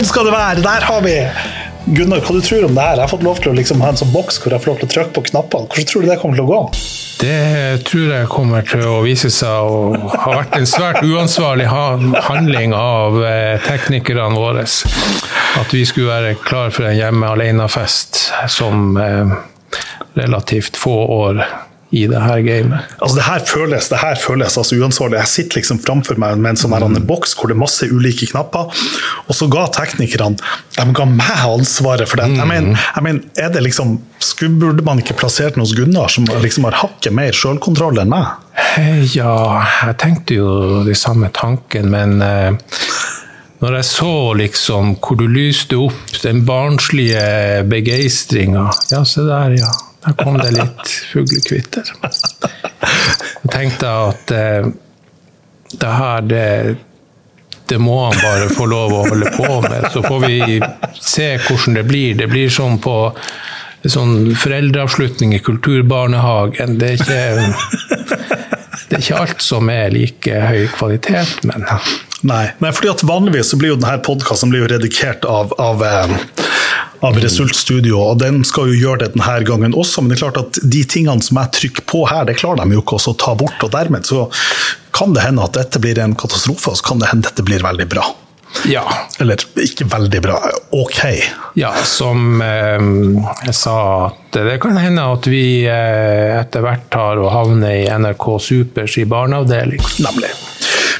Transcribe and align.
Sånn 0.00 0.08
skal 0.08 0.30
det 0.30 0.32
være. 0.32 0.62
Der 0.64 0.84
har 0.88 1.02
vi 1.04 1.12
Gunnar, 1.92 2.22
hva 2.24 2.32
du 2.32 2.40
tror 2.40 2.62
om 2.64 2.72
det 2.72 2.84
her? 2.86 2.94
Jeg 2.96 3.04
har 3.04 3.10
fått 3.10 3.24
lov 3.26 3.42
til 3.44 3.50
å 3.50 3.56
liksom 3.58 3.82
ha 3.84 3.90
en 3.92 3.98
sånn 4.00 4.14
boks 4.14 4.38
hvor 4.40 4.54
jeg 4.54 4.62
får 4.62 4.70
lov 4.70 4.78
til 4.78 4.86
å 4.86 4.92
trykke 4.94 5.12
på 5.18 5.22
knappene. 5.26 5.68
Hvordan 5.68 5.88
tror 5.90 6.00
du 6.00 6.08
det 6.08 6.16
kommer 6.22 6.38
til 6.38 6.46
å 6.46 6.48
gå? 6.48 6.60
Det 7.20 7.82
tror 7.84 8.06
jeg 8.14 8.30
kommer 8.32 8.64
til 8.70 8.86
å 8.88 8.94
vise 9.04 9.28
seg 9.28 9.68
å 9.68 10.08
ha 10.22 10.32
vært 10.38 10.56
en 10.56 10.68
svært 10.70 11.04
uansvarlig 11.04 11.68
handling 11.68 12.72
av 12.78 13.20
eh, 13.28 13.60
teknikerne 13.66 14.40
våre. 14.40 14.64
At 15.60 15.76
vi 15.76 15.84
skulle 15.84 16.08
være 16.08 16.38
klar 16.48 16.72
for 16.72 16.88
en 16.88 16.96
hjemme 16.96 17.34
alene-fest 17.36 18.22
som 18.56 18.96
eh, 19.04 19.36
relativt 20.16 20.80
få 20.80 20.96
år 21.20 21.44
i 21.90 22.04
det 22.06 22.20
her 22.22 22.40
gamet. 22.46 22.92
Altså, 23.02 23.16
det 23.16 23.26
her 23.26 23.44
føles, 23.46 23.88
det 23.90 23.98
her 23.98 24.18
føles 24.22 24.58
altså 24.60 24.78
uansvarlig. 24.78 25.18
Jeg 25.18 25.32
sitter 25.32 25.58
liksom 25.58 25.80
framfor 25.82 26.20
meg 26.22 26.38
med 26.38 26.54
en 26.54 26.60
sånn 26.60 26.76
mm. 26.78 27.00
boks 27.08 27.34
hvor 27.34 27.50
det 27.50 27.56
er 27.56 27.62
masse 27.64 27.88
ulike 27.90 28.28
knapper, 28.30 28.70
og 29.26 29.34
så 29.34 29.48
ga 29.50 29.66
teknikerne 29.74 30.38
de 30.76 30.86
ga 30.96 31.06
meg 31.08 31.42
ansvaret 31.48 32.08
for 32.08 32.22
det. 32.22 32.30
Mm. 32.30 32.38
Jeg, 32.38 32.48
mener, 32.52 32.86
jeg 32.94 33.06
mener, 33.08 33.26
er 33.36 33.52
det 33.54 33.66
liksom, 33.66 33.98
Burde 34.40 34.84
man 34.84 35.00
ikke 35.02 35.18
plassert 35.20 35.56
den 35.56 35.60
hos 35.60 35.74
Gunnar, 35.76 36.08
som 36.08 36.24
liksom 36.40 36.64
har 36.64 36.78
hakket 36.80 37.12
mer 37.12 37.34
selvkontroll 37.36 37.98
enn 38.00 38.08
meg? 38.08 38.38
Eh, 38.80 39.02
ja, 39.12 39.34
jeg 39.84 39.98
tenkte 40.00 40.38
jo 40.38 40.52
de 40.86 40.94
samme 40.96 41.28
tanken, 41.36 41.90
men 41.92 42.22
eh, 42.24 42.72
når 43.60 43.76
jeg 43.80 43.88
så 43.90 44.14
liksom 44.40 44.94
hvor 44.96 45.20
du 45.20 45.26
lyste 45.28 45.76
opp 45.76 46.22
den 46.22 46.44
barnslige 46.48 47.66
begeistringa 47.68 48.70
Ja, 48.92 49.04
se 49.04 49.26
der, 49.28 49.58
ja. 49.60 49.68
Da 50.04 50.12
kom 50.16 50.38
det 50.38 50.50
litt 50.56 50.92
fuglekvitter. 51.12 51.90
Jeg 53.42 53.50
tenkte 53.52 53.90
at 54.10 54.32
eh, 54.32 54.70
det 55.70 55.90
her, 55.92 56.24
det, 56.26 56.76
det 57.68 57.78
må 57.78 57.98
han 58.06 58.18
bare 58.22 58.48
få 58.54 58.66
lov 58.70 58.94
å 58.96 59.04
holde 59.08 59.32
på 59.36 59.60
med. 59.66 59.90
Så 59.92 60.02
får 60.06 60.26
vi 60.26 60.60
se 61.00 61.30
hvordan 61.44 61.80
det 61.80 61.86
blir. 61.90 62.14
Det 62.18 62.30
blir 62.32 62.50
som 62.52 62.78
på 62.82 62.96
sånn 63.88 64.34
foreldreavslutning 64.36 65.34
i 65.36 65.42
kulturbarnehagen. 65.44 66.78
Det 66.80 66.94
er 66.94 67.00
ikke, 67.00 67.20
det 68.88 68.98
er 68.98 69.04
ikke 69.04 69.20
alt 69.22 69.44
som 69.44 69.70
er 69.72 69.92
like 69.94 70.44
høy 70.50 70.64
kvalitet, 70.76 71.44
men 71.48 71.68
Nei, 72.20 72.50
Nei 72.60 72.68
fordi 72.76 72.90
at 72.90 73.02
vanligvis 73.08 73.54
så 73.54 73.56
blir 73.56 73.72
jo 73.72 73.78
denne 73.80 73.96
podkasten 74.04 74.52
redigert 74.52 75.24
av, 75.24 75.54
av 75.56 75.80
eh, 75.86 76.10
av 77.00 77.18
Result 77.20 77.56
Studio, 77.56 77.98
og 78.00 78.18
den 78.20 78.42
skal 78.44 78.70
jo 78.70 78.78
gjøre 78.78 79.04
det 79.04 79.12
denne 79.16 79.36
gangen 79.48 79.76
også. 79.76 80.02
Men 80.02 80.12
det 80.12 80.18
er 80.18 80.24
klart 80.26 80.40
at 80.42 80.60
de 80.62 80.82
tingene 80.84 81.24
som 81.24 81.40
jeg 81.40 81.54
trykker 81.58 81.86
på 81.88 82.04
her, 82.10 82.26
det 82.28 82.38
klarer 82.40 82.64
de 82.64 82.76
jo 82.76 82.84
ikke 82.84 83.00
å 83.00 83.16
ta 83.20 83.36
bort. 83.38 83.60
og 83.64 83.72
Dermed 83.74 84.08
så 84.08 84.26
kan 84.96 85.14
det 85.16 85.24
hende 85.24 85.44
at 85.44 85.56
dette 85.56 85.80
blir 85.82 86.00
en 86.02 86.16
katastrofe, 86.18 86.72
og 86.72 86.80
så 86.80 86.90
kan 86.90 87.00
det 87.02 87.12
hende 87.12 87.26
at 87.26 87.32
dette 87.32 87.46
blir 87.46 87.64
veldig 87.64 87.88
bra. 87.90 88.08
Ja. 88.66 88.82
Eller 89.22 89.40
ikke 89.62 89.86
veldig 89.88 90.20
bra, 90.24 90.38
ok. 90.74 91.00
Ja, 91.54 91.70
som 91.86 92.42
eh, 92.42 92.82
jeg 93.46 93.54
sa, 93.56 93.76
at 94.10 94.36
det 94.36 94.58
kan 94.62 94.78
hende 94.80 95.06
at 95.14 95.28
vi 95.30 95.44
eh, 95.70 96.36
etter 96.40 96.64
hvert 96.64 96.88
tar 96.92 97.20
og 97.22 97.30
havner 97.32 97.76
i 97.78 97.86
NRK 97.88 98.26
Supers 98.42 98.98
i 99.00 99.06
barneavdeling. 99.08 99.82
Nemlig. 100.02 100.32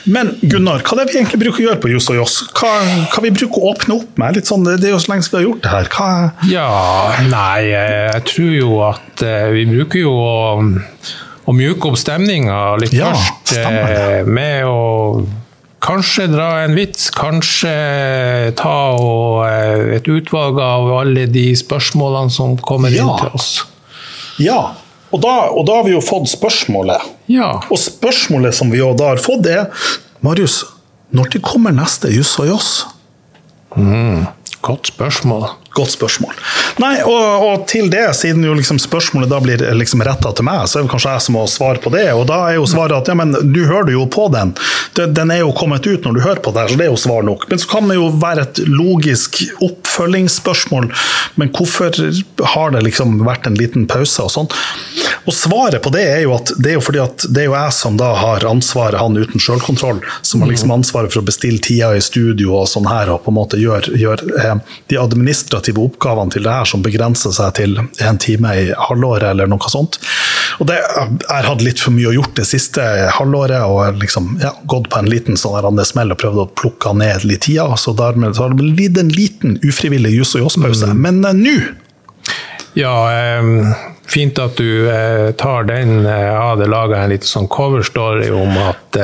Men 0.05 0.33
Gunnar, 0.41 0.85
hva 0.85 0.97
er 0.97 1.03
det 1.03 1.13
vi 1.13 1.19
egentlig 1.21 1.41
bruker 1.43 1.63
å 1.63 1.67
gjøre 1.69 1.81
på 1.83 1.91
Juss 1.93 2.09
og 2.13 2.21
Joss? 2.21 2.37
Hva, 2.57 2.71
hva 3.13 3.25
vi 3.25 3.33
bruker 3.37 3.61
å 3.61 3.73
åpne 3.75 3.99
opp 3.99 4.21
med? 4.21 4.39
Litt 4.39 4.49
sånn, 4.49 4.65
det 4.69 4.79
er 4.89 4.95
jo 4.95 5.03
så 5.03 5.13
lenge 5.13 5.27
siden 5.27 5.37
vi 5.37 5.41
har 5.41 5.49
gjort 5.49 5.67
det 5.67 5.75
her. 5.75 5.91
Hva 5.97 6.09
ja, 6.51 6.71
nei, 7.29 7.59
jeg 7.73 8.25
tror 8.31 8.55
jo 8.57 8.81
at 8.89 9.27
eh, 9.27 9.51
vi 9.57 9.67
bruker 9.69 10.05
jo 10.05 10.15
å, 10.15 10.41
å 11.45 11.57
mjuke 11.57 11.93
opp 11.93 12.01
stemninga 12.01 12.63
litt 12.81 12.97
ja, 12.97 13.13
først. 13.13 13.55
Eh, 13.61 14.25
med 14.29 14.67
å 14.69 14.81
Kanskje 15.81 16.27
dra 16.29 16.59
en 16.61 16.75
vits, 16.77 17.07
kanskje 17.17 17.71
ta 18.61 18.75
eh, 19.47 19.95
et 19.97 20.09
utvalg 20.13 20.59
av 20.61 20.91
alle 20.99 21.25
de 21.33 21.47
spørsmålene 21.57 22.33
som 22.35 22.53
kommer 22.61 22.93
ja. 22.93 23.07
inn 23.07 23.23
til 23.23 23.39
oss. 23.39 23.49
Ja, 24.41 24.59
og 25.11 25.23
da, 25.25 25.33
og 25.49 25.65
da, 25.67 25.79
har 25.81 25.89
vi 25.89 25.95
jo 25.95 26.03
fått 26.05 26.29
spørsmålet. 26.31 27.01
Ja. 27.31 27.53
Og 27.71 27.79
spørsmålet 27.79 28.57
som 28.59 28.73
vi 28.73 28.83
da 28.83 29.13
har 29.13 29.23
fått, 29.23 29.47
er 29.47 29.71
Marius, 30.25 30.65
når 31.15 31.31
det 31.37 31.45
kommer 31.47 31.75
neste 31.75 32.11
Juss 32.13 32.35
og 32.43 32.51
Joss? 32.51 32.71
Mm. 33.77 34.27
Godt 34.61 34.91
spørsmål. 34.91 35.47
Godt 35.73 35.95
spørsmål. 35.95 36.35
Nei, 36.83 36.99
og, 37.07 37.45
og 37.47 37.63
til 37.71 37.87
det, 37.93 38.03
siden 38.19 38.45
jo 38.45 38.53
liksom 38.59 38.81
spørsmålet 38.83 39.31
da 39.31 39.39
blir 39.41 39.63
liksom 39.79 40.03
retta 40.05 40.33
til 40.37 40.45
meg, 40.45 40.67
så 40.69 40.81
er 40.81 40.85
det 40.85 40.93
kanskje 40.93 41.15
jeg 41.15 41.25
som 41.25 41.39
må 41.39 41.45
svare 41.49 41.81
på 41.81 41.93
det. 41.95 42.05
Og 42.13 42.27
da 42.29 42.43
er 42.49 42.59
jo 42.59 42.67
svaret 42.69 42.99
at 42.99 43.09
ja, 43.09 43.17
men 43.17 43.33
du 43.55 43.63
hører 43.63 43.95
jo 43.95 44.05
på 44.11 44.27
den. 44.35 44.53
Den 44.99 45.33
er 45.33 45.45
jo 45.45 45.55
kommet 45.57 45.87
ut 45.87 46.05
når 46.05 46.19
du 46.19 46.23
hører 46.27 46.43
på 46.45 46.53
det, 46.57 46.67
så 46.69 46.77
det 46.77 46.89
er 46.89 46.93
jo 46.93 47.01
svar 47.01 47.25
nok. 47.25 47.47
Men 47.49 47.63
så 47.63 47.71
kan 47.71 47.89
det 47.89 47.97
jo 47.97 48.11
være 48.21 48.49
et 48.49 48.63
logisk 48.69 49.41
oppfølgingsspørsmål. 50.01 50.93
Men 51.35 51.49
hvorfor 51.49 51.93
har 52.55 52.71
det 52.71 52.83
liksom 52.83 53.21
vært 53.25 53.47
en 53.47 53.59
liten 53.59 53.87
pause 53.87 54.25
og 54.25 54.33
sånn? 54.33 54.49
Og 55.29 55.35
svaret 55.37 55.83
på 55.85 55.93
det 55.93 56.03
er 56.09 56.23
jo 56.25 56.35
at 56.35 56.53
det 56.59 56.73
er 56.73 56.79
jo 56.79 56.85
fordi 56.85 57.03
at 57.03 57.27
det 57.29 57.45
er 57.45 57.51
jo 57.51 57.57
jeg 57.57 57.75
som 57.77 57.99
da 58.01 58.11
har 58.17 58.47
ansvaret, 58.49 58.99
han 59.01 59.19
uten 59.19 59.43
sjølkontroll, 59.43 60.01
som 60.23 60.43
har 60.43 60.51
liksom 60.51 60.73
ansvaret 60.75 61.13
for 61.13 61.23
å 61.23 61.29
bestille 61.29 61.61
tida 61.63 61.93
i 61.97 62.03
studio 62.05 62.57
og 62.63 62.69
sånn 62.71 62.89
her, 62.89 63.13
og 63.13 63.25
på 63.25 63.33
en 63.33 63.39
måte 63.39 63.61
gjør, 63.61 63.91
gjør 64.01 64.25
eh, 64.41 64.57
de 64.91 64.99
administrative 65.01 65.83
oppgavene 65.85 66.33
til 66.35 66.47
det 66.47 66.57
her 66.57 66.69
som 66.69 66.85
begrenser 66.85 67.35
seg 67.37 67.55
til 67.61 67.77
en 67.81 68.21
time 68.21 68.55
i 68.57 68.71
halvåret 68.89 69.31
eller 69.35 69.51
noe 69.51 69.71
sånt. 69.71 70.01
Og 70.61 70.67
det, 70.69 70.77
Jeg 70.81 71.31
har 71.31 71.47
hatt 71.49 71.63
litt 71.65 71.81
for 71.81 71.95
mye 71.95 72.11
å 72.11 72.15
gjort 72.17 72.35
det 72.37 72.47
siste 72.49 72.83
halvåret 73.17 73.63
og 73.65 74.01
liksom, 74.01 74.33
ja, 74.43 74.51
gått 74.69 74.91
på 74.93 74.99
en 75.01 75.09
liten 75.11 75.39
sånn 75.41 75.79
smell 75.87 76.13
og 76.13 76.21
prøvd 76.21 76.43
å 76.43 76.49
plukke 76.59 76.93
ned 76.97 77.25
litt 77.29 77.45
tida. 77.47 77.69
Så 77.81 77.95
dermed 77.97 78.37
så 78.37 78.45
har 78.45 78.55
det 78.55 78.67
blitt 78.77 78.99
en 79.01 79.13
liten 79.15 79.57
ufrivillig 79.63 79.90
juss 79.99 80.37
og 80.39 80.47
joss-pause. 80.47 80.93
Mm. 80.95 81.01
Men 81.07 81.25
uh, 81.25 81.33
nå 81.37 81.57
ja, 82.79 82.93
um, 83.41 83.73
fint 84.07 84.39
at 84.39 84.57
du 84.61 84.87
uh, 84.87 85.33
tar 85.35 85.67
den. 85.67 86.05
Jeg 86.07 86.37
hadde 86.39 86.71
laga 86.71 87.03
en 87.03 87.11
liten 87.11 87.27
sånn 87.27 87.51
coverstory 87.51 88.31
om 88.31 88.55
at 88.63 89.01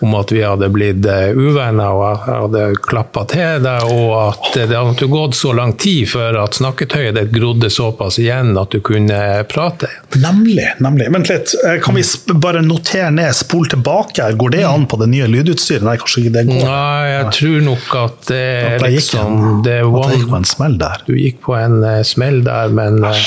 om 0.00 0.14
at 0.14 0.32
vi 0.32 0.42
hadde 0.44 0.68
blitt 0.72 1.06
eh, 1.08 1.30
uvenner 1.32 1.94
og 1.94 2.04
jeg 2.04 2.20
hadde 2.26 2.64
klappa 2.84 3.24
til 3.30 3.62
deg, 3.64 3.86
og 3.92 4.12
at 4.20 4.58
det 4.58 4.76
hadde 4.76 5.08
gått 5.10 5.38
så 5.38 5.54
lang 5.56 5.72
tid 5.80 6.08
før 6.10 6.40
at 6.42 6.58
snakketøyet 6.58 7.16
ditt 7.16 7.32
grodde 7.34 7.70
såpass 7.72 8.18
igjen 8.20 8.54
at 8.60 8.74
du 8.74 8.82
kunne 8.84 9.18
prate. 9.50 9.90
Nemlig. 10.20 10.68
nemlig. 10.84 11.08
Vent 11.14 11.30
litt, 11.32 11.54
eh, 11.64 11.78
kan 11.84 11.96
vi 11.96 12.04
bare 12.42 12.62
notere 12.64 13.10
ned, 13.14 13.32
spol 13.36 13.68
tilbake? 13.72 14.28
Går 14.36 14.56
det 14.56 14.64
an 14.68 14.86
på 14.90 15.00
det 15.00 15.10
nye 15.12 15.30
lydutstyret? 15.32 15.86
Nei, 15.86 15.96
kanskje 16.02 16.24
ikke 16.24 16.36
det 16.38 16.46
går? 16.50 16.62
Nei, 16.66 17.10
jeg 17.14 17.32
tror 17.40 17.66
nok 17.70 17.98
at 18.02 18.30
det 18.30 18.44
er 18.68 18.86
liksom 18.86 19.42
det 19.66 19.80
one, 19.86 20.12
gikk 20.14 20.30
på 20.30 20.40
en 20.40 20.48
smell 20.48 20.78
der. 20.80 21.04
Du 21.08 21.14
gikk 21.16 21.42
på 21.46 21.56
en 21.58 21.80
uh, 21.84 22.00
smell 22.06 22.42
der, 22.46 22.72
men 22.74 23.00
uh, 23.04 23.26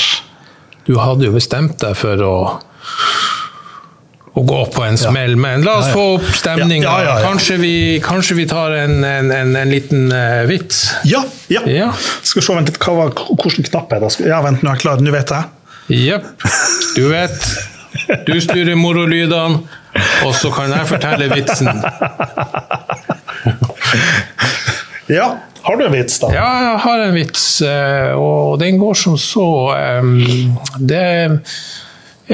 du 0.86 0.96
hadde 1.02 1.28
jo 1.28 1.36
bestemt 1.36 1.78
deg 1.82 1.98
for 1.98 2.26
å 2.26 2.34
å 4.34 4.42
gå 4.46 4.66
på 4.74 4.84
en 4.86 4.98
smell. 4.98 5.36
Men 5.40 5.62
la 5.66 5.72
oss 5.80 5.90
få 5.92 6.04
opp 6.16 6.28
stemninga. 6.38 6.90
Kanskje, 7.24 7.56
kanskje, 8.04 8.34
vi 8.38 8.46
tar 8.50 8.70
en, 8.78 9.04
en, 9.04 9.30
en, 9.34 9.56
en 9.56 9.70
liten 9.70 10.12
uh, 10.12 10.46
vits? 10.50 10.94
Ja. 11.04 11.24
ja. 11.48 11.92
Skal 12.22 12.40
vi 12.40 12.46
se, 12.46 12.54
vent 12.54 12.68
litt, 12.70 12.84
hva 12.84 12.92
var, 12.98 13.08
hvordan 13.16 13.64
knapp 13.70 13.92
er 13.96 14.00
det? 14.06 14.10
Ja, 14.28 14.38
vent, 14.46 14.60
nå 14.62 14.68
er 14.70 14.74
jeg 14.78 14.82
klar. 14.86 14.96
Nå 15.02 15.10
vet 15.14 15.30
jeg. 15.34 15.44
Jepp. 15.90 16.24
Du 16.94 17.08
vet. 17.10 17.38
Du 18.26 18.40
styrer 18.40 18.76
morolydene, 18.78 19.58
og 20.22 20.34
så 20.38 20.50
kan 20.54 20.70
jeg 20.70 20.86
fortelle 20.86 21.26
vitsen. 21.32 21.68
ja. 25.18 25.26
Har 25.60 25.76
du 25.76 25.84
en 25.84 25.92
vits, 25.92 26.16
da? 26.22 26.30
Ja, 26.32 26.46
jeg 26.64 26.78
har 26.86 26.98
en 27.04 27.12
vits, 27.12 27.60
eh, 27.66 28.14
og 28.16 28.56
den 28.62 28.78
går 28.80 28.94
som 28.96 29.18
så. 29.20 29.74
Det 30.78 31.02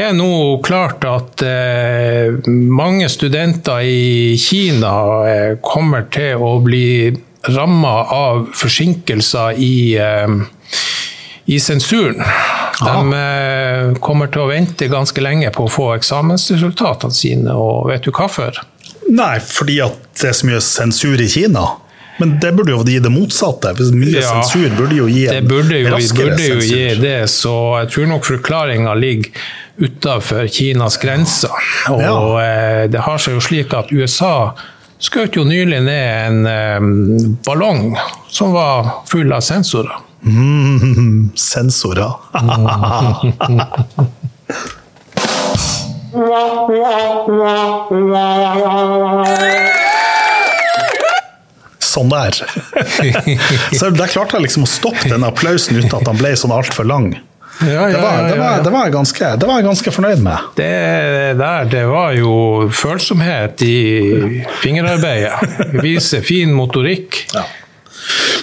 er 0.05 0.13
nå 0.13 0.59
klart 0.65 1.05
at 1.09 1.43
eh, 1.47 2.35
mange 2.53 3.09
studenter 3.09 3.81
i 3.81 4.37
Kina 4.41 4.93
eh, 5.25 5.53
kommer 5.65 6.05
til 6.13 6.43
å 6.45 6.59
bli 6.65 7.15
ramma 7.47 7.95
av 8.13 8.43
forsinkelser 8.53 9.57
i, 9.57 9.97
eh, 9.97 10.37
i 11.47 11.61
sensuren. 11.63 12.21
De 12.77 13.97
kommer 14.05 14.29
til 14.29 14.45
å 14.45 14.51
vente 14.51 14.91
ganske 14.93 15.23
lenge 15.25 15.49
på 15.55 15.65
å 15.65 15.73
få 15.73 15.89
eksamensresultatene 15.95 17.17
sine, 17.17 17.57
og 17.57 17.89
vet 17.89 18.05
du 18.05 18.13
hvorfor? 18.13 18.61
Nei, 19.09 19.39
fordi 19.41 19.81
at 19.87 19.97
det 20.21 20.29
er 20.29 20.37
så 20.37 20.51
mye 20.51 20.61
sensur 20.61 21.23
i 21.23 21.29
Kina? 21.31 21.65
Men 22.19 22.39
det 22.41 22.53
burde 22.57 22.73
jo 22.73 22.81
gi 22.85 22.97
det 23.01 23.13
motsatte. 23.13 23.75
Mye 23.93 24.21
ja, 24.21 24.29
sensur 24.29 24.73
burde 24.77 24.97
jo 24.97 25.09
gi 25.09 25.27
en 25.29 25.39
det 25.39 25.49
burde 25.51 25.81
jo, 25.83 25.93
raskere 25.93 26.33
burde 26.33 26.49
jo 26.49 26.59
sensur. 26.61 26.77
Gi 26.77 27.01
det, 27.01 27.19
så 27.33 27.55
jeg 27.83 27.93
tror 27.93 28.11
nok 28.13 28.29
forklaringa 28.29 28.95
ligger 28.97 29.49
utafor 29.77 30.47
Kinas 30.49 30.97
grenser. 31.03 31.53
Og 31.93 32.03
ja. 32.03 32.17
Eh, 32.43 32.83
det 32.91 33.05
har 33.05 33.21
seg 33.21 33.37
jo 33.37 33.45
slik 33.45 33.75
at 33.77 33.93
USA 33.93 34.55
skjøt 35.03 35.37
jo 35.37 35.45
nylig 35.45 35.83
ned 35.85 36.07
en 36.27 36.47
um, 36.49 37.37
ballong 37.45 37.97
som 38.33 38.55
var 38.57 39.05
full 39.11 39.33
av 39.33 39.45
sensorer. 39.45 40.03
Mm, 40.27 41.31
sensorer. 41.37 42.17
sånn 51.97 52.11
der. 52.13 52.37
Så 53.79 53.91
der 53.95 54.11
klarte 54.11 54.37
jeg 54.37 54.47
liksom 54.49 54.67
å 54.67 54.71
stoppe 54.71 55.09
den 55.13 55.25
applausen 55.27 55.79
uten 55.79 55.95
at 55.97 56.09
han 56.09 56.19
ble 56.19 56.35
sånn 56.39 56.55
altfor 56.55 56.89
lang. 56.89 57.13
Ja, 57.61 57.69
ja, 57.73 57.87
Det 57.89 58.01
var, 58.03 58.23
det, 58.29 58.39
var, 58.39 58.63
det, 58.65 58.71
var 58.71 58.89
ganske, 58.93 59.29
det 59.41 59.47
var 59.49 59.61
jeg 59.61 59.65
ganske 59.65 59.93
fornøyd 59.95 60.23
med. 60.25 60.49
Det 60.59 60.73
der, 61.41 61.69
det 61.73 61.85
var 61.89 62.13
jo 62.17 62.33
følsomhet 62.73 63.63
i 63.65 63.77
fingerarbeidet. 64.61 65.79
Vise 65.81 66.21
fin 66.27 66.53
motorikk. 66.57 67.23
Ja. 67.35 67.47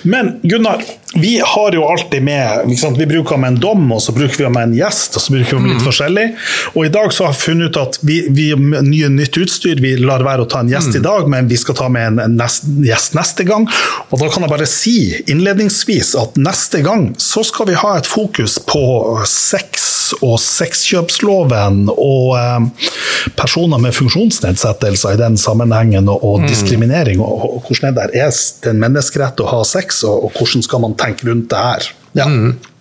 Men 0.03 0.39
Gunnar, 0.43 0.81
vi 1.13 1.41
har 1.45 1.71
jo 1.71 1.85
alltid 1.85 2.23
med? 2.23 2.77
Vi 2.97 3.05
bruker 3.05 3.37
med 3.37 3.47
en 3.47 3.59
dom, 3.59 3.91
og 3.91 4.01
så 4.01 4.11
bruker 4.11 4.43
vi 4.43 4.49
med 4.49 4.63
en 4.63 4.75
gjest, 4.77 5.15
og 5.15 5.21
så 5.21 5.33
bruker 5.33 5.57
vi 5.57 5.61
med 5.61 5.75
litt 5.75 5.85
forskjellig. 5.85 6.25
Og 6.73 6.87
i 6.87 6.91
dag 6.93 7.13
så 7.13 7.27
har 7.27 7.35
vi 7.35 7.43
funnet 7.43 7.69
ut 7.69 7.79
at 7.81 7.99
vi, 8.01 8.19
vi 8.33 8.47
nye 8.57 9.11
nytt 9.13 9.37
utstyr, 9.37 9.81
vi 9.83 9.93
lar 10.01 10.25
være 10.25 10.47
å 10.47 10.49
ta 10.49 10.63
en 10.63 10.71
gjest 10.73 10.97
i 10.97 11.03
dag, 11.03 11.29
men 11.29 11.49
vi 11.51 11.59
skal 11.61 11.77
ta 11.77 11.89
med 11.93 12.13
en, 12.13 12.21
en 12.25 12.37
nest, 12.41 12.65
gjest 12.81 13.17
neste 13.17 13.45
gang. 13.45 13.67
Og 14.09 14.17
da 14.21 14.29
kan 14.33 14.45
jeg 14.45 14.53
bare 14.55 14.69
si 14.69 14.97
innledningsvis 15.29 16.15
at 16.19 16.39
neste 16.41 16.81
gang 16.85 17.11
så 17.21 17.45
skal 17.45 17.69
vi 17.69 17.77
ha 17.77 17.97
et 17.99 18.09
fokus 18.09 18.57
på 18.65 18.83
sex 19.29 19.91
og 20.21 20.35
sexkjøpsloven 20.41 21.87
og 21.93 22.33
eh, 22.37 22.89
personer 23.37 23.81
med 23.81 23.95
funksjonsnedsettelser 23.95 25.15
i 25.15 25.21
den 25.21 25.37
sammenhengen, 25.39 26.09
og, 26.11 26.25
og 26.25 26.47
diskriminering, 26.49 27.21
og, 27.23 27.45
og 27.47 27.69
hvordan 27.69 27.95
det 27.95 28.07
er. 28.07 28.15
Er 28.27 28.33
det 28.33 28.73
en 28.73 28.81
menneskerett 28.81 29.41
å 29.43 29.49
ha 29.49 29.61
sex, 29.67 30.03
og, 30.07 30.27
og 30.27 30.37
hvordan 30.37 30.65
skal 30.65 30.83
man 30.83 30.97
tenke 31.03 31.29
rundt 31.29 31.49
det 31.51 31.61
her? 31.67 31.91
Ja. 32.17 32.27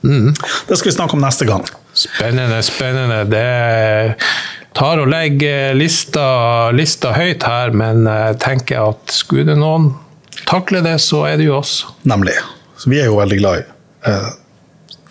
Det 0.03 0.77
skal 0.79 0.89
vi 0.89 0.97
snakke 0.97 1.19
om 1.19 1.23
neste 1.25 1.49
gang. 1.49 1.67
Spennende, 1.93 2.63
spennende. 2.65 3.23
Det 3.29 4.17
tar 4.77 5.03
og 5.03 5.11
legger 5.13 5.77
lista, 5.77 6.25
lista 6.75 7.13
høyt 7.17 7.45
her, 7.45 7.75
men 7.77 8.07
tenker 8.41 8.93
at 8.93 9.13
skulle 9.13 9.47
det 9.53 9.59
noen 9.61 9.93
takle 10.49 10.83
det, 10.85 10.99
så 11.01 11.25
er 11.29 11.39
det 11.41 11.49
jo 11.49 11.59
oss. 11.59 11.83
Nemlig. 12.09 12.35
Så 12.79 12.91
vi 12.91 13.01
er 13.01 13.11
jo 13.11 13.19
veldig 13.21 13.39
glad 13.39 13.61
i 13.61 13.67
eh, 14.11 14.31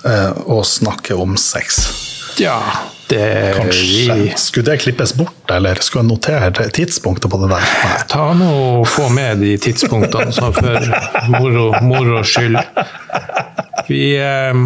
eh, 0.10 0.42
å 0.52 0.62
snakke 0.68 1.16
om 1.18 1.38
sex. 1.40 1.84
Ja, 2.42 2.58
det 3.12 3.54
Kanskje. 3.58 4.38
Skulle 4.40 4.72
det 4.72 4.78
klippes 4.86 5.14
bort, 5.18 5.52
eller 5.52 5.80
skulle 5.84 6.04
jeg 6.06 6.10
notere 6.10 6.70
tidspunktet 6.74 7.32
på 7.32 7.40
det 7.44 7.52
der? 7.52 7.68
Nei. 7.84 8.00
Ta 8.12 8.32
nå 8.38 8.50
og 8.82 8.88
få 8.90 9.10
med 9.14 9.44
de 9.44 9.56
tidspunktene 9.62 10.34
så 10.36 10.52
for 10.56 10.90
moro, 11.36 11.70
moro 11.86 12.24
skyld. 12.28 12.60
Vi, 13.90 14.04
eh, 14.22 14.64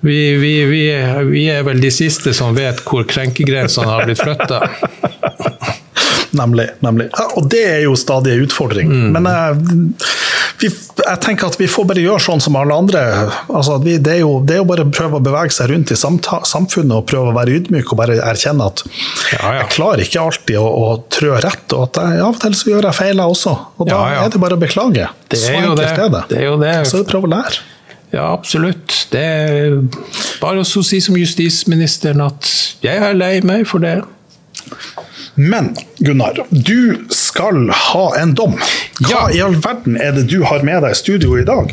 vi, 0.00 0.18
vi, 0.40 0.54
vi, 0.70 0.82
vi 1.30 1.44
er 1.52 1.64
vel 1.66 1.82
de 1.82 1.92
siste 1.92 2.32
som 2.36 2.56
vet 2.56 2.80
hvor 2.86 3.04
krenkegrensene 3.08 3.90
har 3.90 4.08
blitt 4.08 4.22
flytta. 4.22 4.64
Nemlig. 6.36 6.68
nemlig. 6.84 7.08
Og 7.36 7.48
det 7.50 7.62
er 7.66 7.80
jo 7.84 7.96
stadig 7.98 8.36
en 8.36 8.44
utfordring. 8.46 8.90
Men 9.14 9.26
jeg, 9.26 9.56
vi, 10.60 10.68
jeg 11.00 11.20
tenker 11.24 11.48
at 11.50 11.56
vi 11.58 11.66
får 11.70 11.88
bare 11.90 12.02
gjøre 12.04 12.22
sånn 12.22 12.42
som 12.44 12.58
alle 12.60 12.76
andre. 12.76 13.00
Altså, 13.50 13.78
vi, 13.82 13.96
det, 13.98 14.18
er 14.18 14.22
jo, 14.22 14.36
det 14.46 14.54
er 14.54 14.60
jo 14.60 14.68
bare 14.68 14.84
å 14.86 14.92
prøve 14.94 15.18
å 15.18 15.24
bevege 15.24 15.54
seg 15.56 15.72
rundt 15.72 15.90
i 15.94 15.98
samfunnet 15.98 16.94
og 17.00 17.08
prøve 17.10 17.32
å 17.32 17.36
være 17.36 17.56
ydmyk 17.58 17.90
og 17.94 17.98
bare 18.02 18.20
erkjenne 18.30 18.68
at 18.70 18.84
Ja, 18.86 19.40
ja. 19.40 19.50
jeg 19.62 19.72
klarer 19.74 20.04
ikke 20.04 20.22
alltid 20.22 20.60
å, 20.60 20.68
å 20.68 20.92
trø 21.10 21.34
rett, 21.42 21.66
og 21.74 21.88
at 21.88 22.00
jeg, 22.04 22.22
av 22.28 22.36
og 22.36 22.40
til 22.44 22.56
så 22.60 22.70
gjør 22.74 22.88
jeg 22.90 22.98
feil 23.00 23.16
jeg 23.24 23.34
også. 23.34 23.56
Og 23.80 23.90
da 23.90 23.98
Ja, 24.14 24.22
er 24.26 24.32
det 24.36 24.44
bare 24.46 24.58
å 24.60 24.62
beklage. 24.62 25.10
Det 25.30 25.42
er 25.50 25.66
jo 25.66 25.74
det. 25.78 25.90
er 25.90 26.14
det. 26.14 26.24
Det 26.30 26.38
er 26.38 26.46
jo 26.46 26.56
det. 26.62 26.76
Så 26.92 27.02
prøv 27.08 27.26
å 27.26 27.34
lære. 27.34 27.66
Ja, 28.10 28.32
absolutt. 28.34 28.94
Det 29.12 29.20
er 29.22 29.76
bare 30.40 30.62
å 30.64 30.66
si 30.66 30.98
som 31.02 31.18
justisministeren 31.18 32.22
at 32.24 32.48
jeg 32.82 32.98
er 33.06 33.14
lei 33.14 33.36
meg 33.46 33.68
for 33.70 33.82
det. 33.82 34.00
Men 35.34 35.74
Gunnar, 35.98 36.34
du 36.50 37.04
skal 37.14 37.68
ha 37.70 38.06
en 38.18 38.34
dom. 38.34 38.56
Hva 39.00 39.10
Ja. 39.10 39.28
i 39.32 39.40
all 39.40 39.54
verden 39.54 39.96
er 40.00 40.12
det 40.12 40.26
du 40.28 40.42
har 40.44 40.62
med 40.66 40.82
deg 40.82 40.90
i 40.90 40.94
studio 40.98 41.36
i 41.38 41.44
dag? 41.44 41.72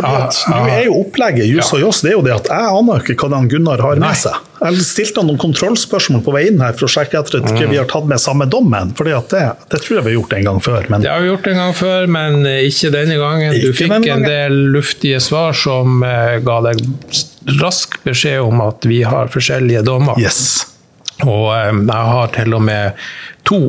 Ja. 0.00 0.30
Nå 0.48 0.60
er 0.70 0.84
jo 0.86 0.94
opplegget 1.04 1.46
Juss 1.46 1.72
og 1.76 1.80
Joss 1.82 2.00
det 2.02 2.10
er 2.12 2.16
jo 2.16 2.22
det 2.24 2.32
at 2.34 2.48
jeg 2.48 2.70
aner 2.78 3.02
ikke 3.04 3.14
hva 3.20 3.28
den 3.36 3.48
Gunnar 3.52 3.82
har 3.84 3.96
med 4.00 4.16
seg. 4.16 4.32
Jeg 4.60 4.80
stilte 4.84 5.20
han 5.22 5.28
noen 5.30 5.38
kontrollspørsmål 5.40 6.22
på 6.24 6.32
vei 6.34 6.46
inn 6.50 6.60
her 6.60 6.72
for 6.76 6.86
å 6.88 6.92
sjekke 6.92 7.20
etter 7.20 7.38
at 7.40 7.50
ikke 7.52 7.66
Mm. 7.66 7.70
vi 7.70 7.76
har 7.80 7.86
tatt 7.88 8.06
med 8.06 8.18
samme 8.20 8.46
dommen. 8.50 8.92
Fordi 8.96 9.10
det, 9.30 9.44
det 9.70 9.80
tror 9.82 9.96
jeg 10.00 10.04
vi 10.04 10.10
har 10.14 10.18
gjort 10.20 10.32
en 10.38 10.44
gang 10.44 10.60
før. 10.60 10.88
Men 10.90 11.00
Det 11.02 11.10
har 11.10 11.20
vi 11.20 11.28
gjort 11.30 11.46
en 11.46 11.56
gang 11.62 11.74
før, 11.74 12.06
men 12.08 12.42
ikke 12.46 12.90
denne 12.92 13.16
gangen. 13.20 13.52
Du 13.60 13.68
Ikke 13.70 13.78
fikk 13.84 13.90
denne 13.94 14.16
en 14.16 14.22
del 14.22 14.52
luftige 14.74 15.20
svar 15.20 15.52
som 15.54 16.02
eh, 16.02 16.38
ga 16.44 16.60
deg 16.70 16.82
rask 17.60 17.96
beskjed 18.04 18.40
om 18.44 18.60
at 18.60 18.84
vi 18.84 19.02
har 19.02 19.28
forskjellige 19.28 19.84
dommer. 19.84 20.18
yes. 20.20 20.66
Og 21.26 21.48
eh, 21.56 21.72
jeg 21.72 22.12
har 22.12 22.30
til 22.34 22.54
og 22.56 22.62
med 22.64 23.02
to. 23.48 23.64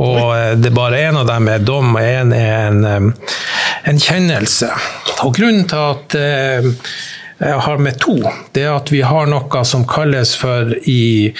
Og 0.00 0.28
eh, 0.36 0.52
det 0.58 0.70
er 0.70 0.76
bare 0.76 1.00
én 1.08 1.18
av 1.20 1.28
dem 1.28 1.48
er 1.52 1.64
dom, 1.64 1.96
og 1.96 2.02
én 2.02 2.34
er 2.36 2.68
en, 2.68 2.84
eh, 2.84 3.32
en 3.90 4.02
kjennelse. 4.02 4.70
Og 5.22 5.34
grunnen 5.36 5.66
til 5.70 5.90
at 5.92 6.16
jeg 7.42 7.58
har 7.66 7.82
med 7.82 7.98
to, 8.02 8.16
det 8.54 8.66
er 8.66 8.76
at 8.76 8.90
vi 8.92 9.02
har 9.06 9.26
noe 9.30 9.64
som 9.66 9.84
kalles 9.88 10.34
for 10.38 10.70
i 10.90 11.32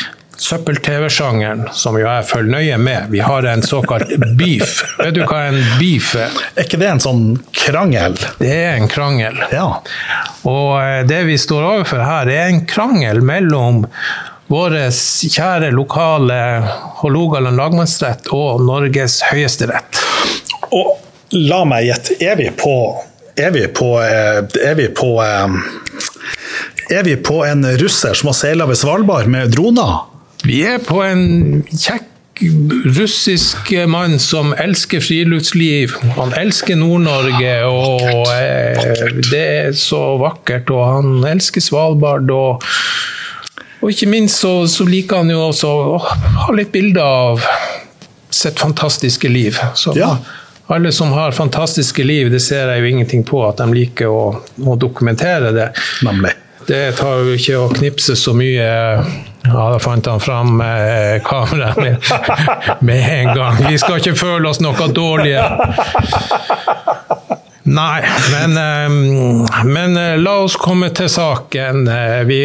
søppel-TV-sjangeren, 0.42 1.68
som 1.76 1.94
jo 1.98 2.06
jeg 2.06 2.26
følger 2.26 2.50
nøye 2.56 2.78
med. 2.82 3.10
Vi 3.12 3.20
har 3.22 3.46
en 3.46 3.62
såkalt 3.62 4.10
beef. 4.38 4.80
Vet 4.98 5.14
du 5.14 5.22
hva 5.22 5.44
en 5.50 5.60
beef 5.78 6.14
er? 6.18 6.34
Er 6.56 6.66
ikke 6.66 6.80
det 6.82 6.88
en 6.90 7.02
sånn 7.02 7.24
krangel? 7.54 8.18
Det 8.40 8.50
er 8.50 8.74
en 8.80 8.90
krangel. 8.90 9.38
Ja. 9.54 9.68
Og 10.50 11.06
det 11.06 11.22
vi 11.28 11.38
står 11.38 11.68
overfor 11.68 12.02
her, 12.02 12.30
er 12.30 12.50
en 12.50 12.64
krangel 12.66 13.22
mellom 13.22 13.84
vår 14.50 14.76
kjære 14.90 15.70
lokale 15.74 16.38
Hålogaland 17.02 17.56
lagmannsrett 17.56 18.28
og 18.34 18.62
Norges 18.66 19.20
høyesterett. 19.30 20.00
Og 20.72 20.98
la 21.36 21.62
meg 21.68 21.88
gjette, 21.88 22.18
er 22.20 22.38
vi 22.40 22.50
på 22.56 22.76
Er 23.38 23.52
vi 23.54 23.64
på 23.72 23.88
eh, 24.04 24.42
Er 24.60 24.74
vi 24.76 24.88
på 24.92 25.08
eh, 25.24 25.54
Er 26.92 27.04
vi 27.06 27.16
på 27.16 27.42
en 27.44 27.64
russer 27.80 28.16
som 28.18 28.28
har 28.28 28.36
seila 28.36 28.66
ved 28.68 28.80
Svalbard 28.80 29.28
med 29.32 29.52
droner? 29.54 30.02
Vi 30.44 30.62
er 30.66 30.82
på 30.84 31.00
en 31.06 31.62
kjekk 31.70 32.08
russisk 32.96 33.70
mann 33.86 34.18
som 34.18 34.50
elsker 34.58 35.00
friluftsliv. 35.04 35.92
Han 36.16 36.32
elsker 36.34 36.74
Nord-Norge, 36.80 37.52
og 37.68 38.26
eh, 38.34 39.12
det 39.30 39.42
er 39.42 39.76
så 39.78 40.16
vakkert. 40.18 40.72
Og 40.74 40.82
han 40.88 41.26
elsker 41.28 41.62
Svalbard. 41.62 42.30
og 42.34 42.64
og 43.82 43.90
ikke 43.90 44.06
minst 44.08 44.38
så, 44.42 44.52
så 44.70 44.84
liker 44.88 45.16
han 45.22 45.30
jo 45.32 45.40
også 45.48 45.68
å 45.68 45.96
ha 46.46 46.52
litt 46.54 46.70
bilder 46.72 47.02
av 47.02 47.42
sitt 48.32 48.60
fantastiske 48.62 49.28
liv. 49.28 49.58
Så 49.74 49.92
Ja. 49.98 50.16
alle 50.72 50.92
som 50.92 51.10
har 51.12 51.34
fantastiske 51.36 52.04
liv, 52.06 52.30
det 52.32 52.40
ser 52.40 52.70
jeg 52.72 52.80
jo 52.80 52.86
ingenting 52.94 53.24
på 53.28 53.42
at 53.48 53.58
de 53.60 53.66
liker 53.74 54.08
å, 54.08 54.22
å 54.64 54.76
dokumentere 54.80 55.50
det. 55.52 55.66
Nemlig. 56.06 56.30
Det 56.66 56.92
tar 56.96 57.24
jo 57.26 57.34
ikke 57.34 57.58
å 57.58 57.68
knipse 57.74 58.14
så 58.16 58.30
mye 58.38 58.62
Ja, 59.42 59.62
da 59.74 59.78
fant 59.82 60.06
han 60.06 60.20
fram 60.22 60.60
eh, 60.62 61.16
kameraet 61.26 61.76
med, 61.82 61.96
med 62.86 63.08
en 63.16 63.32
gang. 63.34 63.56
Vi 63.66 63.74
skal 63.82 63.98
ikke 63.98 64.14
føle 64.14 64.46
oss 64.48 64.60
noe 64.62 64.86
dårlige. 64.94 65.42
Nei, 67.64 68.02
men, 68.32 68.56
eh, 68.56 69.64
men 69.64 69.96
eh, 69.96 70.16
la 70.18 70.32
oss 70.42 70.56
komme 70.58 70.88
til 70.94 71.08
saken. 71.12 71.84
Eh, 71.88 72.24
Vi 72.26 72.40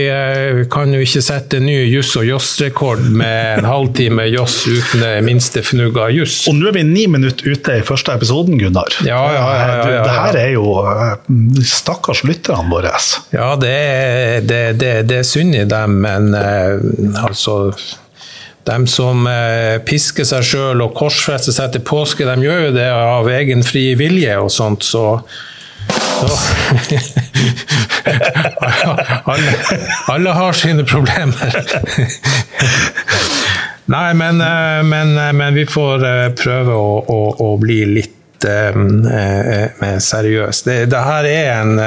kan 0.71 0.93
jo 0.93 0.99
ikke 1.01 1.21
sette 1.25 1.59
ny 1.61 1.75
juss 1.89 2.11
og 2.19 2.25
joss-rekord 2.27 3.01
med 3.17 3.59
en 3.59 3.67
halvtime 3.69 4.27
joss 4.29 4.59
uten 4.67 5.01
det 5.01 5.13
minste 5.25 5.63
fnugg 5.65 5.97
av 6.01 6.11
juss. 6.13 6.43
Og 6.49 6.57
nå 6.59 6.69
er 6.69 6.77
vi 6.77 6.85
ni 6.85 7.07
minutter 7.09 7.49
ute 7.49 7.79
i 7.79 7.85
første 7.85 8.13
episoden, 8.13 8.59
Gunnar. 8.61 8.99
Ja, 9.07 9.21
ja, 9.33 9.45
ja, 9.57 9.67
ja, 9.67 9.91
ja. 9.97 10.03
Det 10.05 10.17
her 10.17 10.39
er 10.43 10.51
jo 10.53 11.63
Stakkars 11.65 12.23
lytterne 12.27 12.69
våre. 12.71 12.93
Ja, 13.33 13.53
det 13.59 13.75
det, 14.47 14.61
det, 14.79 14.91
det 15.09 15.21
er 15.21 15.27
synd 15.27 15.55
i 15.57 15.65
dem, 15.69 15.97
men 16.05 16.33
altså 16.35 17.73
De 18.67 18.87
som 18.87 19.27
eh, 19.31 19.77
pisker 19.87 20.25
seg 20.27 20.43
sjøl 20.43 20.81
og 20.83 20.91
korsfester 20.97 21.53
seg 21.55 21.71
til 21.71 21.81
påske, 21.87 22.25
de 22.27 22.43
gjør 22.43 22.65
jo 22.67 22.73
det 22.75 22.89
av 22.91 23.29
egen 23.31 23.63
fri 23.63 23.95
vilje 23.99 24.35
og 24.43 24.51
sånt, 24.51 24.83
så, 24.83 25.21
så 25.87 26.27
alle, 29.31 29.51
alle 30.11 30.31
har 30.35 30.53
sine 30.59 30.83
problemer. 30.87 31.55
Nei, 33.95 34.11
men, 34.19 34.41
eh, 34.43 34.83
men, 34.83 35.15
eh, 35.15 35.31
men 35.31 35.55
vi 35.55 35.63
får 35.69 36.03
prøve 36.35 36.75
å, 36.75 36.99
å, 37.07 37.35
å 37.47 37.57
bli 37.61 37.85
litt 37.95 38.13
mer 38.37 39.99
seriøse. 40.03 40.65
Det, 40.67 40.85
det 40.91 40.99
her 41.01 41.25
er 41.25 41.47
en 41.55 41.79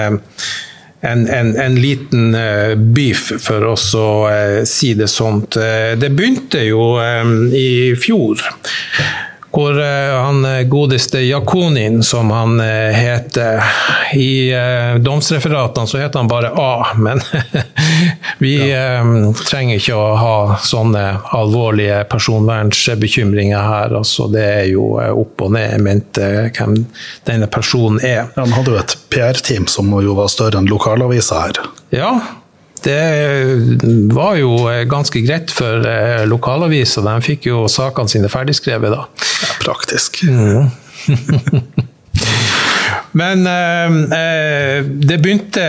en, 1.01 1.27
en, 1.29 1.57
en 1.57 1.81
liten 1.81 2.35
eh, 2.35 2.75
beef, 2.77 3.33
for 3.41 3.65
oss 3.73 3.91
å 3.97 4.09
eh, 4.29 4.61
si 4.69 4.93
det 4.95 5.09
sånt. 5.09 5.57
Eh, 5.57 5.97
det 5.99 6.13
begynte 6.17 6.65
jo 6.67 6.93
i 7.57 7.97
fjor, 8.01 8.45
hvor 9.51 9.81
eh, 9.83 10.23
han 10.23 10.45
eh, 10.45 10.63
godeste 10.63 11.21
Jakonin, 11.21 12.03
som 12.03 12.31
han 12.31 12.61
eh, 12.61 12.95
heter 12.95 13.63
I 14.15 14.53
domsreferatene 14.99 15.87
så 15.87 15.99
heter 15.99 16.19
han 16.19 16.29
bare 16.29 16.51
A, 16.57 16.87
men 16.97 17.21
vi 18.39 18.71
ja. 18.71 19.03
trenger 19.47 19.79
ikke 19.79 19.95
å 19.95 20.09
ha 20.19 20.35
sånne 20.63 21.05
alvorlige 21.37 22.03
personvernsbekymringer 22.11 23.63
her. 23.63 23.95
Altså, 24.01 24.27
det 24.33 24.45
er 24.45 24.67
jo 24.73 24.89
opp 24.99 25.47
og 25.47 25.55
ned 25.55 25.79
mente 25.85 26.27
hvem 26.57 26.75
denne 27.29 27.47
personen 27.53 28.03
er. 28.03 28.27
Han 28.35 28.55
hadde 28.57 28.75
jo 28.75 28.81
et 28.83 28.97
PR-team 29.15 29.69
som 29.71 29.95
jo 30.03 30.17
var 30.19 30.33
større 30.33 30.59
enn 30.59 30.71
lokalavisa 30.71 31.45
her. 31.47 31.63
Ja, 31.95 32.13
det 32.85 34.15
var 34.15 34.37
jo 34.41 34.55
ganske 34.91 35.23
greit 35.25 35.53
for 35.55 35.81
lokalavisa. 35.81 36.29
lokalaviser. 36.31 37.07
De 37.07 37.15
fikk 37.25 37.47
jo 37.51 37.65
sakene 37.69 38.09
sine 38.13 38.29
ferdigskrevet 38.33 38.95
da. 38.95 39.07
Ja, 39.45 39.55
praktisk. 39.65 40.23
Mm. 40.25 40.71
Men 43.13 43.47
eh, 43.47 44.21
eh, 44.21 44.85
det 44.85 45.19
begynte 45.19 45.65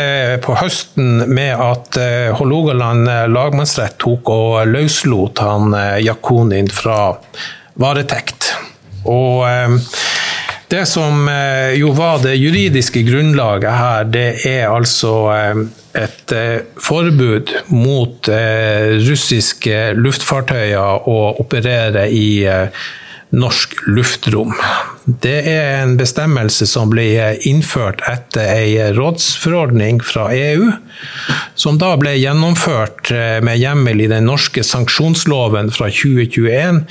på 0.45 0.55
høsten 0.59 1.23
med 1.33 1.55
at 1.57 1.97
eh, 1.97 2.29
Hålogaland 2.37 3.09
eh, 3.09 3.25
lagmannsrett 3.31 3.97
tok 4.01 4.29
og 4.29 4.69
løslot 4.69 5.41
han 5.41 5.73
eh, 5.73 5.97
Jakonin 6.05 6.69
fra 6.69 7.15
varetekt. 7.81 8.51
Og 9.09 9.41
det 10.69 10.83
som 10.85 11.25
jo 11.73 11.89
var 11.97 12.19
det 12.21 12.35
juridiske 12.37 13.01
grunnlaget 13.07 13.73
her, 13.73 14.03
det 14.13 14.27
er 14.45 14.67
altså 14.69 15.13
et 15.97 16.33
eh, 16.35 16.63
forbud 16.79 17.51
mot 17.73 18.29
eh, 18.31 18.97
russiske 19.03 19.91
luftfartøyer 19.97 21.07
å 21.09 21.19
operere 21.41 22.07
i 22.13 22.43
eh, 22.47 22.83
norsk 23.31 23.77
luftrom. 23.87 24.51
Det 25.05 25.37
er 25.47 25.81
en 25.81 25.95
bestemmelse 25.99 26.67
som 26.67 26.91
ble 26.91 27.05
innført 27.47 28.03
etter 28.11 28.49
ei 28.57 28.89
rådsforordning 28.95 30.01
fra 30.03 30.27
EU, 30.35 30.67
som 31.55 31.79
da 31.79 31.93
ble 31.99 32.17
gjennomført 32.19 33.13
med 33.47 33.61
hjemmel 33.61 34.03
i 34.03 34.09
den 34.11 34.27
norske 34.27 34.65
sanksjonsloven 34.67 35.71
fra 35.71 35.87
2021 35.87 36.83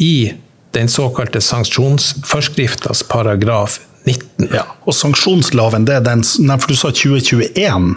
i 0.00 0.32
den 0.72 0.88
såkalte 0.88 1.44
sanksjonsforskriftas 1.44 3.04
paragraf 3.12 3.76
19. 4.08 4.48
Ja, 4.48 4.64
og 4.88 4.96
sanksjonsloven, 4.96 5.84
det 5.86 6.00
er 6.00 6.08
den 6.08 6.24
For 6.24 6.72
du 6.72 6.78
sa 6.78 6.88
2021? 6.88 7.92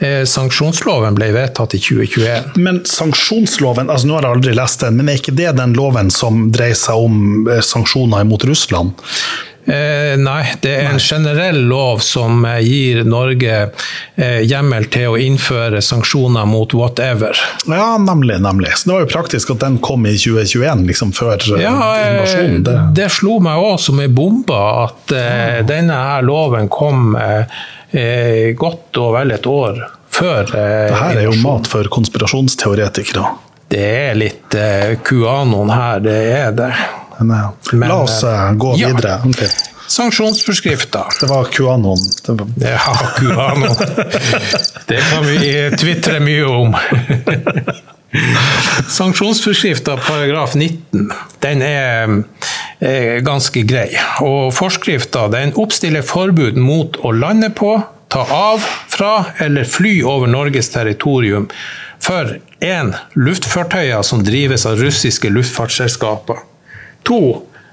Eh, 0.00 0.24
sanksjonsloven 0.24 1.14
ble 1.18 1.28
vedtatt 1.36 1.74
i 1.76 1.80
2021. 1.82 2.56
Men 2.56 2.80
sanksjonsloven, 2.88 3.90
altså 3.92 4.08
nå 4.08 4.16
har 4.16 4.28
jeg 4.28 4.38
aldri 4.38 4.56
lest 4.56 4.80
den, 4.80 4.96
men 4.96 5.12
er 5.12 5.20
ikke 5.20 5.36
det 5.36 5.52
den 5.58 5.76
loven 5.76 6.08
som 6.14 6.46
dreier 6.54 6.78
seg 6.78 7.04
om 7.04 7.46
eh, 7.50 7.60
sanksjoner 7.64 8.24
mot 8.28 8.44
Russland? 8.48 8.96
Eh, 9.70 10.16
nei, 10.16 10.40
det 10.64 10.70
er 10.72 10.86
en 10.88 10.98
generell 10.98 11.58
lov 11.68 12.00
som 12.00 12.46
eh, 12.48 12.62
gir 12.64 13.02
Norge 13.04 13.56
eh, 14.16 14.40
hjemmel 14.48 14.86
til 14.90 15.12
å 15.12 15.18
innføre 15.20 15.82
sanksjoner 15.84 16.48
mot 16.48 16.72
whatever. 16.74 17.36
Ja, 17.68 17.98
nemlig. 18.00 18.40
nemlig. 18.40 18.72
Så 18.80 18.88
Det 18.88 18.94
var 18.94 19.04
jo 19.04 19.10
praktisk 19.12 19.52
at 19.52 19.60
den 19.66 19.76
kom 19.84 20.08
i 20.08 20.14
2021, 20.16 20.86
liksom 20.88 21.12
før 21.12 21.44
ja, 21.60 21.74
invasjonen. 22.08 22.64
Det. 22.64 22.78
det 22.96 23.10
slo 23.12 23.36
meg 23.44 23.60
òg 23.60 23.76
som 23.84 24.00
ei 24.00 24.08
bombe 24.08 24.56
at 24.56 25.14
eh, 25.14 25.60
denne 25.68 26.00
her 26.08 26.24
loven 26.24 26.72
kom 26.72 27.12
eh, 27.20 27.60
eh, 27.90 28.50
godt 28.58 29.00
og 29.00 29.14
vel 29.18 29.34
et 29.36 29.46
år 29.46 29.80
før. 30.10 30.42
Eh, 30.42 30.86
det 30.90 31.00
her 31.00 31.16
er 31.22 31.28
jo 31.28 31.36
mat 31.42 31.68
for 31.70 31.90
konspirasjonsteoretikere. 31.92 33.24
Det 33.70 33.86
er 33.86 34.16
litt 34.18 34.54
eh, 34.58 34.96
QAnon 35.06 35.70
her, 35.70 36.00
det 36.04 36.20
er 36.34 36.54
det. 36.56 36.70
Men, 37.18 37.34
eh, 37.36 37.50
Men, 37.72 37.88
la 37.88 38.00
oss 38.04 38.22
uh, 38.24 38.50
gå 38.58 38.74
ja. 38.80 38.90
videre. 38.90 39.20
Okay. 39.28 39.50
Sanksjonsforskrifter. 39.90 41.04
Det 41.20 41.28
var 41.30 41.44
QAnon. 41.50 41.98
Det 42.26 42.32
var... 42.38 42.48
Ja, 42.62 42.96
QAnon. 43.18 43.76
det 44.90 45.00
kan 45.10 45.26
vi 45.26 45.54
tvitre 45.78 46.20
mye 46.22 46.44
om. 46.46 46.76
Sanksjonsforskrifta 48.98 49.96
paragraf 49.96 50.54
19 50.54 51.12
den 51.40 51.62
er 51.62 52.22
ganske 52.80 53.62
grei. 53.68 53.90
Og 54.24 54.54
Forskrifta 54.56 55.26
oppstiller 55.60 56.02
forbud 56.06 56.56
mot 56.56 56.96
å 57.04 57.12
lande 57.12 57.50
på, 57.52 57.74
ta 58.10 58.24
av 58.34 58.64
fra 58.90 59.26
eller 59.38 59.68
fly 59.68 60.00
over 60.02 60.26
Norges 60.26 60.72
territorium 60.72 61.46
for 62.00 62.38
én 62.64 62.94
luftfartøyer 63.14 64.02
som 64.02 64.24
drives 64.24 64.66
av 64.66 64.80
russiske 64.80 65.30
luftfartsselskaper. 65.30 66.40
To 67.06 67.20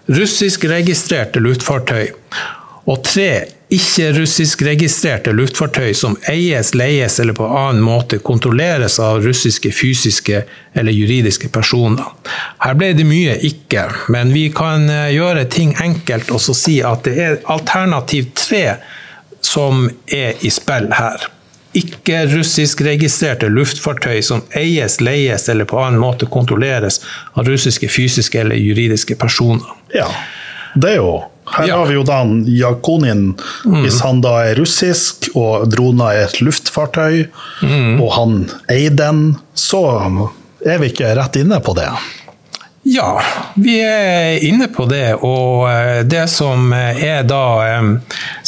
russiskregistrerte 0.08 1.42
luftfartøy. 1.44 2.12
Og 2.88 3.04
tre 3.04 3.32
ikke-russiskregistrerte 3.68 5.34
luftfartøy 5.36 5.92
som 5.98 6.16
eies, 6.32 6.72
leies 6.78 7.20
eller 7.20 7.36
på 7.36 7.48
annen 7.52 7.82
måte 7.84 8.20
kontrolleres 8.24 8.96
av 9.04 9.20
russiske 9.26 9.74
fysiske 9.76 10.44
eller 10.74 10.96
juridiske 10.96 11.50
personer. 11.52 12.06
Her 12.64 12.78
ble 12.80 12.94
det 12.96 13.08
mye 13.08 13.36
ikke, 13.50 13.90
men 14.14 14.32
vi 14.36 14.48
kan 14.56 14.88
eh, 14.90 15.12
gjøre 15.18 15.50
ting 15.52 15.76
enkelt 15.84 16.32
og 16.32 16.42
så 16.44 16.56
si 16.56 16.78
at 16.80 17.04
det 17.10 17.18
er 17.20 17.42
alternativ 17.52 18.32
tre 18.40 18.78
som 19.44 19.90
er 20.08 20.40
i 20.48 20.52
spill 20.54 20.88
her. 20.96 21.28
Ikke-russiskregistrerte 21.78 23.52
luftfartøy 23.52 24.22
som 24.24 24.48
eies, 24.56 25.02
leies 25.04 25.50
eller 25.52 25.68
på 25.68 25.84
annen 25.84 26.00
måte 26.00 26.30
kontrolleres 26.32 27.02
av 27.36 27.52
russiske 27.52 27.92
fysiske 27.92 28.40
eller 28.46 28.56
juridiske 28.56 29.20
personer. 29.20 29.76
Ja, 29.92 30.08
det 30.80 30.96
er 30.96 31.04
jo 31.04 31.18
her 31.56 31.68
ja. 31.68 31.78
har 31.80 31.90
vi 31.90 31.96
jo 31.96 32.04
da 32.08 32.20
Jakonin, 32.52 33.34
mm. 33.66 33.82
hvis 33.84 34.02
han 34.04 34.22
da 34.26 34.36
er 34.50 34.60
russisk 34.60 35.30
og 35.34 35.70
drona 35.72 36.12
er 36.16 36.28
et 36.28 36.42
luftfartøy, 36.44 37.26
mm. 37.64 37.98
og 38.04 38.14
han 38.18 38.38
eier 38.72 38.96
den, 38.98 39.26
så 39.58 39.84
er 40.66 40.82
vi 40.82 40.92
ikke 40.92 41.16
rett 41.18 41.40
inne 41.40 41.62
på 41.64 41.76
det. 41.78 41.90
Ja, 42.90 43.22
vi 43.56 43.82
er 43.84 44.44
inne 44.44 44.68
på 44.68 44.86
det. 44.86 45.16
Og 45.16 45.68
eh, 45.72 46.06
det 46.08 46.24
som 46.32 46.72
er 46.74 47.26
da 47.28 47.44
eh, 47.68 47.90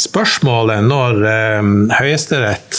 spørsmålet 0.00 0.86
når 0.86 1.20
eh, 1.28 1.68
Høyesterett 1.98 2.78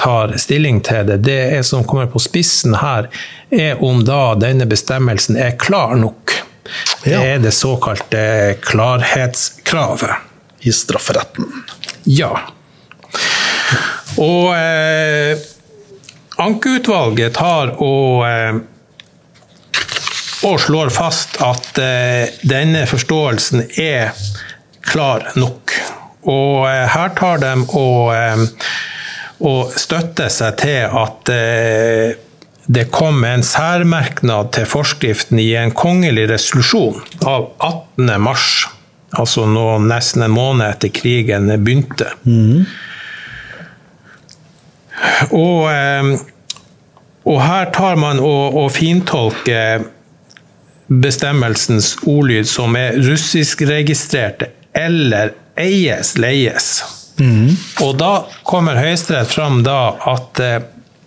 tar 0.00 0.32
stilling 0.40 0.80
til 0.86 1.04
det, 1.10 1.18
det 1.28 1.40
er 1.58 1.66
som 1.66 1.84
kommer 1.84 2.08
på 2.08 2.22
spissen 2.24 2.78
her, 2.80 3.10
er 3.52 3.82
om 3.84 4.00
da 4.08 4.32
denne 4.40 4.64
bestemmelsen 4.70 5.36
er 5.36 5.58
klar 5.60 5.92
nok. 6.00 6.32
Det 7.04 7.14
er 7.14 7.38
det 7.42 7.52
såkalte 7.56 8.22
klarhetskravet. 8.62 10.24
I 10.60 10.72
strafferetten. 10.74 11.46
Ja. 12.02 12.32
Og 14.18 14.56
eh, 14.56 15.38
ankeutvalget 16.42 17.36
tar 17.38 17.76
og, 17.78 18.24
eh, 18.26 18.58
og 20.48 20.58
slår 20.64 20.90
fast 20.94 21.38
at 21.46 21.78
eh, 21.78 22.34
denne 22.42 22.82
forståelsen 22.90 23.68
er 23.78 24.10
klar 24.82 25.28
nok. 25.38 25.76
Og 26.26 26.66
eh, 26.66 26.84
her 26.90 27.14
tar 27.18 27.38
de 27.44 27.54
og, 27.68 28.10
eh, 28.16 28.44
og 29.46 29.78
støtter 29.78 30.32
seg 30.32 30.58
til 30.58 30.98
at 31.04 31.32
eh, 31.34 32.18
det 32.68 32.90
kom 32.92 33.24
en 33.24 33.42
særmerknad 33.42 34.50
til 34.52 34.66
forskriften 34.68 35.40
i 35.40 35.54
en 35.56 35.70
kongelig 35.72 36.26
resolusjon 36.28 36.98
av 37.24 37.46
18. 37.64 38.10
mars, 38.20 38.66
altså 39.16 39.46
nå 39.48 39.78
nesten 39.86 40.26
en 40.26 40.34
måned 40.34 40.68
etter 40.68 40.92
krigen 40.92 41.48
begynte. 41.64 42.10
Mm. 42.28 42.66
Og, 45.32 45.64
eh, 45.72 46.12
og, 47.24 47.40
her 47.40 47.72
tar 47.72 47.96
man 47.96 48.20
og, 48.20 48.60
og 48.60 48.70
fintolker 48.76 49.88
bestemmelsens 50.88 51.94
ordlyd 52.04 52.48
som 52.48 52.76
er 52.76 53.00
russiskregistrerte 53.00 54.52
eller 54.76 55.32
eies, 55.56 56.18
leies. 56.20 56.72
Mm. 57.16 57.54
Og 57.82 57.96
da 57.98 58.12
kommer 58.46 58.76
Høyesterett 58.76 59.32
fram 59.32 59.62
da 59.64 59.78
at 60.12 60.44
eh, 60.44 60.58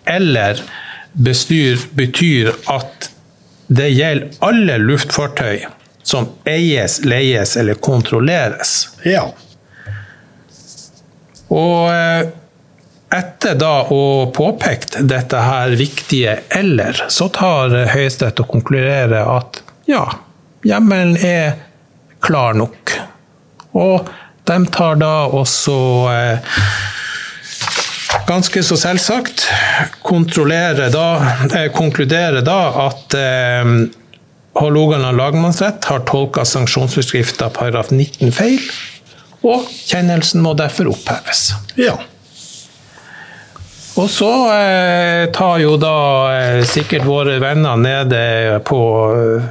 eller 0.09 0.65
bestyr, 1.13 1.79
betyr 1.97 2.53
at 2.71 3.09
det 3.71 3.89
gjelder 3.93 4.43
alle 4.43 4.77
luftfartøy 4.81 5.65
som 6.03 6.27
eies, 6.49 7.01
leies 7.05 7.55
eller 7.57 7.77
kontrolleres. 7.79 8.89
Ja. 9.07 9.29
Og 11.51 11.91
eh, 11.91 12.31
etter 13.11 13.57
da 13.59 13.73
å 13.91 14.31
påpekt 14.35 14.97
dette 15.07 15.39
her 15.43 15.75
viktige 15.79 16.37
'eller', 16.49 17.05
så 17.07 17.27
tar 17.29 17.75
Høyesterett 17.93 18.39
og 18.43 18.51
konkluderer 18.55 19.27
at 19.37 19.61
ja, 19.87 20.05
hjemmelen 20.63 21.17
er 21.17 21.59
klar 22.23 22.55
nok. 22.55 22.95
Og 23.75 24.07
de 24.47 24.57
tar 24.71 24.99
da 24.99 25.15
også 25.27 25.77
eh, 26.11 26.55
ganske 28.31 28.63
så 28.63 28.77
selvsagt 28.79 29.47
da, 30.93 31.07
eh, 31.51 31.67
konkludere 31.75 32.41
da 32.45 32.59
at 32.88 33.17
eh, 33.17 33.73
Hålogaland 34.53 35.17
lagmannsrett 35.17 35.85
har 35.85 36.00
tolka 36.07 36.45
sanksjonsforskrifta 36.45 37.50
paragraf 37.55 37.91
19 37.91 38.31
feil, 38.35 38.59
og 39.47 39.67
kjennelsen 39.88 40.43
må 40.43 40.53
derfor 40.59 40.91
oppheves. 40.91 41.53
Ja. 41.79 41.95
Og 44.00 44.09
så 44.11 44.31
eh, 44.53 45.29
tar 45.35 45.61
jo 45.63 45.77
da 45.79 45.95
eh, 46.35 46.59
sikkert 46.67 47.07
våre 47.07 47.39
venner 47.43 47.79
nede 47.79 48.59
på 48.67 48.81
eh, 49.15 49.50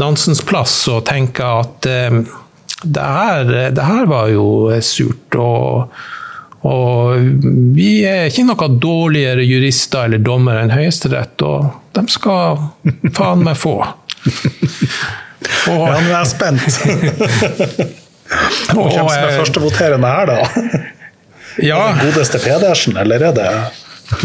Nansens 0.00 0.42
plass 0.44 0.74
og 0.90 1.04
tenker 1.08 1.62
at 1.62 1.88
eh, 1.88 2.18
det, 2.84 3.04
her, 3.04 3.52
det 3.72 3.84
her 3.84 4.08
var 4.10 4.28
jo 4.32 4.46
surt. 4.84 5.36
og 5.40 5.94
og 6.64 7.20
vi 7.76 8.08
er 8.08 8.30
ikke 8.30 8.46
noe 8.48 8.68
dårligere 8.80 9.44
jurister 9.44 10.06
eller 10.08 10.22
dommere 10.24 10.62
enn 10.64 10.72
Høyesterett, 10.72 11.36
og 11.44 11.68
de 11.92 12.00
skal 12.08 12.56
faen 13.12 13.44
meg 13.44 13.52
få. 13.60 13.84
Og, 13.84 13.92
ja, 15.68 15.76
nå 15.76 16.00
er 16.00 16.08
jeg 16.08 16.24
spent. 16.32 16.64
og, 18.78 18.80
Hvem 18.80 18.96
som 18.96 19.12
er 19.12 19.36
førstevoterende 19.36 20.08
her, 20.16 20.24
da? 20.32 20.40
Ja. 21.62 21.92
Er 21.92 22.00
det 22.00 22.08
godeste 22.08 22.38
Pedersen, 22.42 22.96
eller 22.98 23.22
er 23.28 23.34
det 23.36 23.50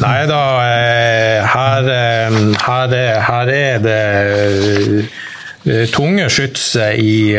Nei 0.01 0.25
da, 0.25 0.65
her, 1.45 1.83
her, 2.57 2.89
her 3.27 3.47
er 3.53 3.77
det 3.83 5.05
tunge 5.93 6.25
skytset 6.33 6.97
i, 6.97 7.37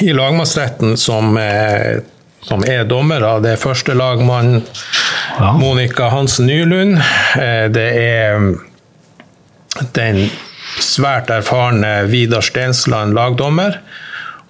i 0.00 0.08
lagmannsretten 0.16 0.96
som 0.96 1.36
som 2.44 2.64
er 2.68 2.84
dommere. 2.88 3.38
Det 3.44 3.54
er 3.54 3.60
første 3.60 3.96
lagmann 3.96 4.60
ja. 5.38 5.52
Monica 5.58 6.08
Hansen 6.12 6.46
Nylund. 6.46 7.00
Eh, 7.40 7.66
det 7.72 7.88
er 7.98 8.54
den 9.96 10.24
svært 10.80 11.30
erfarne 11.32 12.04
Vidar 12.10 12.44
Stensland, 12.44 13.14
lagdommer. 13.16 13.80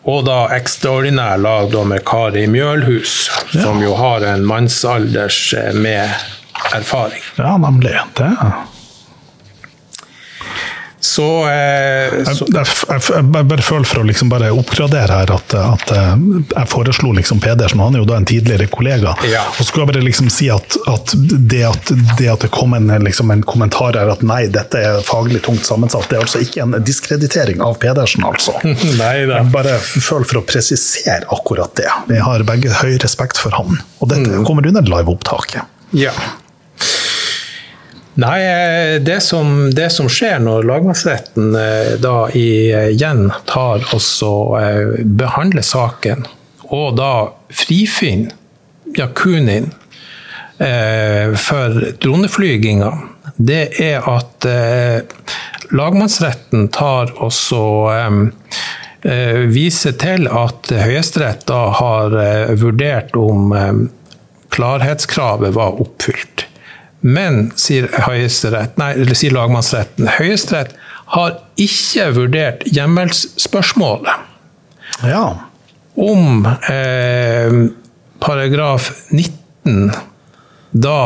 Og 0.04 0.26
da 0.26 0.44
ekstraordinær 0.52 1.38
lagdommer 1.40 2.02
Kari 2.04 2.44
Mjølhus, 2.50 3.30
ja. 3.54 3.62
som 3.62 3.80
jo 3.82 3.94
har 3.96 4.26
en 4.34 4.44
mannsalders 4.44 5.40
eh, 5.56 5.72
med 5.72 6.10
erfaring. 6.76 7.22
Ja, 7.38 7.56
nemlig. 7.56 7.96
Det 8.18 8.30
så, 11.04 11.46
eh, 11.50 12.24
så 12.24 12.46
jeg, 12.48 12.66
jeg, 12.88 13.00
jeg, 13.12 13.44
bare 13.44 13.62
føler 13.62 13.84
for 13.84 14.00
å 14.00 14.06
liksom 14.08 14.30
bare 14.32 14.48
oppgradere 14.56 15.18
her 15.18 15.32
at, 15.34 15.54
at 15.60 15.90
eh, 15.92 16.12
jeg 16.48 16.70
foreslo 16.72 17.10
liksom 17.18 17.42
Pedersen, 17.44 17.82
han 17.84 17.98
er 17.98 18.00
jo 18.00 18.06
da 18.08 18.16
en 18.16 18.28
tidligere 18.28 18.70
kollega. 18.72 19.12
Ja. 19.28 19.42
Og 19.50 19.58
så 19.58 19.66
skulle 19.68 19.84
jeg 19.84 19.92
bare 19.92 20.04
liksom 20.06 20.30
si 20.32 20.48
at, 20.52 20.78
at, 20.88 21.12
det, 21.14 21.60
at 21.68 21.92
det 22.16 22.30
at 22.32 22.46
det 22.46 22.50
kom 22.54 22.72
en, 22.78 22.88
liksom 23.04 23.34
en, 23.34 23.44
kommentar 23.44 23.98
her 24.00 24.14
at 24.14 24.24
nei, 24.24 24.46
dette 24.54 24.80
er 24.80 25.04
faglig 25.04 25.42
tungt 25.44 25.68
sammensatt, 25.68 26.08
det 26.08 26.16
er 26.16 26.24
altså 26.24 26.40
ikke 26.40 26.64
en 26.64 26.78
diskreditering 26.80 27.60
av 27.64 27.76
Pedersen, 27.82 28.24
altså. 28.24 28.56
nei, 29.02 29.12
jeg 29.26 29.50
bare 29.52 29.76
føler 29.84 30.24
for 30.30 30.40
å 30.40 30.44
presisere 30.48 31.28
akkurat 31.36 31.76
det. 31.76 31.90
Vi 32.08 32.22
har 32.24 32.46
begge 32.48 32.72
høy 32.80 32.96
respekt 33.04 33.42
for 33.44 33.52
han, 33.60 33.76
og 34.00 34.08
dette 34.14 34.40
mm. 34.40 34.48
kommer 34.48 34.72
under 34.72 34.88
liveopptaket. 34.88 35.68
Ja. 36.00 36.16
Nei, 38.14 38.40
eh, 38.46 39.00
det 39.02 39.20
som, 39.20 39.70
det 39.74 39.90
som, 39.90 40.08
skjer 40.08 40.38
når 40.38 40.66
lagmannsretten 40.68 41.54
eh, 41.58 41.94
da 41.98 42.28
igjen 42.38 43.26
tar 43.50 43.82
og 43.90 44.54
eh, 44.60 45.00
behandler 45.02 45.66
saken, 45.66 46.22
og 46.70 46.94
da 46.98 47.12
frifinner 47.50 48.34
Jakunin 48.94 49.72
for 50.54 51.80
droneflyginga, 51.98 52.92
det 53.42 53.80
er 53.82 54.04
at 54.06 54.46
lagmannsretten 55.74 56.68
tar 56.72 57.10
og 57.18 57.32
viser 59.50 59.96
til 59.98 60.30
at 60.30 60.70
Høyesterett 60.70 61.42
da 61.50 61.60
har 61.74 62.14
vurdert 62.62 63.18
om 63.18 63.50
klarhetskravet 64.54 65.58
var 65.58 65.82
oppfylt. 65.82 66.46
Men, 67.04 67.50
sier 67.60 67.90
nei, 68.80 68.90
eller 68.94 69.18
sier 69.18 69.34
lagmannsretten, 69.36 70.08
Høyesterett 70.16 70.72
har 71.12 71.36
ikke 71.60 72.06
vurdert 72.16 72.64
hjemmelsspørsmålet. 72.72 74.30
Ja. 75.04 75.26
Om 76.00 76.46
eh, 76.48 77.58
paragraf 78.24 78.88
19 79.12 79.92
da 80.74 81.00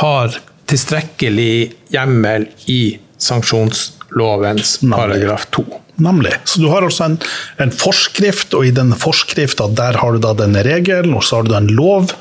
har 0.00 0.38
tilstrekkelig 0.70 1.72
hjemmel 1.92 2.46
i 2.70 2.82
sanksjonslovens 3.18 4.78
paragraf 4.86 5.48
2. 5.58 5.66
Nemlig. 5.98 6.32
Så 6.44 6.60
du 6.62 6.68
har 6.70 6.84
altså 6.86 7.08
en, 7.08 7.16
en 7.58 7.72
forskrift, 7.74 8.54
og 8.54 8.66
i 8.68 8.70
den 8.74 8.92
forskrifta 8.98 9.66
der 9.74 9.98
har 9.98 10.14
du 10.14 10.20
da 10.22 10.30
denne 10.38 10.62
regelen, 10.62 11.16
og 11.18 11.24
så 11.26 11.40
har 11.40 11.46
du 11.46 11.50
da 11.50 11.58
en 11.58 11.72
lov, 11.74 12.12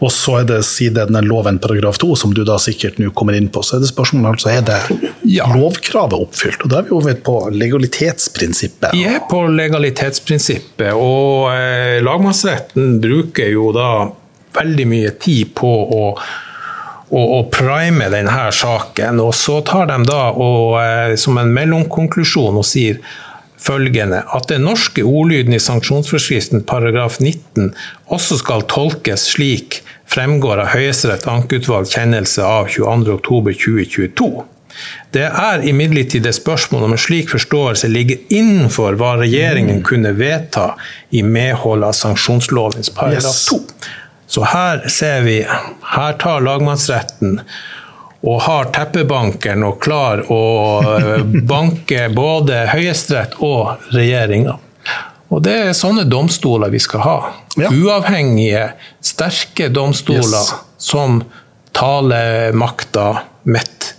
og 0.00 0.12
så 0.12 0.38
er 0.40 0.46
det 0.48 0.60
siden 0.64 1.10
denne 1.10 1.20
loven 1.26 1.60
paragraf 1.62 2.00
2, 2.00 2.14
som 2.22 2.32
du 2.32 2.40
da 2.48 2.56
sikkert 2.62 2.96
nå 3.02 3.12
kommer 3.16 3.36
inn 3.36 3.50
på, 3.52 3.60
så 3.64 3.76
er 3.76 3.84
det 3.84 3.90
spørsmålet 3.92 4.32
altså 4.32 4.52
er 4.54 4.64
det 4.64 4.78
ja. 5.28 5.48
lovkravet 5.52 6.16
oppfylt. 6.24 6.64
Og 6.64 6.72
da 6.72 6.80
er 6.80 6.88
vi 6.88 6.96
over 6.96 7.18
på 7.28 7.36
legalitetsprinsippet. 7.52 8.96
Vi 8.96 9.04
er 9.08 9.20
på 9.28 9.44
legalitetsprinsippet, 9.52 10.94
og 10.96 11.52
eh, 11.52 11.98
lagmannsretten 12.04 12.96
bruker 13.02 13.52
jo 13.52 13.68
da 13.76 13.90
veldig 14.56 14.88
mye 14.88 15.12
tid 15.20 15.52
på 15.56 15.68
å 15.68 16.02
og, 17.12 17.26
og 17.38 17.50
prime 17.54 18.08
denne 18.12 18.46
saken. 18.56 19.20
Og 19.22 19.34
så 19.36 19.60
tar 19.68 19.90
de 19.92 20.00
da 20.08 20.24
og, 20.32 20.78
eh, 20.80 21.14
som 21.20 21.38
en 21.40 21.52
mellomkonklusjon 21.54 22.58
og 22.58 22.66
sier 22.66 23.02
følgende 23.62 24.24
at 24.34 24.48
den 24.50 24.64
norske 24.66 25.04
ordlyden 25.06 25.54
i 25.54 25.62
sanksjonsforskriften 25.62 26.64
paragraf 26.66 27.20
19 27.20 27.70
også 28.10 28.40
skal 28.40 28.64
tolkes 28.70 29.28
slik 29.36 29.82
fremgår 30.10 30.64
av 30.64 30.72
Høyesterett 30.74 31.28
ankeutvalg 31.30 31.90
kjennelse 31.92 32.42
av 32.44 32.72
22.10.2022. 32.72 34.32
Det 35.12 35.24
er 35.28 35.64
imidlertid 35.68 36.26
et 36.26 36.36
spørsmål 36.36 36.86
om 36.86 36.94
en 36.96 37.00
slik 37.00 37.30
forståelse 37.30 37.90
ligger 37.92 38.22
innenfor 38.32 38.96
hva 39.00 39.14
regjeringen 39.20 39.82
kunne 39.84 40.14
vedta 40.16 40.72
i 41.12 41.22
medhold 41.22 41.84
av 41.84 41.96
sanksjonslovens 41.96 42.92
paragraf 42.96 43.42
2. 43.52 43.60
Så 44.32 44.44
her 44.48 44.88
ser 44.88 45.20
vi, 45.20 45.42
her 45.96 46.12
tar 46.12 46.40
lagmannsretten 46.40 47.34
og 48.22 48.38
har 48.46 48.70
teppebankeren 48.72 49.66
og 49.66 49.76
klar 49.84 50.22
å 50.32 50.38
eh, 50.86 51.26
banke 51.50 52.06
både 52.16 52.62
Høyesterett 52.70 53.36
og 53.44 53.90
regjeringa. 53.92 54.56
Og 55.28 55.44
det 55.44 55.58
er 55.66 55.76
sånne 55.76 56.06
domstoler 56.08 56.72
vi 56.72 56.80
skal 56.80 57.04
ha. 57.04 57.14
Ja. 57.60 57.68
Uavhengige, 57.68 58.70
sterke 59.04 59.68
domstoler 59.68 60.24
yes. 60.24 60.54
som 60.80 61.20
taler 61.76 62.56
makta 62.56 63.26
midt 63.44 63.92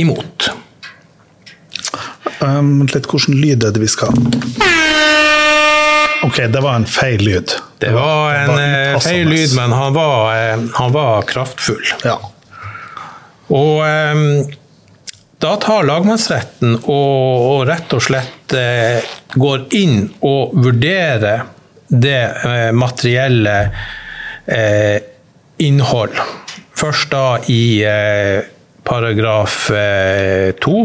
imot. 0.00 0.48
Um, 2.40 2.86
litt 2.88 3.04
hvordan 3.04 3.36
lyd 3.36 3.68
er 3.68 3.76
det 3.76 3.84
vi 3.84 3.96
skal 4.00 4.16
ha? 4.16 4.71
Ok, 6.22 6.36
det 6.36 6.60
var 6.60 6.74
en 6.74 6.86
feil 6.86 7.24
lyd. 7.24 7.50
Det 7.78 7.90
var 7.90 8.34
en 8.34 8.48
var 8.48 8.60
eh, 8.62 8.98
feil 9.02 9.28
lyd, 9.28 9.56
men 9.56 9.72
han 9.72 9.94
var, 9.94 10.36
eh, 10.36 10.60
han 10.74 10.92
var 10.92 11.22
kraftfull. 11.26 11.82
Ja. 12.04 12.18
Og 13.50 13.82
um, 13.82 14.52
da 15.42 15.56
tar 15.58 15.82
lagmannsretten 15.88 16.76
og, 16.84 17.48
og, 17.48 17.64
rett 17.66 17.90
og 17.96 18.04
slett 18.06 18.54
uh, 18.54 19.02
går 19.34 19.66
inn 19.74 20.06
og 20.22 20.54
vurderer 20.62 21.48
det 21.90 22.20
uh, 22.46 22.70
materielle 22.70 23.56
uh, 24.46 24.98
innhold. 25.58 26.14
Først 26.78 27.10
da 27.10 27.26
i 27.50 27.82
paragraf 28.82 29.56
to 30.58 30.78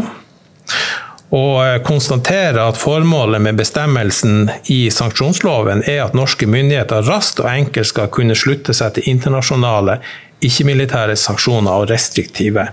og 1.34 1.56
eh, 1.66 1.78
konstaterer 1.84 2.60
at 2.62 2.80
formålet 2.80 3.42
med 3.44 3.58
bestemmelsen 3.60 4.48
i 4.72 4.86
sanksjonsloven 4.92 5.84
er 5.84 6.06
at 6.06 6.16
norske 6.16 6.48
myndigheter 6.48 7.04
raskt 7.08 7.42
og 7.44 7.50
enkelt 7.50 7.90
skal 7.90 8.08
kunne 8.12 8.36
slutte 8.38 8.76
seg 8.76 8.96
til 8.96 9.10
internasjonale 9.12 9.98
ikke-militære 10.44 11.16
sanksjoner 11.18 11.82
og 11.82 11.90
restriktive 11.90 12.68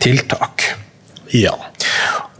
tiltak. 0.00 0.70
Ja. 1.34 1.56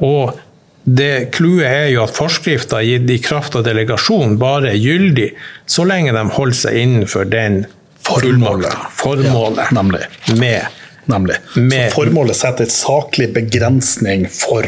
Og 0.01 0.39
det 0.85 1.31
Clouet 1.35 1.69
er 1.69 1.91
jo 1.93 2.07
at 2.07 2.15
forskrifta 2.17 2.81
gitt 2.87 3.11
i 3.13 3.19
kraft 3.23 3.59
av 3.59 3.67
delegasjon 3.67 4.39
bare 4.41 4.73
er 4.73 4.81
gyldig 4.81 5.29
så 5.69 5.85
lenge 5.85 6.15
de 6.17 6.25
holder 6.39 6.57
seg 6.57 6.79
innenfor 6.81 7.29
den 7.29 7.65
formålet, 8.01 8.73
formålet 8.97 9.67
ja, 9.67 9.75
nemlig. 9.77 10.01
med, 10.41 10.81
nemlig. 11.13 11.37
Med, 11.55 11.91
så 11.91 12.01
formålet 12.01 12.39
setter 12.39 12.65
et 12.65 12.75
saklig 12.75 13.29
begrensning 13.37 14.25
for 14.33 14.65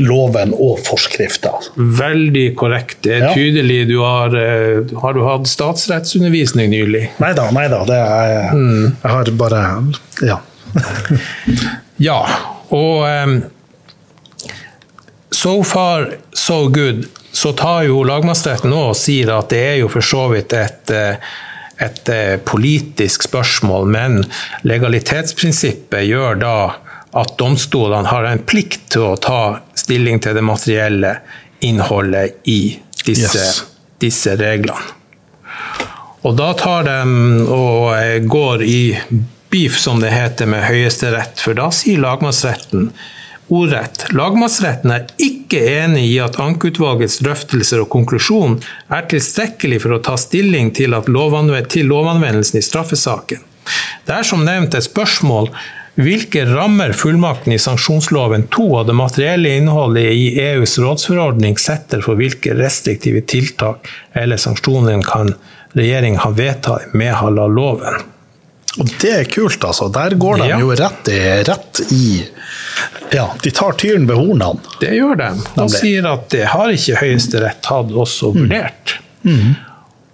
loven 0.00 0.54
og 0.56 0.80
forskrifter. 0.86 1.70
Veldig 1.76 2.46
korrekt. 2.58 3.02
Det 3.04 3.18
er 3.18 3.26
ja. 3.28 3.34
tydelig. 3.36 3.82
Du 3.90 3.98
har, 4.00 4.34
eh, 4.36 4.94
har, 5.02 5.14
du 5.16 5.24
hatt 5.26 5.48
statsrettsundervisning 5.50 6.72
nylig? 6.72 7.04
Nei 7.20 7.32
da, 7.36 7.50
nei 7.54 7.66
da. 7.72 7.82
Er, 7.94 8.54
mm. 8.56 8.86
Jeg 9.02 9.14
har 9.16 9.32
bare 9.40 9.62
Ja. 10.24 10.40
ja. 12.10 12.18
Og 12.70 13.04
um, 13.04 13.38
so 15.30 15.60
far, 15.64 16.14
so 16.32 16.68
good. 16.68 17.06
Så 17.32 17.52
tar 17.52 17.86
jo 17.88 18.02
lagmannsretten 18.06 18.72
nå 18.72 18.90
og 18.90 18.98
sier 18.98 19.30
at 19.36 19.52
det 19.52 19.62
er 19.74 19.80
jo 19.82 19.90
for 19.92 20.04
så 20.04 20.26
vidt 20.32 20.54
et, 20.56 20.90
eh, 20.90 21.32
et 21.80 22.10
eh, 22.12 22.36
politisk 22.44 23.28
spørsmål, 23.28 23.86
men 23.88 24.22
legalitetsprinsippet 24.66 26.08
gjør 26.08 26.40
da 26.40 26.56
at 27.12 27.34
domstolene 27.38 28.08
har 28.08 28.24
en 28.28 28.42
plikt 28.46 28.90
til 28.94 29.08
å 29.10 29.16
ta 29.18 29.60
stilling 29.74 30.20
til 30.22 30.36
det 30.36 30.44
materielle 30.46 31.16
innholdet 31.66 32.40
i 32.48 32.78
disse, 33.04 33.38
Yes. 33.38 33.64
disse 34.00 34.36
reglene. 34.36 34.96
Og 36.22 36.36
da 36.36 36.52
tar 36.54 36.84
de 36.84 36.98
og 37.48 37.94
eh, 37.96 38.18
går 38.20 38.62
i 38.62 38.82
beef, 39.50 39.78
som 39.80 40.00
det 40.00 40.12
heter, 40.12 40.46
med 40.46 40.62
Høyesterett, 40.68 41.40
for 41.40 41.56
da 41.56 41.70
sier 41.74 41.98
lagmannsretten 41.98 42.90
ordrett 43.50 44.04
lagmannsretten 44.14 44.92
er 44.94 45.08
ikke 45.18 45.58
enig 45.82 46.04
i 46.12 46.18
at 46.22 46.38
ankeutvalgets 46.40 47.18
drøftelser 47.24 47.82
og 47.82 47.90
konklusjon 47.90 48.60
er 48.94 49.08
tilstrekkelig 49.10 49.80
for 49.82 49.96
å 49.96 50.02
ta 50.06 50.14
stilling 50.20 50.70
til, 50.76 50.94
lovanvendelsen 50.94 52.60
i 52.60 52.62
straffesaken. 52.62 53.42
Det 54.06 54.14
er 54.14 54.26
som 54.26 54.44
nevnt 54.46 54.76
et 54.78 54.86
spørsmål 54.86 55.50
hvilke 56.04 56.44
rammer 56.48 56.92
fullmakten 56.96 57.52
i 57.54 57.58
sanksjonsloven 57.60 58.46
2 58.54 58.66
og 58.80 58.86
det 58.88 58.94
materielle 58.98 59.52
innholdet 59.60 60.10
i 60.12 60.26
EUs 60.42 60.76
rådsforordning 60.82 61.58
setter 61.60 62.02
for 62.04 62.18
hvilke 62.20 62.54
restriktive 62.58 63.22
tiltak 63.30 63.88
eller 64.18 64.40
sanksjoner 64.40 65.02
kan 65.06 65.34
regjeringen 65.78 66.20
ha 66.24 66.30
vedtatt 66.34 66.88
i 66.90 66.96
medhold 67.04 67.38
av 67.42 67.52
loven. 67.54 68.00
Og 68.78 68.90
det 69.02 69.10
er 69.10 69.24
kult, 69.26 69.64
altså. 69.66 69.88
Der 69.90 70.14
går 70.14 70.38
de 70.44 70.48
Ja. 70.52 70.58
jo 70.62 70.70
rett 70.78 71.08
i, 71.10 71.18
rett 71.48 71.80
i 71.90 72.26
Ja, 73.12 73.24
de 73.42 73.50
tar 73.50 73.72
tyren 73.74 74.06
ved 74.06 74.14
hornene. 74.16 74.60
Det 74.80 74.92
gjør 74.94 75.16
de. 75.18 75.30
De 75.56 75.64
sier 75.72 76.06
at 76.06 76.28
det 76.30 76.44
har 76.52 76.70
ikke 76.70 77.00
Høyesterett 77.00 77.66
hatt 77.66 77.90
også 77.90 78.30
vurdert. 78.36 78.94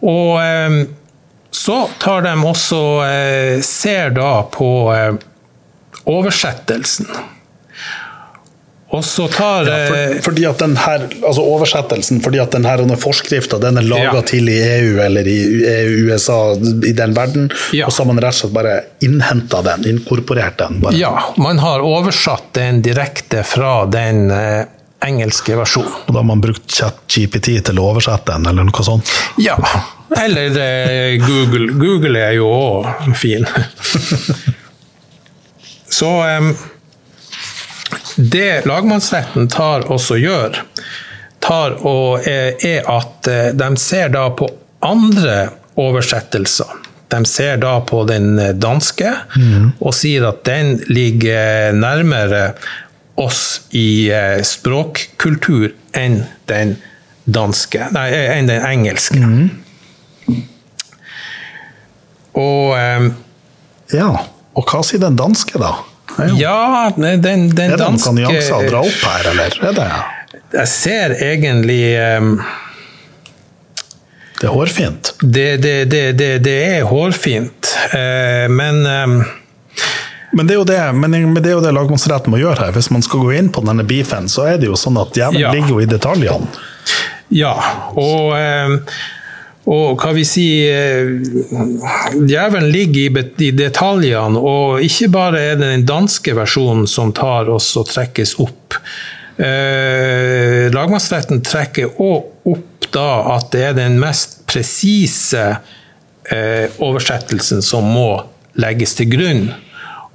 Og 0.00 0.40
eh, 0.40 0.78
så 1.52 1.76
tar 2.00 2.24
de 2.24 2.32
også 2.48 2.80
eh, 3.04 3.60
ser 3.64 4.10
da 4.16 4.30
på 4.52 4.70
eh, 4.94 5.12
oversettelsen. 6.06 7.06
Og 8.94 9.02
så 9.04 9.26
tar 9.28 9.66
Ja, 9.66 9.78
for, 9.90 10.20
fordi 10.28 10.44
at 10.46 10.60
den 10.62 10.76
her, 10.78 11.08
altså 11.26 11.42
Oversettelsen, 11.42 12.20
fordi 12.22 12.38
at 12.38 12.52
den 12.54 12.62
denne 12.62 12.96
forskrifta 12.96 13.58
den 13.60 13.80
er 13.80 13.82
laga 13.82 14.12
Ja. 14.14 14.22
til 14.22 14.48
i 14.48 14.54
EU 14.62 15.00
eller 15.02 15.26
i 15.26 15.34
EU, 15.72 16.06
USA, 16.12 16.54
i 16.86 16.92
den 16.94 17.12
verden, 17.16 17.50
Ja. 17.74 17.86
og 17.86 17.92
så 17.92 18.04
har 18.04 18.12
man 18.12 18.22
rett 18.22 18.34
og 18.34 18.38
slett 18.40 18.54
bare 18.54 18.76
innhenta 19.02 19.62
den, 19.62 19.84
inkorporert 19.90 20.56
den. 20.58 20.80
Bare. 20.80 20.94
Ja, 20.94 21.32
man 21.36 21.58
har 21.58 21.80
oversatt 21.82 22.52
den 22.54 22.80
direkte 22.82 23.42
fra 23.44 23.86
den 23.86 24.30
eh, 24.30 24.64
engelske 25.02 25.56
versjonen. 25.58 25.92
Og 26.06 26.14
da 26.14 26.20
har 26.22 26.24
man 26.30 26.40
brukt 26.40 26.70
ChatGPT 26.70 27.58
til 27.66 27.78
å 27.82 27.90
oversette 27.90 28.32
den, 28.32 28.46
eller 28.46 28.64
noe 28.70 28.84
sånt. 28.86 29.10
Ja. 29.36 29.58
Eller 30.16 30.56
eh, 30.62 31.18
Google. 31.26 31.72
Google 31.74 32.18
er 32.22 32.38
jo 32.38 32.46
òg 32.46 33.14
fin. 33.18 33.44
Så 35.96 36.10
Det 38.16 38.64
lagmannsretten 38.68 39.48
tar 39.52 39.86
også 39.92 40.16
gjør, 40.20 40.58
tar 41.44 41.76
og 41.86 42.26
er, 42.28 42.80
at 42.88 43.28
eh, 43.28 43.48
de 43.56 43.68
ser 43.80 44.12
da 44.12 44.26
på 44.36 44.48
andre 44.84 45.36
oversettelser. 45.76 46.72
De 47.12 47.20
ser 47.28 47.60
da 47.62 47.76
på 47.86 48.02
den 48.08 48.40
danske 48.58 49.12
og 49.78 49.92
sier 49.94 50.26
at 50.30 50.40
den 50.48 50.74
ligger 50.88 51.76
nærmere 51.76 52.48
oss 53.20 53.42
i 53.76 54.08
eh, 54.12 54.40
språkkultur 54.44 55.70
enn 55.96 56.22
den 56.50 56.76
danske, 57.24 57.88
nei, 57.94 58.08
enn 58.36 58.50
den 58.50 58.64
engelske. 58.64 59.20
Og 62.36 62.74
um, 62.76 63.14
Ja, 63.94 64.08
og 64.56 64.64
hva 64.70 64.82
sier 64.86 65.02
den 65.02 65.16
danske, 65.18 65.58
da? 65.60 65.74
Ja, 66.38 66.88
den, 66.96 67.20
den 67.22 67.48
er 67.66 67.74
det 67.74 67.80
danske 67.82 68.12
noen 68.14 68.30
nyanser 68.32 68.54
å 68.56 68.68
dra 68.70 68.80
opp 68.86 69.02
her, 69.04 69.26
eller? 69.34 69.56
Er 69.68 69.74
det, 69.76 69.88
Jeg 70.54 70.70
ser 70.72 71.14
egentlig 71.26 71.80
um, 72.16 72.30
det 74.40 74.46
er 74.48 74.52
hårfint? 74.54 75.10
det, 75.20 75.48
det, 75.64 75.74
det, 75.92 76.04
det, 76.20 76.30
det 76.44 76.54
er 76.76 76.86
hårfint, 76.88 77.74
uh, 77.92 78.46
men 78.52 78.80
um, 78.86 79.18
Men 80.36 80.48
det 80.48 80.56
er 80.56 80.58
jo 80.58 80.64
det, 80.68 80.80
men, 80.92 81.12
det, 81.38 81.46
er 81.48 81.54
jo 81.54 81.62
det 81.64 81.70
lagmannsretten 81.72 82.32
må 82.32 82.36
gjøre 82.40 82.66
her. 82.66 82.72
Hvis 82.74 82.90
man 82.92 83.00
skal 83.04 83.22
gå 83.22 83.30
inn 83.38 83.46
på 83.54 83.62
denne 83.64 83.84
beefen, 83.88 84.26
så 84.28 84.42
er 84.50 84.58
det 84.60 84.66
jo 84.68 84.74
sånn 84.76 84.98
at 85.00 85.14
djevelen 85.16 85.40
Ja. 85.46 85.52
ligger 85.54 85.76
jo 85.76 85.78
i 85.80 85.86
detaljene. 85.88 86.48
Ja, 87.32 87.54
og, 87.96 88.34
em, 88.36 88.74
og 89.66 89.98
hva 89.98 90.12
vi 90.14 90.22
sier 90.26 91.08
Djevelen 92.14 92.70
ligger 92.70 93.18
i, 93.42 93.50
detaljene, 93.56 94.38
og 94.38 94.84
ikke 94.86 95.10
bare 95.10 95.42
er 95.42 95.58
det 95.58 95.72
den 95.72 95.86
danske 95.88 96.36
versjonen 96.38 96.86
som 96.90 97.10
tar 97.16 97.50
oss 97.50 97.72
og 97.78 97.88
trekkes 97.90 98.36
opp. 98.42 98.78
Eh, 99.36 100.70
lagmannsretten 100.72 101.42
trekker 101.44 101.98
òg 102.00 102.48
opp 102.54 102.88
da 102.94 103.10
at 103.34 103.50
det 103.52 103.66
er 103.66 103.76
den 103.76 103.98
mest 104.00 104.38
presise 104.48 105.44
eh, 106.30 106.70
oversettelsen 106.78 107.62
som 107.64 107.90
må 107.90 108.10
legges 108.56 108.94
til 108.96 109.10
grunn, 109.12 109.48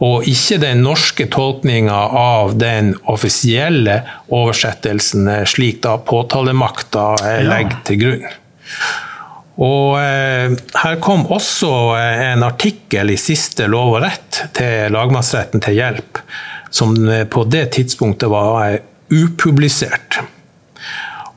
og 0.01 0.25
ikke 0.25 0.57
den 0.63 0.81
norske 0.81 1.27
tolkninga 1.29 1.99
av 2.17 2.55
den 2.57 2.95
offisielle 3.11 3.99
oversettelsen, 4.33 5.27
eh, 5.27 5.45
slik 5.45 5.83
da 5.83 5.99
påtalemakta 6.01 7.07
eh, 7.19 7.43
legger 7.51 7.81
til 7.85 8.05
grunn. 8.05 8.29
Og 9.59 9.97
eh, 9.99 10.53
her 10.79 10.99
kom 11.03 11.25
også 11.27 11.71
eh, 11.97 12.25
en 12.31 12.45
artikkel 12.47 13.11
i 13.11 13.19
siste 13.19 13.67
Lov 13.71 13.97
og 13.97 14.03
rett 14.05 14.43
til 14.55 14.93
lagmannsretten 14.95 15.63
til 15.63 15.75
hjelp, 15.75 16.21
som 16.71 16.95
eh, 17.09 17.25
på 17.27 17.43
det 17.51 17.67
tidspunktet 17.75 18.31
var 18.31 18.79
upublisert. 19.11 20.21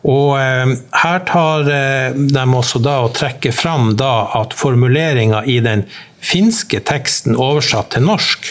Og 0.04 0.36
her 0.36 1.20
tar 1.24 1.62
de 1.64 2.42
også 2.44 2.76
da 2.84 2.98
og 3.06 3.14
trekker 3.16 3.54
fram 3.56 3.94
da 3.96 4.26
at 4.36 4.52
formuleringa 4.52 5.40
i 5.48 5.56
den 5.64 5.86
finske 6.20 6.82
teksten 6.84 7.32
oversatt 7.40 7.94
til 7.94 8.04
norsk 8.04 8.50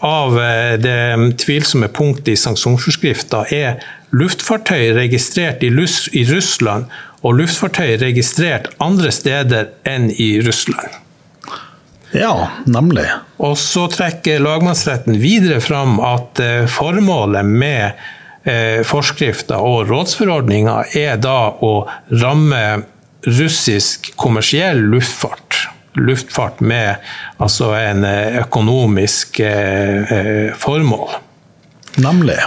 av 0.00 0.38
det 0.80 1.34
tvilsomme 1.44 1.90
punktet 1.92 2.32
i 2.32 2.40
sanksjonsforskrifta 2.40 3.42
er 3.52 3.84
luftfartøy 4.16 4.94
registrert 4.96 5.60
i 5.60 6.24
Russland 6.32 6.88
og 7.20 7.36
luftfartøy 7.40 7.98
registrert 8.00 8.70
andre 8.80 9.12
steder 9.12 9.70
enn 9.88 10.08
i 10.10 10.32
Russland. 10.44 11.00
Ja, 12.16 12.50
nemlig. 12.66 13.06
Og 13.38 13.58
så 13.58 13.86
trekker 13.90 14.42
lagmannsretten 14.42 15.18
videre 15.22 15.60
fram 15.62 16.00
at 16.02 16.40
eh, 16.42 16.64
formålet 16.70 17.46
med 17.46 18.00
eh, 18.42 18.80
forskrifter 18.86 19.62
og 19.62 19.90
rådsforordninger 19.90 20.96
er 20.98 21.20
da 21.22 21.52
å 21.62 21.74
ramme 22.10 22.62
russisk 23.28 24.10
kommersiell 24.18 24.82
luftfart. 24.90 25.68
Luftfart 26.00 26.62
med 26.64 27.02
altså 27.42 27.74
en 27.78 28.06
eh, 28.06 28.40
økonomisk 28.42 29.42
formål. 30.58 31.14
Nemlig. 32.00 32.38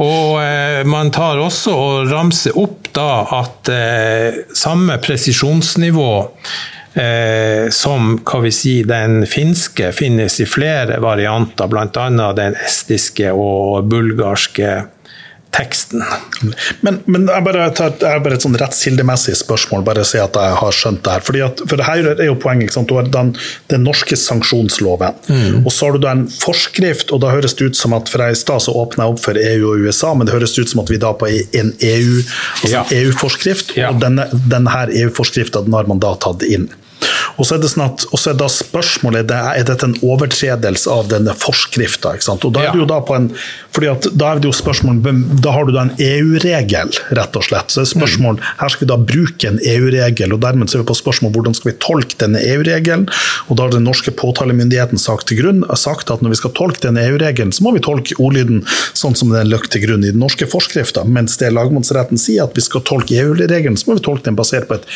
Og 0.00 0.38
man 0.86 1.10
tar 1.10 1.40
også 1.42 1.72
og 1.74 2.12
ramser 2.12 2.54
opp 2.60 2.79
da 2.96 3.22
at 3.40 3.70
eh, 3.72 4.40
samme 4.56 4.98
presisjonsnivå 5.02 6.12
eh, 6.94 7.68
som 7.74 8.16
hva 8.24 8.40
vi 8.44 8.52
si, 8.54 8.74
den 8.86 9.24
finske 9.30 9.92
finnes 9.96 10.40
i 10.40 10.48
flere 10.48 11.00
varianter, 11.02 11.70
bl.a. 11.70 12.32
den 12.36 12.56
estiske 12.66 13.32
og 13.32 13.90
bulgarske 13.90 14.72
teksten. 15.54 16.02
Men, 16.86 17.00
men 17.10 17.26
jeg, 17.28 17.42
bare 17.46 17.64
tar, 17.74 17.94
jeg 17.98 18.14
har 18.14 18.22
bare 18.22 18.36
et 18.38 18.44
sånn 18.44 18.56
rettskildemessig 18.60 19.34
spørsmål, 19.40 19.82
bare 19.86 20.04
si 20.06 20.20
at 20.22 20.36
jeg 20.38 20.56
har 20.60 20.76
skjønt 20.76 21.02
det 21.06 21.14
her. 21.16 21.24
Fordi 21.26 21.42
at, 21.46 21.62
for 21.70 21.82
her 21.86 22.10
er 22.14 22.22
jo 22.28 22.36
poenget? 22.40 22.76
Du 22.86 22.94
har 22.96 23.08
den, 23.10 23.32
den 23.72 23.84
norske 23.86 24.16
sanksjonsloven, 24.18 25.18
og 25.64 25.70
så 25.74 25.88
har 25.88 25.96
du 25.98 26.04
da 26.04 26.14
en 26.16 26.26
forskrift, 26.30 27.10
og 27.14 27.22
da 27.24 27.32
høres 27.34 27.56
det 27.58 27.70
ut 27.72 27.78
som 27.78 27.96
at 27.98 28.08
for 28.10 28.22
jeg 28.24 28.36
i 28.36 28.40
stad 28.40 28.62
så 28.64 28.74
åpna 28.78 29.08
jeg 29.08 29.16
opp 29.16 29.24
for 29.24 29.40
EU 29.40 29.72
og 29.72 29.84
USA, 29.88 30.12
men 30.14 30.28
det 30.28 30.36
høres 30.36 30.54
ut 30.58 30.70
som 30.70 30.82
at 30.84 30.92
vi 30.92 31.00
da 31.02 31.10
på 31.18 31.28
en 31.30 31.74
EU, 31.76 32.20
altså 32.62 32.74
ja. 32.76 32.84
EU-forskrift, 33.00 33.74
Ja. 33.80 33.90
og 33.90 34.00
denne, 34.02 34.28
denne 34.50 34.84
EU-forskrifta 35.02 35.64
den 35.66 35.74
har 35.76 35.90
man 35.90 36.00
da 36.02 36.14
tatt 36.20 36.46
inn. 36.46 36.68
Og 37.40 37.46
så 37.48 37.56
er 37.56 37.62
det 37.62 37.70
sånn 37.72 37.86
at, 37.86 38.04
og 38.10 38.20
så 38.20 38.32
er 38.32 38.38
da 38.40 38.48
spørsmålet 38.52 39.32
er, 39.32 39.50
er 39.60 39.66
dette 39.68 39.86
en 39.88 39.96
overtredelse 40.04 40.90
av 40.92 41.08
denne 41.12 41.34
forskrifta. 41.38 42.16
Og 42.34 42.50
da 42.52 42.66
er 42.66 42.74
det 42.74 42.82
jo 42.82 42.88
da 42.88 43.00
på 43.06 43.16
en, 43.16 43.30
fordi 43.74 43.90
at 43.90 44.08
da 44.18 44.32
er 44.34 44.42
det 44.42 44.50
jo 44.50 44.54
spørsmål, 44.56 45.00
da 45.40 45.54
har 45.54 45.68
du 45.68 45.72
da 45.74 45.86
en 45.86 45.94
EU-regel, 45.96 46.92
rett 47.16 47.38
og 47.38 47.46
slett. 47.46 47.72
Så 47.72 47.84
er 47.84 47.90
spørsmål, 47.90 48.38
mm. 48.40 48.48
Her 48.60 48.72
skal 48.74 48.84
vi 48.84 48.90
da 48.90 48.98
bruke 49.12 49.48
en 49.50 49.60
EU-regel, 49.72 50.34
og 50.36 50.42
dermed 50.44 50.72
ser 50.72 50.82
vi 50.82 50.88
på 50.90 50.98
spørsmål 50.98 51.34
hvordan 51.36 51.56
skal 51.56 51.72
vi 51.72 51.76
tolke 51.82 52.18
denne 52.20 52.42
EU-regelen. 52.44 53.06
og 53.48 53.56
Da 53.56 53.66
har 53.66 53.74
den 53.74 53.86
norske 53.88 54.12
påtalemyndigheten 54.16 55.00
sagt 55.00 55.30
til 55.30 55.40
grunn, 55.40 55.64
sagt 55.80 56.12
at 56.12 56.24
når 56.24 56.34
vi 56.34 56.40
skal 56.42 56.54
tolke 56.58 56.82
denne 56.84 57.04
EU-regelen, 57.08 57.54
så 57.56 57.64
må 57.64 57.74
vi 57.76 57.84
tolke 57.84 58.16
ordlyden 58.20 58.64
sånn 58.98 59.16
som 59.16 59.32
den 59.32 59.50
løk 59.50 59.70
til 59.72 59.86
grunn 59.86 60.04
i 60.04 60.12
den 60.12 60.20
norske 60.22 60.48
forskrifta. 60.50 61.06
Mens 61.08 61.38
det 61.40 61.52
lagmannsretten 61.54 62.20
sier 62.20 62.44
at 62.44 62.56
vi 62.58 62.64
skal 62.64 62.84
tolke 62.86 63.16
EU-regelen, 63.22 63.78
så 63.80 63.90
må 63.90 63.98
vi 63.98 64.04
tolke 64.04 64.28
den 64.28 64.38
basert 64.38 64.68
på 64.68 64.76
et 64.76 64.88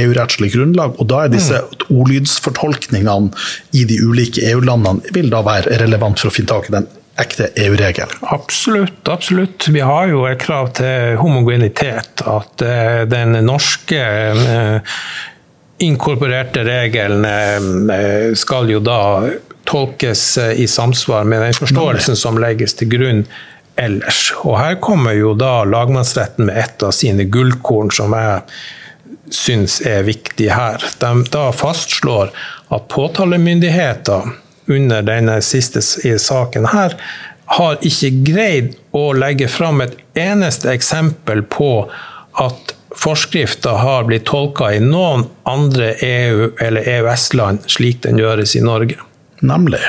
EU-rettslig 0.00 0.52
grunnlag. 0.54 0.96
og 0.98 1.10
Da 1.10 1.24
er 1.24 1.34
disse 1.34 1.49
mm. 1.50 1.90
ordlydsfortolkningene 1.96 3.34
i 3.76 3.84
de 3.88 3.98
ulike 4.06 4.44
EU-landene 4.52 5.14
vil 5.14 5.30
da 5.32 5.42
være 5.46 5.78
relevant 5.82 6.20
for 6.20 6.30
å 6.30 6.34
finne 6.34 6.52
tak 6.52 6.70
i 6.70 6.76
den 6.78 6.88
ekte 7.20 7.50
EU-regel? 7.60 8.12
Absolutt, 8.20 9.08
absolutt. 9.08 9.68
Vi 9.68 9.82
har 9.84 10.08
jo 10.12 10.24
et 10.28 10.40
krav 10.40 10.72
til 10.78 11.18
homogenitet. 11.20 12.24
At 12.24 12.64
uh, 12.64 13.02
den 13.10 13.36
norske 13.44 14.00
uh, 14.00 14.96
inkorporerte 15.80 16.64
regelen 16.66 17.26
uh, 17.90 18.34
skal 18.38 18.72
jo 18.72 18.82
da 18.84 19.00
tolkes 19.70 20.24
i 20.58 20.64
samsvar 20.66 21.26
med 21.28 21.44
den 21.44 21.54
forståelsen 21.54 22.16
som 22.18 22.40
legges 22.40 22.74
til 22.78 22.88
grunn 22.90 23.24
ellers. 23.78 24.30
Og 24.42 24.56
her 24.58 24.78
kommer 24.82 25.14
jo 25.14 25.34
da 25.38 25.60
lagmannsretten 25.68 26.48
med 26.48 26.58
et 26.58 26.82
av 26.82 26.94
sine 26.96 27.28
gullkorn, 27.30 27.92
som 27.94 28.16
jeg 28.16 28.40
syns 29.34 29.80
er 29.86 30.04
viktig 30.06 30.50
her. 30.52 30.84
De 31.00 31.12
da 31.32 31.50
fastslår 31.54 32.32
at 32.68 32.88
påtalemyndigheter 32.92 34.30
under 34.70 35.02
denne 35.02 35.40
siste 35.42 35.82
saken 36.18 36.68
her, 36.70 36.94
har 37.50 37.80
ikke 37.82 38.10
greid 38.26 38.74
å 38.94 39.10
legge 39.16 39.48
fram 39.50 39.82
et 39.82 39.96
eneste 40.18 40.70
eksempel 40.70 41.42
på 41.50 41.72
at 42.38 42.74
forskrifta 42.94 43.72
har 43.80 44.06
blitt 44.06 44.28
tolka 44.30 44.70
i 44.74 44.80
noen 44.82 45.24
andre 45.48 45.94
EU- 46.06 46.52
eller 46.62 46.86
EØS-land 46.86 47.66
slik 47.70 48.02
den 48.06 48.20
gjøres 48.22 48.54
i 48.54 48.62
Norge. 48.62 48.98
Nemlig. 49.40 49.82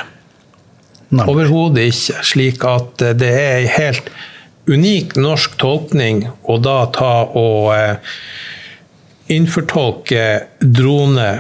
Overhodet 1.12 1.92
ikke. 1.92 2.22
Slik 2.26 2.66
at 2.66 3.04
det 3.20 3.30
er 3.30 3.56
ei 3.60 3.70
helt 3.70 4.10
unik 4.70 5.18
norsk 5.20 5.58
tolkning 5.62 6.24
å 6.50 6.58
da 6.62 6.86
ta 6.94 7.14
og 7.38 7.72
eh, 7.76 8.14
innfortolke 9.32 10.26
drone 10.60 11.40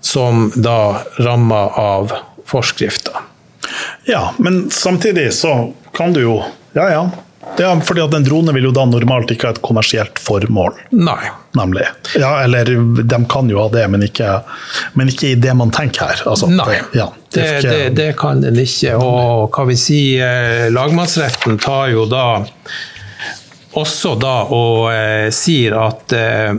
som 0.00 0.52
da 0.56 1.02
rammer 1.22 1.78
av 1.78 2.12
forskrifta. 2.46 3.10
Ja, 4.04 4.34
men 4.38 4.70
samtidig 4.70 5.32
så 5.34 5.72
kan 5.92 6.12
du 6.12 6.22
jo 6.22 6.44
Ja, 6.72 6.90
ja. 6.90 7.10
Det 7.56 7.64
er 7.64 7.80
fordi 7.80 8.02
at 8.04 8.14
En 8.14 8.24
drone 8.24 8.52
vil 8.54 8.68
jo 8.68 8.72
da 8.74 8.84
normalt 8.86 9.32
ikke 9.32 9.48
ha 9.48 9.56
et 9.56 9.60
kommersielt 9.64 10.20
formål. 10.22 10.76
Nei. 10.94 11.30
Nemlig. 11.56 11.86
Ja, 12.20 12.42
eller 12.44 12.68
de 13.02 13.18
kan 13.30 13.48
jo 13.50 13.62
ha 13.62 13.68
det, 13.72 13.86
men 13.90 14.04
ikke, 14.04 14.42
men 14.94 15.08
ikke 15.10 15.32
i 15.32 15.38
det 15.40 15.54
man 15.56 15.72
tenker 15.74 16.12
her. 16.12 16.22
Altså, 16.28 16.46
Nei, 16.52 16.66
det, 16.68 17.00
ja, 17.00 17.08
det, 17.34 17.46
det, 17.46 17.70
det, 17.70 17.80
det, 17.96 18.08
kan 18.20 18.44
den 18.44 18.60
ikke. 18.62 18.94
Og 19.00 19.48
hva 19.56 19.64
vi 19.70 19.78
sier, 19.80 20.28
eh, 20.28 20.68
lagmannsretten 20.74 21.58
tar 21.64 21.88
jo 21.94 22.04
da 22.10 22.26
også 23.78 24.14
da 24.20 24.36
og 24.54 24.90
eh, 24.92 25.28
sier 25.34 25.76
at 25.80 26.14
eh, 26.16 26.52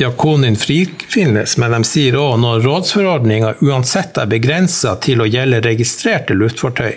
Jakonin 0.00 0.56
frifinnes, 0.56 1.56
men 1.60 1.74
de 1.74 1.84
sier 1.84 2.16
òg 2.16 2.38
når 2.40 2.62
rådsforordninga 2.64 3.50
uansett 3.66 4.16
er 4.20 4.30
begrensa 4.30 4.94
til 5.04 5.20
å 5.20 5.26
gjelde 5.28 5.60
registrerte 5.66 6.36
luftfartøy, 6.38 6.94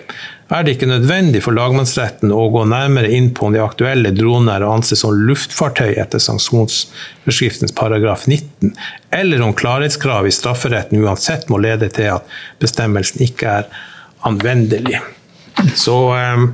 er 0.53 0.63
det 0.63 0.75
ikke 0.75 0.87
nødvendig 0.87 1.41
for 1.43 1.55
lagmannsretten 1.57 2.31
å 2.31 2.45
gå 2.53 2.63
nærmere 2.69 3.09
inn 3.11 3.31
på 3.35 3.47
om 3.47 3.55
de 3.55 3.61
aktuelle 3.63 4.11
dronene 4.15 4.55
er 4.55 4.63
å 4.63 4.73
anse 4.77 4.95
som 4.99 5.15
luftfartøy 5.27 5.95
etter 5.99 6.21
sanksjonsforskriftens 6.23 7.75
paragraf 7.75 8.27
19, 8.29 8.71
eller 9.19 9.43
om 9.43 9.55
klarhetskrav 9.57 10.29
i 10.29 10.35
strafferetten 10.35 11.03
uansett 11.03 11.49
må 11.51 11.59
lede 11.63 11.89
til 11.91 12.13
at 12.19 12.37
bestemmelsen 12.63 13.25
ikke 13.25 13.57
er 13.63 13.71
anvendelig. 14.29 15.01
Så 15.75 15.97
um, 16.13 16.53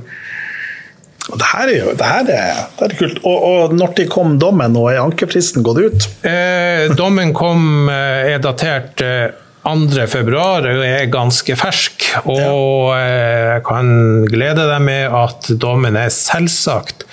det 1.38 1.50
her 1.52 1.68
er 1.68 1.76
jo 1.78 1.92
det 1.98 2.08
her 2.08 2.32
er, 2.34 2.64
det 2.78 2.88
er 2.88 2.96
kult. 2.98 3.20
Og, 3.26 3.44
og 3.50 3.76
når 3.76 3.94
de 3.98 4.08
kom 4.10 4.38
dommen, 4.42 4.76
og 4.78 4.90
er 4.92 5.02
ankefristen 5.02 5.64
gått 5.66 5.82
ut? 5.84 6.08
Eh, 6.26 6.90
dommen 6.98 7.34
kom, 7.36 7.88
eh, 7.92 8.32
er 8.34 8.42
datert 8.42 9.02
eh, 9.04 9.30
2.2 9.64 10.22
og 10.40 10.84
er 10.86 11.10
ganske 11.12 11.56
fersk. 11.58 12.06
Og 12.24 12.94
eh, 12.96 13.56
jeg 13.56 13.64
kan 13.68 13.90
glede 14.30 14.66
deg 14.70 14.86
med 14.86 15.16
at 15.20 15.50
dommen 15.60 15.98
er 16.00 16.12
selvsagt 16.14 17.04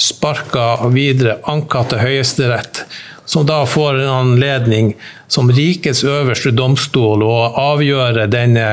sparka 0.00 0.88
videre, 0.90 1.38
anka 1.50 1.84
til 1.90 2.02
Høyesterett. 2.02 2.84
Som 3.24 3.46
da 3.48 3.62
får 3.68 4.02
en 4.02 4.10
anledning 4.12 4.94
som 5.32 5.48
rikets 5.52 6.02
øverste 6.04 6.52
domstol 6.52 7.24
å 7.24 7.36
avgjøre 7.72 8.26
denne 8.28 8.68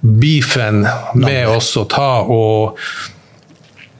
beefen 0.00 0.84
med 1.18 1.48
oss 1.50 1.72
å 1.80 1.86
ta 1.90 2.22
og 2.22 2.78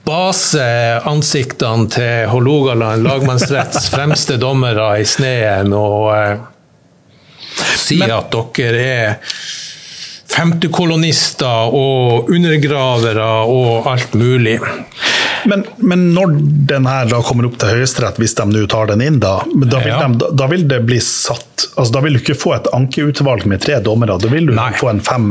base 0.07 0.63
ansiktene 1.07 1.89
til 1.91 2.29
Hålogaland 2.31 3.03
lagmannsretts 3.05 3.89
fremste 3.93 4.39
dommere 4.41 4.93
i 5.01 5.05
sneen 5.07 5.75
og 5.75 6.11
eh, 6.15 6.45
si 7.77 7.99
Men, 8.01 8.13
at 8.17 8.35
dere 8.57 8.83
er 8.87 9.15
femtekolonister 10.27 11.73
og 11.73 12.29
undergravere 12.33 13.29
og 13.49 13.87
alt 13.89 14.13
mulig. 14.19 14.57
Men, 15.47 15.63
men, 15.77 16.09
når 16.15 16.33
den 16.69 16.87
her 16.89 17.07
da 17.11 17.21
kommer 17.25 17.47
opp 17.47 17.57
til 17.61 17.77
Høyesterett, 17.77 18.19
hvis 18.21 18.35
de 18.37 18.45
nå 18.51 18.65
tar 18.71 18.89
den 18.91 19.03
inn, 19.05 19.19
da, 19.23 19.37
da 19.45 19.79
vil, 19.83 19.93
ja. 19.93 19.99
de, 20.03 20.31
da, 20.39 20.47
vil 20.51 20.65
det 20.67 20.81
bli 20.87 20.99
satt 21.03 21.43
altså 21.77 21.93
Da 21.95 22.01
vil 22.03 22.17
du 22.17 22.19
ikke 22.21 22.35
få 22.37 22.53
et 22.57 22.67
ankeutvalg 22.75 23.45
med 23.49 23.61
tre 23.63 23.79
dommere, 23.83 24.17
da 24.21 24.29
vil 24.31 24.49
du 24.49 24.53
Nei. 24.57 24.69
få 24.77 24.91
en 24.91 24.99
fem, 25.05 25.29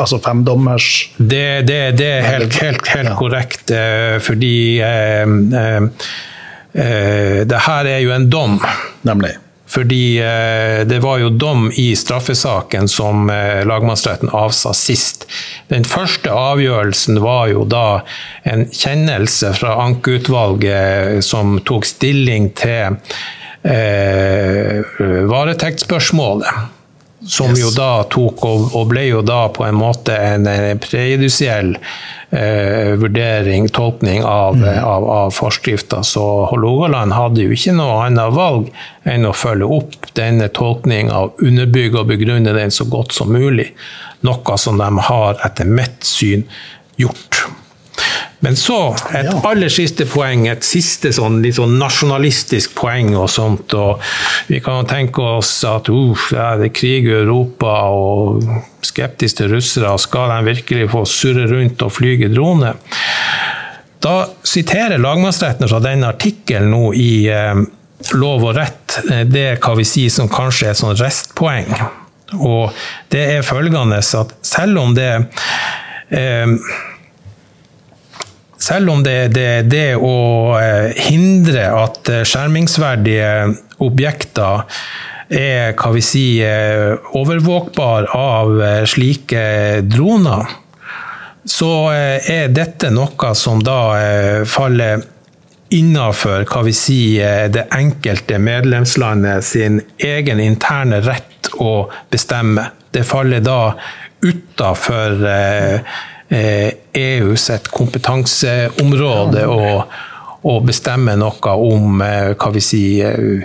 altså 0.00 0.18
femdommers 0.22 0.88
Det, 1.18 1.44
det, 1.68 1.78
det, 2.00 2.08
er 2.20 2.26
helt, 2.26 2.56
helt, 2.62 2.90
helt 2.94 3.12
ja. 3.12 3.18
korrekt, 3.18 3.70
eh, 3.74 4.16
fordi 4.24 4.54
eh, 4.86 5.36
eh, 5.60 6.10
eh, 6.72 7.38
det 7.50 7.62
her 7.66 7.92
er 7.92 8.02
jo 8.04 8.14
en 8.16 8.28
dom. 8.32 8.58
Nemlig. 9.06 9.36
Fordi 9.70 10.18
eh, 10.18 10.86
det 10.86 10.98
var 10.98 11.18
jo 11.22 11.28
dom 11.30 11.68
i 11.78 11.96
straffesaken 11.96 12.88
som 12.88 13.30
eh, 13.30 13.62
lagmannsretten 13.66 14.32
avsa 14.34 14.72
sist. 14.74 15.28
Den 15.70 15.86
første 15.86 16.32
avgjørelsen 16.34 17.20
var 17.22 17.52
jo 17.52 17.62
da 17.70 18.00
en 18.50 18.66
kjennelse 18.66 19.52
fra 19.60 19.76
ankeutvalget 19.84 21.22
som 21.24 21.60
tok 21.62 21.86
stilling 21.86 22.50
til 22.58 22.98
eh, 23.62 24.82
varetektsspørsmålet. 25.30 26.79
Som 27.30 27.52
yes. 27.54 27.60
jo 27.62 27.68
da 27.76 28.02
tok, 28.10 28.42
og 28.74 28.88
ble 28.90 29.04
jo 29.06 29.20
da 29.22 29.44
på 29.54 29.62
en 29.62 29.76
måte 29.78 30.16
en 30.18 30.48
prejudiziell 30.82 31.76
eh, 32.30 32.96
vurdering, 32.98 33.68
tolkning 33.70 34.24
av, 34.26 34.56
mm. 34.58 34.84
av, 34.84 35.06
av 35.10 35.30
forskrifta. 35.30 36.02
Så 36.02 36.24
Hålogaland 36.50 37.14
hadde 37.14 37.46
jo 37.46 37.54
ikke 37.54 37.76
noe 37.78 38.00
annet 38.08 38.34
valg 38.34 38.72
enn 39.06 39.28
å 39.30 39.34
følge 39.36 39.70
opp 39.78 40.10
denne 40.18 40.50
tolkninga 40.50 41.22
og 41.22 41.46
underbygge 41.46 42.02
og 42.02 42.10
begrunne 42.10 42.56
den 42.56 42.74
så 42.74 42.88
godt 42.90 43.14
som 43.14 43.30
mulig. 43.30 43.70
Noe 44.26 44.58
som 44.58 44.82
de 44.82 44.90
har, 45.06 45.38
etter 45.46 45.70
mitt 45.70 46.02
syn, 46.06 46.42
gjort. 46.98 47.44
Men 48.40 48.56
så 48.56 48.78
et 49.12 49.28
ja. 49.28 49.36
aller 49.50 49.68
siste 49.72 50.06
poeng, 50.08 50.46
et 50.48 50.64
siste 50.64 51.12
sånn, 51.12 51.42
litt 51.44 51.58
sånn 51.58 51.76
nasjonalistisk 51.80 52.72
poeng 52.78 53.12
og 53.18 53.28
sånt. 53.32 53.74
og 53.76 54.00
Vi 54.48 54.62
kan 54.64 54.88
tenke 54.88 55.24
oss 55.38 55.52
at 55.68 55.90
uh, 55.92 56.28
det 56.60 56.70
er 56.70 56.74
krig 56.74 57.08
i 57.10 57.18
Europa 57.20 57.74
og 57.92 58.46
skeptisk 58.86 59.42
til 59.42 59.52
russere. 59.52 59.92
Skal 60.00 60.32
de 60.32 60.54
virkelig 60.54 60.88
få 60.94 61.04
surre 61.08 61.46
rundt 61.52 61.84
og 61.84 61.92
flyge 61.92 62.32
drone? 62.32 62.72
Da 64.00 64.14
siterer 64.42 64.98
lagmannsretten 64.98 65.68
fra 65.68 65.80
denne 65.84 66.08
artikkelen 66.08 66.72
nå 66.72 66.92
i 66.96 67.12
eh, 67.28 67.60
Lov 68.16 68.46
og 68.48 68.54
rett, 68.56 68.94
eh, 69.10 69.26
det 69.28 69.58
hva 69.60 69.74
vi 69.76 69.84
sier 69.84 70.12
som 70.12 70.30
kanskje 70.32 70.70
er 70.70 70.72
et 70.72 70.80
sånn 70.80 70.96
restpoeng. 70.96 71.68
Og 72.40 72.72
det 73.12 73.26
er 73.34 73.44
følgende 73.44 73.98
at 74.00 74.32
selv 74.46 74.80
om 74.80 74.94
det 74.96 75.10
eh, 76.16 76.54
selv 78.60 78.90
om 78.92 79.02
det, 79.02 79.32
det, 79.34 79.62
det 79.72 79.94
å 79.96 80.56
eh, 80.60 80.92
hindre 81.08 81.68
at 81.72 82.10
eh, 82.12 82.24
skjermingsverdige 82.28 83.30
objekter 83.80 84.66
er 85.30 85.76
hva 85.78 85.92
vi 85.94 86.02
sier, 86.04 86.98
overvåkbar 87.16 88.10
av 88.16 88.60
eh, 88.60 88.82
slike 88.90 89.44
droner, 89.88 90.58
så 91.50 91.72
er 91.90 92.52
dette 92.52 92.90
noe 92.92 93.30
som 93.34 93.62
da 93.64 94.44
faller 94.44 95.00
innenfor 95.72 96.44
hva 96.44 96.60
vi 96.66 96.74
sier, 96.76 97.48
det 97.48 97.64
enkelte 97.72 98.36
medlemslandet 98.42 99.46
sin 99.48 99.80
egen 100.04 100.42
interne 100.44 101.00
rett 101.00 101.48
å 101.56 101.88
bestemme. 102.12 102.68
Det 102.92 103.06
faller 103.08 103.40
da 103.40 103.72
utafor 104.20 105.26
eh, 105.26 105.80
EU 106.30 107.36
sitt 107.36 107.68
kompetanseområde 107.74 109.46
å, 109.50 109.82
å 110.46 110.60
bestemme 110.62 111.16
noe 111.18 111.50
om 111.58 111.98
hva 111.98 112.50
vi 112.54 112.62
sier 112.62 113.42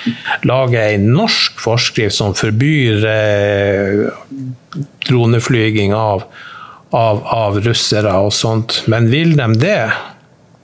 lage 0.45 0.81
en 0.95 1.07
norsk 1.15 1.61
forskrift 1.63 2.17
som 2.17 2.35
forbyr 2.37 3.07
eh, 3.09 4.03
droneflyging 5.07 5.95
av, 5.97 6.27
av, 6.95 7.23
av 7.25 7.61
russere 7.65 8.13
og 8.25 8.33
sånt, 8.35 8.83
men 8.91 9.09
vil 9.11 9.35
de 9.37 9.49
det? 9.61 9.79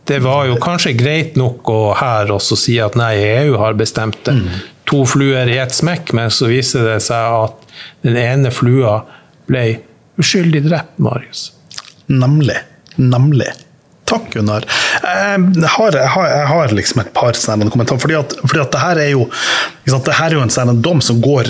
Det 0.09 0.17
var 0.23 0.47
jo 0.49 0.57
kanskje 0.59 0.95
greit 0.97 1.37
nok 1.39 1.69
å 1.71 1.81
her 1.95 2.31
også 2.33 2.57
si 2.59 2.79
at 2.81 2.97
nei, 2.99 3.13
EU 3.21 3.55
har 3.61 3.77
bestemt 3.79 4.17
det. 4.25 4.33
Mm. 4.39 4.61
To 4.91 5.05
fluer 5.07 5.47
i 5.47 5.59
ett 5.61 5.73
smekk, 5.75 6.11
men 6.17 6.33
så 6.33 6.49
viser 6.51 6.83
det 6.89 6.99
seg 7.05 7.37
at 7.45 7.71
den 8.03 8.17
ene 8.19 8.51
flua 8.51 9.03
ble 9.47 9.63
uskyldig 10.21 10.63
drept, 10.69 10.95
Marius. 11.01 11.49
Nemlig. 12.11 12.61
Nemlig. 13.01 13.51
Takk, 14.11 14.27
Gunnar. 14.33 14.65
Jeg 15.03 15.69
har, 15.71 15.95
jeg 15.95 16.09
har, 16.13 16.25
jeg 16.27 16.47
har 16.49 16.73
liksom 16.75 17.01
et 17.03 17.13
par 17.15 17.37
kommentarer. 17.71 18.01
fordi 18.03 18.17
at, 18.19 18.33
fordi 18.43 18.59
at 18.59 18.73
det 18.73 18.81
her 18.81 18.99
er 18.99 19.11
jo 19.13 19.27
det 19.85 20.13
her 20.17 20.29
er 20.29 20.37
jo 20.37 20.43
en 20.45 20.53
sånn 20.53 20.81
dom 20.83 21.01
som 21.03 21.21
går 21.23 21.49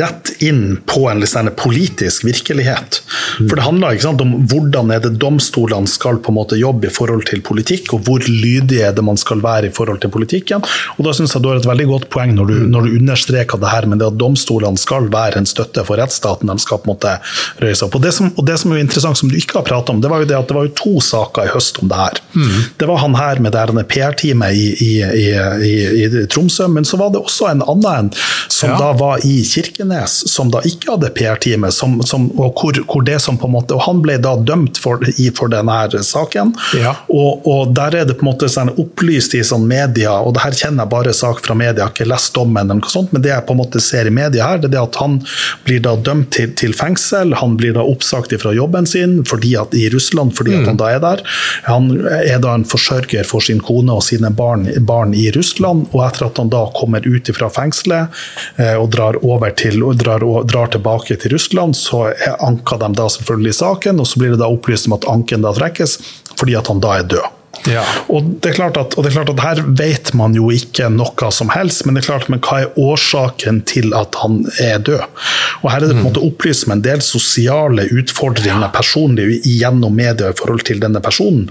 rett 0.00 0.32
inn 0.44 0.78
på 0.88 1.06
en 1.10 1.22
sånn 1.26 1.50
politisk 1.56 2.26
virkelighet. 2.26 3.00
For 3.38 3.56
Det 3.56 3.64
handler 3.64 3.98
sant, 4.02 4.20
om 4.20 4.46
hvordan 4.50 4.92
er 4.92 5.00
det 5.04 5.14
domstolene 5.22 5.88
skal 5.88 6.20
på 6.22 6.32
en 6.32 6.38
måte 6.38 6.58
jobbe 6.60 6.88
i 6.88 6.92
forhold 6.92 7.26
til 7.30 7.42
politikk, 7.44 7.94
og 7.96 8.04
hvor 8.06 8.24
lydige 8.28 8.88
er 8.88 8.96
det 8.96 9.04
man 9.04 9.20
skal 9.20 9.40
være 9.44 9.70
i 9.70 9.74
forhold 9.74 10.02
til 10.02 10.12
politikken. 10.12 10.64
Og 10.98 11.04
Da 11.06 11.14
syns 11.16 11.34
jeg 11.34 11.42
du 11.42 11.48
har 11.48 11.60
et 11.60 11.68
veldig 11.68 11.88
godt 11.88 12.08
poeng 12.12 12.34
når 12.36 12.50
du, 12.50 12.54
når 12.68 12.86
du 12.86 12.98
understreker 13.00 13.58
det 13.58 13.72
her 13.72 13.86
med 13.86 14.02
det 14.02 14.10
at 14.12 14.20
domstolene 14.20 14.78
skal 14.78 15.08
være 15.12 15.40
en 15.40 15.48
støtte 15.48 15.84
for 15.84 16.00
rettsstaten. 16.00 16.52
De 16.52 16.58
skal 16.62 16.78
på 16.82 16.90
en 16.90 16.94
måte 16.94 17.16
røyse 17.62 17.86
opp. 17.86 17.96
Og 17.96 18.04
det, 18.04 18.12
som, 18.14 18.30
og 18.36 18.46
det 18.46 18.58
som 18.60 18.72
er 18.72 18.82
interessant, 18.82 19.18
som 19.18 19.32
du 19.32 19.36
ikke 19.38 19.60
har 19.60 19.66
pratet 19.66 19.94
om, 19.94 20.00
det 20.02 20.12
var 20.12 20.22
jo 20.22 20.28
det 20.28 20.38
at 20.38 20.48
det 20.48 20.58
var 20.58 20.68
jo 20.68 20.76
to 20.76 20.94
saker 21.00 21.48
i 21.48 21.52
høst 21.54 21.80
om 21.82 21.90
det 21.90 21.98
her. 21.98 22.20
Mm. 22.36 22.60
Det 22.78 22.88
var 22.88 23.02
han 23.02 23.16
her 23.16 23.42
med 23.42 23.88
PR-teamet 23.88 24.56
i, 24.56 24.68
i, 24.84 24.92
i, 25.32 25.72
i 26.04 26.26
Tromsø, 26.30 26.68
men 26.68 26.86
så 26.88 27.00
var 27.00 27.12
det 27.12 27.22
også 27.22 27.48
en 27.50 27.64
annen 27.74 28.12
som 28.52 28.70
ja. 28.70 28.78
da 28.78 28.92
var 28.92 29.26
i 29.26 29.44
Kirkenes, 29.44 30.28
som 30.34 30.50
da 30.52 30.60
ikke 30.66 30.94
hadde 30.94 31.10
PR-teamet, 31.16 31.78
og 31.82 32.60
hvor, 32.60 32.78
hvor, 32.86 33.02
det 33.06 33.18
som 33.24 33.38
på 33.40 33.48
en 33.48 33.54
måte, 33.56 33.74
og 33.74 33.84
han 33.86 34.02
ble 34.04 34.18
da 34.22 34.36
dømt 34.38 34.78
for, 34.82 35.02
i, 35.16 35.30
for 35.34 35.50
denne 35.52 36.02
saken. 36.06 36.52
Ja. 36.78 36.94
Og, 37.08 37.46
og, 37.48 37.72
der 37.74 37.96
er 38.02 38.08
det 38.08 38.18
på 38.20 38.26
en 38.26 38.30
måte 38.32 38.50
sånn 38.52 38.72
opplyst 38.76 39.34
i 39.38 39.42
sånn 39.46 39.64
media, 39.68 40.14
og 40.20 40.36
det 40.36 40.44
her 40.44 40.58
kjenner 40.64 40.84
jeg 40.84 40.92
bare 40.92 41.16
sak 41.16 41.42
fra 41.44 41.56
media, 41.58 41.80
jeg 41.80 41.88
har 41.88 41.94
ikke 41.96 42.10
lest 42.12 42.34
dommen, 42.36 42.62
eller 42.62 42.80
noe 42.82 42.92
sånt, 42.92 43.12
men 43.14 43.24
det 43.24 43.32
jeg 43.32 43.46
på 43.48 43.56
en 43.56 43.62
måte 43.62 43.82
ser 43.82 44.08
i 44.08 44.14
media 44.14 44.52
her, 44.52 44.62
det 44.62 44.70
er 44.70 44.76
det 44.76 44.82
at 44.82 45.00
han 45.02 45.18
blir 45.66 45.82
da 45.84 45.96
dømt 45.96 46.30
til, 46.36 46.52
til 46.58 46.76
fengsel, 46.76 47.34
han 47.40 47.56
blir 47.60 47.74
da 47.76 47.84
oppsagt 47.86 48.32
fra 48.42 48.52
jobben 48.54 48.86
sin 48.88 49.18
fordi 49.28 49.52
at, 49.60 49.74
i 49.76 49.88
Russland 49.92 50.32
fordi 50.36 50.54
at 50.54 50.62
mm. 50.62 50.68
han 50.70 50.78
da 50.80 50.88
er 50.94 51.02
der. 51.02 51.22
Han 51.66 51.90
er 52.06 52.38
da 52.42 52.54
en 52.56 52.64
forsørger 52.68 53.26
for 53.28 53.44
sin 53.44 53.60
kone 53.64 53.94
og 53.96 54.04
sine 54.06 54.30
barn, 54.34 54.66
barn 54.86 55.14
i 55.16 55.28
Russland, 55.34 55.88
og 55.92 56.04
etter 56.06 56.28
at 56.28 56.40
han 56.40 56.52
da 56.52 56.64
kommer 56.76 57.04
ut 57.06 57.30
fra 57.36 57.50
fengselet 57.54 58.22
eh, 58.56 58.74
og 58.76 58.90
drar, 58.94 59.18
over 59.24 59.52
til, 59.58 59.82
og 59.86 60.00
drar, 60.00 60.24
drar 60.48 60.72
tilbake 60.72 61.18
til 61.20 61.36
Russland, 61.36 61.76
så 61.78 62.08
anker 62.40 62.80
de 62.82 62.92
da 62.98 63.08
selvfølgelig 63.12 63.58
saken, 63.60 64.02
og 64.02 64.08
så 64.08 64.22
blir 64.22 64.34
det 64.34 64.42
da 64.42 64.50
opplyst 64.50 64.90
om 64.90 64.98
at 64.98 65.08
anken 65.10 65.44
da 65.44 65.54
trekkes 65.56 66.00
fordi 66.32 66.56
at 66.58 66.68
han 66.70 66.82
da 66.82 66.98
er 66.98 67.08
død. 67.12 67.41
Ja. 67.68 67.82
Og, 68.10 68.24
det 68.42 68.52
er 68.52 68.56
klart 68.56 68.78
at, 68.80 68.94
og 68.96 69.04
det 69.04 69.12
er 69.12 69.18
klart 69.20 69.30
at 69.30 69.42
her 69.44 69.60
vet 69.78 70.10
man 70.18 70.34
jo 70.34 70.48
ikke 70.54 70.88
noe 70.90 71.28
som 71.34 71.52
helst, 71.52 71.84
men 71.84 71.94
det 71.94 72.02
er 72.02 72.08
klart, 72.08 72.30
men 72.32 72.40
hva 72.42 72.62
er 72.64 72.78
årsaken 72.80 73.60
til 73.68 73.92
at 73.96 74.16
han 74.22 74.40
er 74.62 74.80
død? 74.82 75.04
Og 75.62 75.68
Her 75.70 75.84
er 75.84 75.90
det 75.92 75.94
på 75.94 76.00
en 76.00 76.08
måte 76.08 76.24
opplyst 76.24 76.66
med 76.66 76.80
en 76.80 76.84
del 76.86 77.04
sosiale 77.04 77.86
utfordringer 77.92 78.72
personlig 78.74 79.42
gjennom 79.46 79.94
media 79.94 80.32
i 80.32 80.38
forhold 80.38 80.64
til 80.66 80.80
denne 80.82 81.02
personen. 81.04 81.44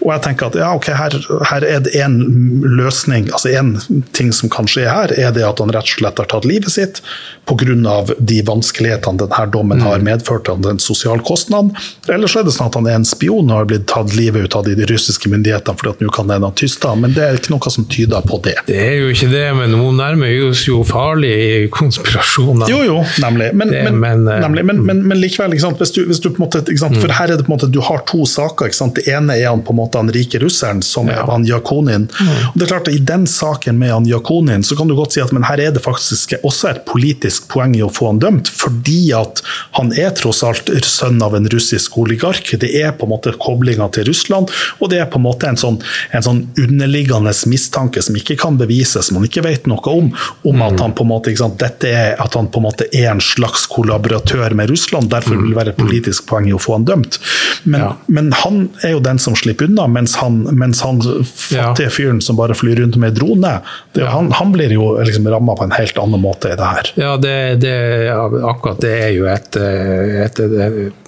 Og 0.00 0.14
jeg 0.14 0.24
tenker 0.28 0.48
at 0.48 0.60
ja, 0.62 0.70
ok, 0.78 0.88
her, 0.96 1.18
her 1.50 1.66
er 1.66 1.84
det 1.84 1.92
en 1.98 2.16
løsning, 2.64 3.28
altså 3.34 3.52
en 3.60 3.74
ting 4.16 4.32
som 4.36 4.52
kan 4.52 4.70
skje 4.70 4.86
her, 4.88 5.12
er 5.12 5.34
det 5.36 5.44
at 5.44 5.60
han 5.60 5.74
rett 5.74 5.90
og 5.90 5.98
slett 5.98 6.22
har 6.22 6.30
tatt 6.30 6.48
livet 6.48 6.72
sitt 6.72 7.02
pga. 7.50 7.96
de 8.16 8.40
vanskelighetene 8.46 9.20
denne 9.20 9.44
dommen 9.52 9.82
har 9.84 10.00
medført, 10.06 10.48
den 10.62 10.80
sosiale 10.80 11.20
kostnaden. 11.26 11.74
Eller 12.08 12.30
så 12.30 12.40
er 12.40 12.48
det 12.48 12.54
sånn 12.56 12.70
at 12.70 12.78
han 12.78 12.88
er 12.88 13.00
en 13.00 13.08
spion 13.08 13.50
og 13.50 13.62
har 13.62 13.68
blitt 13.68 13.88
tatt 13.90 14.14
livet 14.16 14.46
ut 14.46 14.56
av 14.56 14.64
de 14.68 14.88
russiske 14.88 15.28
myndighetene 15.28 15.39
myndighetene 15.40 15.76
fordi 15.80 15.90
at 15.90 16.00
nå 16.04 16.12
kan 16.14 16.30
hende 16.30 16.46
han 16.46 16.56
tyster, 16.56 16.96
men 16.96 17.14
det 17.16 17.24
er 17.24 17.38
ikke 17.38 17.54
noe 17.54 17.72
som 17.72 17.86
tyder 17.90 18.24
på 18.26 18.40
det. 18.44 18.56
Det 18.66 18.78
er 18.78 18.96
jo 19.00 19.10
ikke 19.14 19.30
det, 19.32 19.44
men 19.56 19.74
nå 19.74 19.90
nærmer 19.96 20.30
vi 20.30 20.40
oss 20.50 20.66
jo 20.68 20.82
farlige 20.86 21.68
konspirasjoner. 21.74 22.70
Jo, 22.70 22.82
jo, 22.86 22.98
nemlig. 23.22 23.50
Men, 23.54 23.72
det, 23.72 23.84
men, 23.92 24.26
eh, 24.28 24.40
nemlig. 24.44 24.64
men, 24.68 25.02
men 25.08 25.20
likevel, 25.20 25.56
hvis 25.56 25.94
du, 25.96 26.02
hvis 26.08 26.20
du, 26.20 26.30
på 26.30 26.42
en 26.42 26.46
måte, 26.46 26.62
for 26.64 27.08
mm. 27.08 27.16
her 27.18 27.32
er 27.32 27.40
det 27.40 27.46
på 27.46 27.52
en 27.52 27.56
måte, 27.56 27.70
du 27.70 27.80
har 27.84 28.04
to 28.08 28.24
saker. 28.28 28.72
Det 28.96 29.06
ene 29.10 29.36
er 29.38 29.50
han 29.50 29.64
på 29.64 29.74
en 29.74 29.80
måte 29.80 30.00
han 30.00 30.10
rike 30.12 30.40
russeren, 30.42 30.82
som 30.84 31.08
ja. 31.10 31.20
er 31.20 31.30
han 31.30 31.46
Jakonin. 31.48 32.08
Mm. 32.10 32.32
Og 32.52 32.58
det 32.58 32.66
er 32.66 32.72
klart 32.74 32.90
at 32.90 32.96
I 32.96 33.02
den 33.12 33.26
saken 33.30 33.78
med 33.80 33.94
han 33.94 34.08
Jakonin 34.08 34.64
så 34.66 34.76
kan 34.78 34.90
du 34.90 34.96
godt 34.98 35.16
si 35.16 35.22
at 35.22 35.32
men 35.36 35.46
her 35.46 35.60
er 35.62 35.74
det 35.74 35.82
faktisk 35.84 36.34
også 36.42 36.72
et 36.72 36.82
politisk 36.88 37.48
poeng 37.52 37.74
i 37.78 37.82
å 37.84 37.90
få 37.92 38.10
han 38.10 38.20
dømt, 38.22 38.50
fordi 38.50 39.12
at 39.16 39.42
han 39.78 39.92
er 39.98 40.12
tross 40.16 40.42
alt 40.46 40.70
sønn 40.86 41.20
av 41.22 41.36
en 41.36 41.48
russisk 41.52 41.98
oligark. 42.00 42.50
Det 42.60 42.70
er 42.82 42.92
på 42.96 43.06
en 43.06 43.14
måte 43.14 43.32
koblinga 43.40 43.88
til 43.94 44.08
Russland, 44.10 44.50
og 44.80 44.90
det 44.92 45.00
er 45.02 45.10
på 45.10 45.20
en 45.20 45.26
måte 45.26 45.29
måte 45.30 45.50
en 45.50 45.58
sånn, 45.60 45.78
en 46.16 46.26
sånn, 46.26 46.42
underliggende 46.60 47.32
mistanke 47.50 48.02
som 48.04 48.18
ikke 48.18 48.36
kan 48.40 48.58
bevises, 48.60 49.08
som 49.08 49.18
man 49.18 49.26
ikke 49.28 49.44
vet 49.46 49.68
noe 49.70 49.94
om, 49.94 50.10
om 50.12 50.62
at, 50.66 50.76
mm. 50.76 50.80
han 50.82 50.96
på 50.96 51.06
en 51.06 51.12
måte, 51.12 51.34
sant, 51.38 51.62
er, 51.86 52.14
at 52.20 52.36
han 52.36 52.50
på 52.50 52.60
en 52.60 52.66
måte 52.68 52.88
er 52.90 53.10
en 53.12 53.22
slags 53.24 53.66
kollaboratør 53.70 54.54
med 54.58 54.72
Russland. 54.72 55.10
Derfor 55.12 55.38
vil 55.38 55.52
det 55.52 55.58
være 55.58 55.74
et 55.74 55.80
mm. 55.80 55.86
politisk 55.86 56.28
poeng 56.30 56.50
i 56.50 56.54
å 56.56 56.60
få 56.60 56.76
han 56.78 56.86
dømt. 56.88 57.20
Men, 57.64 57.80
ja. 57.86 57.90
men 58.06 58.32
han 58.42 58.62
er 58.86 58.96
jo 58.96 59.02
den 59.04 59.20
som 59.22 59.36
slipper 59.38 59.70
unna, 59.70 59.86
mens 59.90 60.16
han, 60.20 60.42
mens 60.56 60.82
han 60.86 61.02
fattige 61.02 61.90
fyren 61.94 62.20
som 62.24 62.38
bare 62.40 62.56
flyr 62.58 62.82
rundt 62.82 62.98
med 63.00 63.16
drone, 63.18 63.58
det, 63.94 64.06
han, 64.06 64.30
han, 64.36 64.52
blir 64.52 64.72
jo 64.74 64.92
liksom 64.98 65.28
ramma 65.30 65.54
på 65.56 65.64
en 65.64 65.74
helt 65.76 65.98
annen 65.98 66.22
måte 66.22 66.52
i 66.52 66.56
det 66.58 66.70
her. 66.74 66.92
Ja, 67.00 67.16
det, 67.20 67.36
det, 67.62 67.74
akkurat 68.10 68.80
det 68.82 68.94
er 69.04 69.12
jo 69.14 69.28
et, 69.30 69.56
et, 69.56 70.40
et 70.40 70.99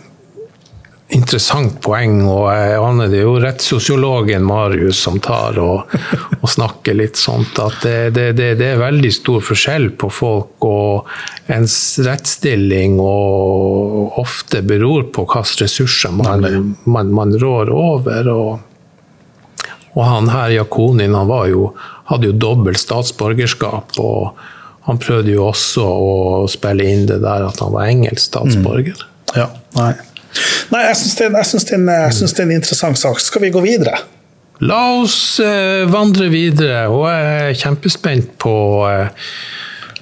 interessant 1.13 1.79
poeng. 1.85 2.23
og 2.29 2.49
jeg 2.53 3.11
Det 3.13 3.19
er 3.19 3.27
jo 3.27 3.35
rettssosiologen 3.43 4.45
Marius 4.47 5.03
som 5.05 5.19
tar 5.21 5.59
og, 5.63 5.93
og 6.41 6.49
snakker 6.49 6.97
litt 6.99 7.21
sånt. 7.21 7.59
At 7.61 7.83
det, 7.85 8.15
det, 8.17 8.27
det, 8.39 8.49
det, 8.61 8.73
er 8.73 8.83
veldig 8.83 9.13
stor 9.13 9.45
forskjell 9.45 9.91
på 10.01 10.11
folk 10.13 10.67
og 10.69 11.11
ens 11.53 11.77
rettsstilling, 12.05 12.99
og 13.03 14.19
ofte 14.23 14.63
beror 14.67 15.09
på 15.13 15.27
hvilke 15.27 15.65
ressurser 15.65 16.15
man, 16.17 16.47
man, 16.85 17.13
man, 17.13 17.37
rår 17.39 17.73
over. 17.73 18.33
og, 18.33 19.69
og 19.93 20.05
han 20.09 20.33
her 20.33 20.57
Jakonin 20.57 21.15
han 21.19 21.33
jo, 21.51 21.73
hadde 22.11 22.31
jo 22.31 22.41
dobbelt 22.49 22.81
statsborgerskap. 22.81 23.99
og 23.99 24.33
han 24.83 24.99
prøvde 24.99 25.31
jo 25.31 25.45
også 25.47 25.85
å 25.87 26.15
spille 26.51 26.89
inn 26.91 27.05
det 27.07 27.21
der 27.23 27.45
at 27.47 27.61
han 27.63 27.71
var 27.75 27.87
engelsk 27.87 28.33
statsborger. 28.33 29.05
Mm. 29.05 29.37
Ja, 29.37 29.47
nei. 29.79 29.93
Nei, 30.73 30.87
jeg 30.89 30.99
syns 31.01 31.17
det, 31.19 31.29
det, 31.29 31.79
det, 31.85 32.29
er 32.33 32.43
en 32.47 32.55
interessant 32.57 32.99
sak. 32.99 33.21
Skal 33.21 33.45
vi 33.45 33.53
gå 33.53 33.61
videre? 33.65 33.99
La 34.63 34.81
oss 35.01 35.41
eh, 35.43 35.83
vandre 35.91 36.29
videre, 36.31 36.87
og 36.93 37.09
jeg 37.11 37.51
er 37.51 37.59
kjempespent 37.59 38.37
på, 38.41 38.55
eh, 38.87 39.33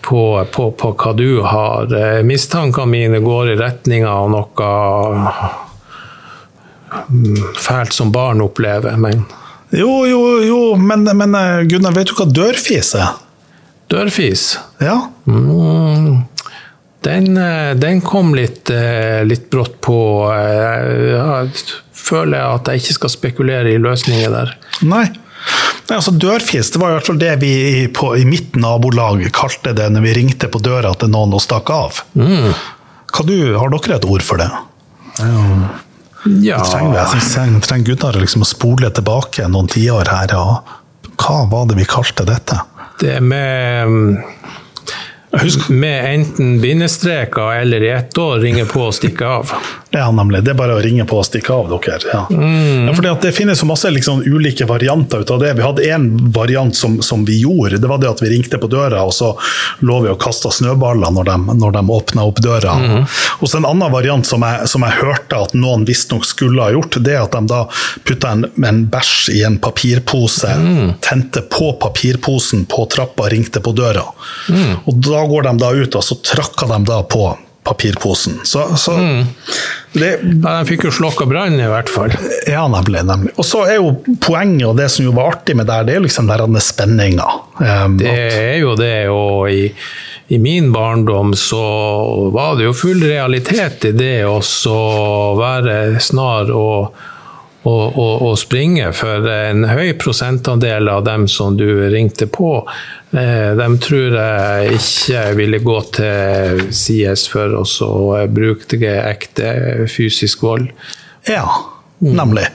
på, 0.05 0.21
på, 0.53 0.67
på 0.77 0.93
hva 1.01 1.15
du 1.17 1.41
har. 1.47 1.89
Eh, 1.97 2.21
mistankene 2.27 2.93
mine 2.93 3.23
går 3.25 3.55
i 3.55 3.59
retning 3.61 4.05
av 4.05 4.29
noe 4.35 4.69
mm, 7.09 7.41
fælt 7.57 7.97
som 7.97 8.13
barn 8.13 8.45
opplever, 8.45 9.01
men 9.01 9.25
Jo, 9.71 10.05
jo, 10.11 10.21
jo, 10.43 10.61
men, 10.77 11.07
men 11.17 11.35
eh, 11.39 11.65
Gunnar, 11.71 11.95
vet 11.97 12.11
du 12.11 12.17
hva 12.19 12.27
dørfis 12.29 12.93
er? 12.99 13.17
Dørfis? 13.91 14.59
Ja. 14.83 14.97
Mm, 15.27 16.25
den, 17.01 17.37
eh, 17.37 17.75
den, 17.75 18.01
kom 18.01 18.35
litt, 18.35 18.71
eh, 18.71 19.25
litt 19.25 19.51
brått 19.51 19.81
på. 19.81 19.97
Jeg 20.37 21.17
eh, 21.17 21.65
føler 21.97 22.45
at 22.45 22.69
jeg 22.69 22.83
ikke 22.83 22.97
skal 22.99 23.13
spekulere 23.15 23.73
i 23.73 23.81
løsninger 23.81 24.33
der. 24.35 24.55
Nei. 24.85 25.07
Nei, 25.89 25.97
altså 25.97 26.13
Dørfis 26.13 26.69
det 26.71 26.79
var 26.79 26.93
i 26.93 26.97
hvert 26.99 27.09
fall 27.09 27.19
det 27.19 27.31
vi 27.41 27.55
på, 27.97 28.13
i 28.21 28.27
mitt 28.29 28.59
nabolag 28.61 29.25
kalte 29.35 29.73
det 29.75 29.89
når 29.91 30.05
vi 30.05 30.13
ringte 30.19 30.51
på 30.53 30.61
døra 30.63 30.93
til 31.01 31.11
noen 31.11 31.33
og 31.35 31.43
stakk 31.43 31.73
av. 31.73 32.03
Mm. 32.13 32.53
Du, 33.27 33.39
har 33.57 33.73
dere 33.73 33.97
et 33.97 34.07
ord 34.07 34.23
for 34.23 34.39
det? 34.39 34.51
Ja. 35.19 36.59
Det 36.61 36.69
trenger, 36.69 37.01
jeg 37.01 37.63
trenger 37.65 37.89
Gunnar 37.89 38.21
liksom 38.21 38.45
å 38.45 38.49
spole 38.49 38.93
tilbake 38.95 39.49
noen 39.51 39.71
tiår 39.73 40.13
her. 40.13 40.37
Ja. 40.37 40.61
Hva 41.17 41.41
var 41.51 41.67
det 41.73 41.81
vi 41.81 41.89
kalte 41.89 42.29
dette? 42.29 42.61
Det 43.01 43.17
med 43.25 44.21
med 45.69 46.15
enten 46.15 46.61
bindestreker 46.61 47.53
eller 47.61 47.83
i 47.83 47.89
ett 47.89 48.19
år 48.19 48.41
ringe 48.43 48.65
på 48.67 48.89
og 48.89 48.95
stikke 48.95 49.27
av. 49.27 49.53
Ja, 49.91 50.11
nemlig. 50.11 50.45
Det 50.45 50.53
er 50.53 50.59
bare 50.59 50.77
å 50.79 50.83
ringe 50.83 51.03
på 51.09 51.17
og 51.19 51.25
stikke 51.27 51.51
av 51.51 51.71
dere. 51.73 51.99
Ja. 52.13 52.23
Mm. 52.31 52.87
Ja, 52.87 52.93
fordi 52.95 53.11
at 53.11 53.25
det 53.27 53.33
finnes 53.35 53.59
så 53.59 53.67
masse 53.67 53.91
liksom, 53.91 54.23
ulike 54.23 54.67
varianter 54.71 55.25
ut 55.25 55.33
av 55.35 55.41
det. 55.43 55.51
Vi 55.59 55.65
hadde 55.67 55.87
én 55.91 56.07
variant 56.31 56.77
som, 56.77 57.01
som, 57.03 57.25
vi 57.27 57.41
gjorde. 57.41 57.81
Det 57.83 57.91
var 57.91 57.99
det 57.99 58.11
at 58.11 58.23
vi 58.23 58.31
ringte 58.31 58.61
på 58.63 58.71
døra, 58.71 59.03
og 59.03 59.15
så 59.15 59.33
lå 59.83 59.99
vi 60.05 60.13
og 60.13 60.21
kasta 60.23 60.53
snøballer 60.55 61.11
når 61.11 61.27
de, 61.27 61.37
når 61.59 61.75
de 61.75 61.83
åpna 61.97 62.29
opp 62.31 62.39
døra. 62.45 62.77
Mm. 62.79 63.03
Og 63.41 63.51
så 63.51 63.59
En 63.61 63.67
annen 63.67 63.93
variant 63.93 64.25
som 64.25 64.47
jeg, 64.47 64.71
som 64.71 64.87
jeg 64.87 64.97
hørte 65.03 65.43
at 65.43 65.59
noen 65.59 65.83
visstnok 65.89 66.25
skulle 66.25 66.63
ha 66.63 66.71
gjort, 66.73 67.01
det 67.03 67.17
er 67.17 67.27
at 67.27 67.35
de 67.35 67.51
da 67.51 67.65
putta 68.07 68.31
en, 68.37 68.47
en 68.65 68.81
bæsj 68.89 69.35
i 69.35 69.43
en 69.45 69.59
papirpose, 69.61 70.55
mm. 70.55 70.97
tente 71.05 71.43
på 71.51 71.75
papirposen 71.83 72.65
på 72.71 72.87
trappa, 72.95 73.29
ringte 73.35 73.61
på 73.61 73.75
døra. 73.77 74.07
Mm. 74.49 74.73
Og 74.87 75.05
da 75.11 75.27
går 75.35 75.51
de 75.51 75.59
da 75.67 75.75
ut, 75.75 75.99
og 75.99 76.07
så 76.07 76.23
trakka 76.23 76.71
de 76.71 76.85
da 76.89 77.03
på 77.11 77.33
papirposen. 77.63 78.41
Så, 78.43 78.77
så 78.77 78.93
mm. 78.93 79.25
det, 79.93 80.09
ja, 80.23 80.59
De 80.59 80.67
fikk 80.69 80.87
jo 80.89 80.93
slokka 80.95 81.27
brannen, 81.29 81.61
i 81.61 81.69
hvert 81.69 81.91
fall. 81.93 82.13
Ja, 82.49 82.67
nemlig. 82.69 83.05
nemlig. 83.05 83.35
Og 83.37 83.47
så 83.47 83.65
er 83.69 83.81
jo 83.81 83.95
poenget, 84.21 84.67
og 84.69 84.79
det 84.81 84.89
som 84.93 85.05
jo 85.05 85.15
var 85.17 85.35
artig 85.35 85.57
med 85.59 85.69
det 85.69 85.77
her, 85.77 85.89
det 85.89 85.95
er 85.95 86.01
jo 86.01 86.07
liksom 86.09 86.31
denne 86.31 86.65
spenninga. 86.65 87.29
Um, 87.61 87.99
det 88.01 88.15
er 88.15 88.57
jo 88.63 88.75
det, 88.81 88.97
og 89.13 89.53
i, 89.53 89.69
i, 90.29 90.41
min 90.41 90.73
barndom 90.73 91.35
så 91.37 91.63
var 92.35 92.57
det 92.59 92.69
jo 92.71 92.77
full 92.77 93.05
realitet 93.05 93.91
i 93.91 93.95
det 93.97 94.17
å 94.25 94.41
være 95.41 95.81
snar 96.01 96.53
og 96.57 97.09
og, 97.63 97.99
og, 97.99 98.23
og, 98.25 98.39
springe, 98.41 98.89
for 98.97 99.27
en 99.29 99.67
høy 99.69 99.93
prosentandel 100.01 100.89
av 100.89 101.03
dem 101.05 101.27
som 101.29 101.59
du 101.61 101.67
ringte 101.93 102.25
på, 102.25 102.55
eh, 103.13 103.51
dem 103.59 103.77
tror 103.83 104.17
jeg 104.17 104.79
ikke 104.79 105.25
ville 105.39 105.61
gå 105.65 105.79
til 105.97 106.65
sides 106.75 107.27
for 107.33 107.59
å 107.61 108.23
bruke 108.31 108.81
ekte 109.01 109.53
fysisk 109.91 110.45
vold. 110.47 110.71
Ja, 111.29 111.45
nemlig. 111.99 112.47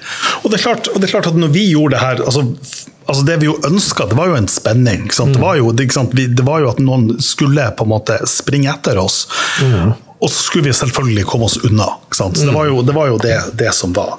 Og 0.44 0.52
det, 0.52 0.62
klart, 0.64 0.90
og 0.92 1.00
det, 1.00 1.10
er 1.10 1.18
klart, 1.18 1.32
at 1.32 1.40
når 1.40 1.54
vi 1.54 1.70
gjorde 1.72 1.96
det 1.96 2.04
her 2.04 2.24
altså, 2.26 2.48
altså 3.06 3.26
Det 3.28 3.36
vi 3.44 3.50
jo 3.50 3.60
ønska, 3.68 4.08
det 4.10 4.18
var 4.18 4.32
jo 4.32 4.40
en 4.40 4.50
spenning. 4.50 5.06
Det 5.10 5.42
var 5.42 5.60
jo, 5.60 5.72
det, 5.72 5.90
det, 6.16 6.46
var 6.46 6.64
jo, 6.64 6.72
at 6.74 6.82
noen 6.82 7.14
skulle 7.24 7.70
på 7.78 7.86
en 7.86 7.94
måte 7.94 8.18
springe 8.30 8.72
etter 8.74 9.00
oss. 9.02 9.26
Mm. 9.62 9.94
Og 10.26 10.32
så 10.32 10.46
skulle 10.48 10.70
vi 10.70 10.74
selvfølgelig 10.74 11.26
komme 11.30 11.46
oss 11.46 11.58
unna. 11.68 11.90
Det 12.10 12.54
var 12.56 12.70
jo 12.70 12.82
det, 12.82 12.94
var 12.96 13.10
jo 13.12 13.18
det, 13.22 13.36
det 13.60 13.74
som 13.76 13.94
var. 13.94 14.16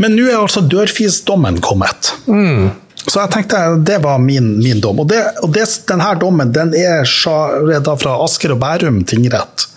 Men 0.00 0.16
nå 0.16 0.24
er 0.26 0.40
altså 0.40 0.64
dørfisdommen 0.64 1.60
kommet. 1.62 2.14
Mm. 2.26 2.72
Så 3.06 3.18
jeg 3.18 3.32
tenkte 3.34 3.60
det 3.82 3.98
var 4.04 4.20
min, 4.22 4.54
min 4.62 4.80
dom. 4.82 5.02
Og, 5.02 5.08
det, 5.10 5.20
og 5.42 5.52
det, 5.54 5.66
denne 5.88 6.10
dommen 6.20 6.52
den 6.54 6.74
er 6.78 7.06
fra 7.06 8.16
Asker 8.24 8.54
og 8.54 8.60
Bærum 8.62 9.02
tingrett. 9.08 9.68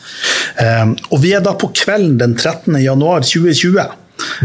Um, 0.55 0.93
og 1.11 1.19
vi 1.23 1.33
er 1.35 1.41
da 1.43 1.55
på 1.57 1.71
kvelden 1.75 2.19
den 2.21 2.35
13. 2.37 2.77
januar 2.83 3.25
2020. 3.25 3.79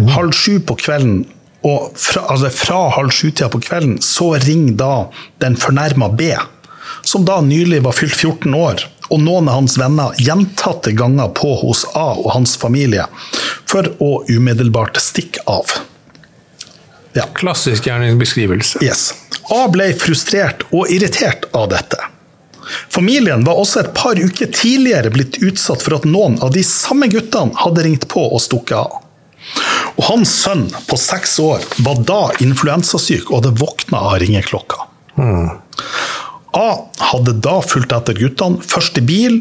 Mm. 0.00 0.08
Halv 0.16 0.32
sju 0.34 0.54
på 0.66 0.78
kvelden. 0.80 1.20
Og 1.66 1.90
fra, 2.00 2.24
altså 2.32 2.48
fra 2.56 2.80
halv 2.96 3.12
sju-tida 3.12 3.50
på 3.52 3.60
kvelden 3.62 3.98
så 4.04 4.32
ringer 4.40 4.78
da 4.80 4.94
den 5.44 5.58
fornærma 5.60 6.08
B, 6.16 6.32
som 7.04 7.26
da 7.28 7.42
nylig 7.44 7.82
var 7.84 7.92
fylt 7.98 8.16
14 8.16 8.56
år 8.56 8.86
og 9.10 9.18
noen 9.18 9.48
av 9.50 9.58
hans 9.58 9.76
venner 9.78 10.14
gjentatte 10.22 10.94
ganger 10.96 11.32
på 11.34 11.52
hos 11.64 11.82
A 11.98 12.12
og 12.14 12.30
hans 12.34 12.54
familie, 12.60 13.06
for 13.68 13.86
å 13.98 14.10
umiddelbart 14.30 15.00
stikke 15.02 15.42
av. 15.50 15.74
Ja. 17.12 17.26
Klassisk 17.34 17.86
gjerningsbeskrivelse. 17.86 18.84
Yes. 18.84 19.10
A 19.50 19.66
ble 19.72 19.90
frustrert 19.98 20.62
og 20.70 20.90
irritert 20.92 21.48
av 21.56 21.68
dette. 21.72 21.98
Familien 22.90 23.42
var 23.44 23.58
også 23.58 23.80
et 23.82 23.94
par 23.96 24.18
uker 24.18 24.50
tidligere 24.54 25.10
blitt 25.10 25.40
utsatt 25.42 25.82
for 25.82 25.98
at 25.98 26.06
noen 26.06 26.38
av 26.44 26.52
de 26.54 26.62
samme 26.66 27.08
guttene 27.10 27.56
hadde 27.58 27.86
ringt 27.86 28.06
på 28.12 28.22
og 28.28 28.42
stukket 28.42 28.78
av. 28.78 29.00
Og 29.96 30.04
hans 30.06 30.32
sønn 30.44 30.68
på 30.86 30.98
seks 31.00 31.38
år 31.42 31.64
var 31.82 32.02
da 32.06 32.20
influensasyk 32.44 33.30
og 33.30 33.40
hadde 33.40 33.56
våkna 33.58 34.02
av 34.12 34.20
ringeklokka. 34.22 34.86
Mm. 35.18 35.48
A 36.60 36.68
hadde 37.10 37.34
da 37.42 37.58
fulgt 37.64 37.94
etter 37.94 38.18
guttene, 38.18 38.62
først 38.62 38.98
i 39.00 39.04
bil 39.06 39.40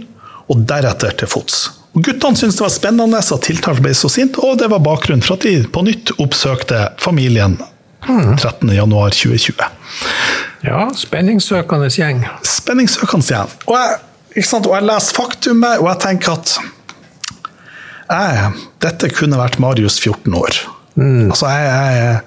og 0.50 0.66
deretter 0.70 1.14
til 1.20 1.30
fots. 1.30 1.68
Og 1.98 2.06
guttene 2.06 2.38
syntes 2.38 2.60
det 2.60 2.66
var 2.66 2.74
spennende 2.74 3.20
at 3.20 3.46
tiltalt 3.46 3.82
ble 3.84 3.94
så 3.98 4.12
sint, 4.12 4.38
og 4.38 4.60
det 4.62 4.70
var 4.72 4.84
bakgrunnen 4.86 5.26
for 5.26 5.40
at 5.40 5.48
de 5.48 5.64
på 5.74 5.84
nytt 5.88 6.14
oppsøkte 6.22 6.90
familien 7.02 7.58
13.1.2020. 8.06 9.64
Ja, 10.68 10.90
spenningssøkende 10.96 11.90
gjeng. 11.94 12.22
Spenningssøkende 12.46 13.26
gjeng. 13.26 13.56
Og 13.68 13.76
jeg, 13.80 13.98
og 14.60 14.74
jeg 14.76 14.88
leser 14.90 15.18
faktumet, 15.18 15.80
og 15.82 15.90
jeg 15.90 16.02
tenker 16.06 16.36
at 16.38 16.56
jeg, 18.10 18.52
dette 18.82 19.10
kunne 19.14 19.40
vært 19.40 19.60
Marius 19.62 20.00
14 20.02 20.38
år. 20.38 20.62
Mm. 21.00 21.30
Altså, 21.30 21.50
jeg, 21.54 21.98
jeg 22.00 22.22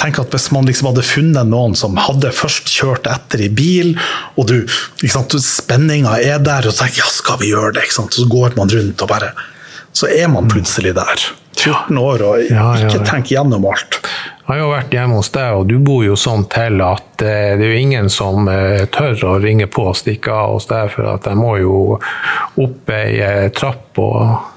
tenker 0.00 0.24
at 0.24 0.34
Hvis 0.34 0.50
man 0.54 0.66
liksom 0.68 0.90
hadde 0.90 1.04
funnet 1.06 1.48
noen 1.50 1.76
som 1.78 1.98
hadde 2.00 2.32
først 2.34 2.70
kjørt 2.72 3.08
etter 3.10 3.44
i 3.44 3.50
bil, 3.52 3.94
og 4.36 4.48
du, 4.50 4.58
spenninga 5.02 6.18
er 6.20 6.42
der, 6.42 6.68
og 6.68 6.76
tenker 6.78 7.04
ja, 7.04 7.10
skal 7.10 7.40
vi 7.42 7.52
gjøre 7.52 7.76
det? 7.78 7.88
Så 7.92 8.06
går 8.30 8.56
man 8.58 8.72
rundt 8.72 9.04
og 9.04 9.12
bare 9.12 9.32
Så 9.92 10.08
er 10.08 10.28
man 10.32 10.48
plutselig 10.48 10.94
der. 10.96 11.30
14 11.52 11.98
år 12.00 12.22
og 12.24 12.40
ikke 12.42 12.56
ja, 12.56 12.68
ja, 12.88 13.02
tenker 13.04 13.36
gjennom 13.36 13.66
alt. 13.68 13.98
Jeg 14.02 14.48
har 14.48 14.58
jo 14.58 14.70
vært 14.72 14.94
hjemme 14.96 15.18
hos 15.20 15.28
deg, 15.34 15.54
og 15.54 15.68
du 15.68 15.76
bor 15.84 16.00
jo 16.02 16.16
sånn 16.18 16.46
til 16.50 16.80
at 16.82 17.22
eh, 17.22 17.52
det 17.60 17.66
er 17.66 17.74
jo 17.74 17.82
ingen 17.84 18.08
som 18.10 18.48
eh, 18.50 18.88
tør 18.90 19.14
å 19.28 19.36
ringe 19.42 19.68
på 19.70 19.84
og 19.92 19.98
stikke 20.00 20.32
av 20.32 20.56
hos 20.56 20.66
deg, 20.72 20.90
for 20.96 21.12
at 21.12 21.28
jeg 21.28 21.38
må 21.38 21.54
jo 21.60 21.76
opp 22.64 22.92
ei 22.96 23.20
eh, 23.20 23.48
trapp 23.54 24.00
og 24.02 24.48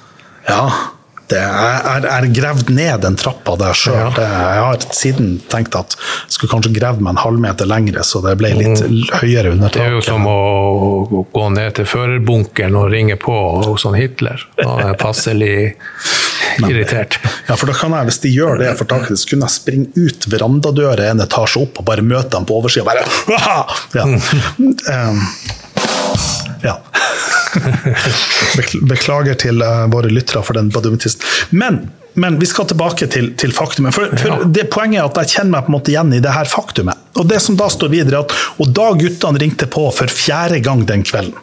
Ja 0.49 0.94
det 1.31 1.41
jeg 1.41 2.03
har 2.05 2.27
gravd 2.37 2.69
ned 2.75 3.01
den 3.01 3.15
trappa 3.19 3.55
der 3.59 3.77
sjøl. 3.77 3.95
Ja. 3.97 4.25
Jeg 4.25 4.63
har 4.65 4.85
siden 4.93 5.31
tenkt 5.51 5.77
at 5.77 5.95
jeg 5.97 6.35
skulle 6.35 6.51
kanskje 6.53 6.73
gravd 6.75 7.01
meg 7.03 7.15
en 7.15 7.21
halvmeter 7.23 7.69
lengre, 7.69 8.03
så 8.05 8.21
det 8.25 8.35
ble 8.39 8.51
litt 8.59 8.83
mm. 8.83 8.99
høyere 9.21 9.55
under 9.55 9.73
taket. 9.73 9.81
Det 9.81 9.87
er 9.87 9.95
jo 9.95 10.03
som 10.05 10.27
å 10.29 11.25
gå 11.33 11.45
ned 11.55 11.77
til 11.79 11.89
førerbunkeren 11.89 12.77
og 12.79 12.89
ringe 12.93 13.17
på 13.21 13.35
hos 13.65 13.85
sånn 13.85 13.97
Hitler. 13.97 14.45
Da 14.59 14.69
er 14.75 14.91
jeg 14.91 14.99
passelig 15.01 15.55
irritert. 16.69 17.17
Ja, 17.49 17.57
for 17.57 17.69
da 17.69 17.77
kan 17.77 17.95
jeg, 17.97 18.09
hvis 18.11 18.21
de 18.25 18.33
gjør 18.35 18.61
det 18.61 18.73
for 18.79 18.89
taket, 18.91 19.21
så 19.21 19.31
kunne 19.31 19.49
jeg 19.49 19.57
springe 19.57 20.05
ut 20.07 20.29
verandadøra 20.31 21.09
en 21.11 21.25
etasje 21.25 21.65
opp 21.65 21.81
og 21.81 21.89
bare 21.89 22.05
møte 22.05 22.31
dem 22.37 22.45
på 22.47 22.59
oversida. 22.59 22.85
Bare 22.85 23.05
ja. 23.97 24.05
Um, 24.05 25.25
ja. 26.65 26.77
Beklager 28.89 29.37
til 29.39 29.61
uh, 29.63 29.85
våre 29.91 30.11
lyttere 30.11 30.43
for 30.45 30.57
den 30.57 30.71
badumtisten. 30.73 31.25
Men, 31.55 31.79
men, 32.13 32.39
vi 32.41 32.49
skal 32.49 32.67
tilbake 32.69 33.07
til, 33.11 33.31
til 33.39 33.53
faktumet. 33.55 33.95
For, 33.95 34.11
for 34.19 34.33
ja. 34.33 34.49
det 34.57 34.67
Poenget 34.73 35.01
er 35.01 35.09
at 35.09 35.21
jeg 35.23 35.37
kjenner 35.37 35.57
meg 35.57 35.67
på 35.67 35.73
en 35.73 35.77
måte 35.77 35.93
igjen 35.93 36.13
i 36.17 36.21
det 36.23 36.35
her 36.35 36.49
faktumet. 36.49 37.07
Og 37.19 37.29
det 37.29 37.41
som 37.43 37.57
da 37.59 37.69
står 37.71 37.93
videre 37.93 38.23
at, 38.25 38.35
og 38.59 38.71
da 38.75 38.91
guttene 38.99 39.41
ringte 39.41 39.69
på 39.71 39.87
for 39.95 40.11
fjerde 40.11 40.61
gang 40.65 40.85
den 40.89 41.05
kvelden, 41.07 41.37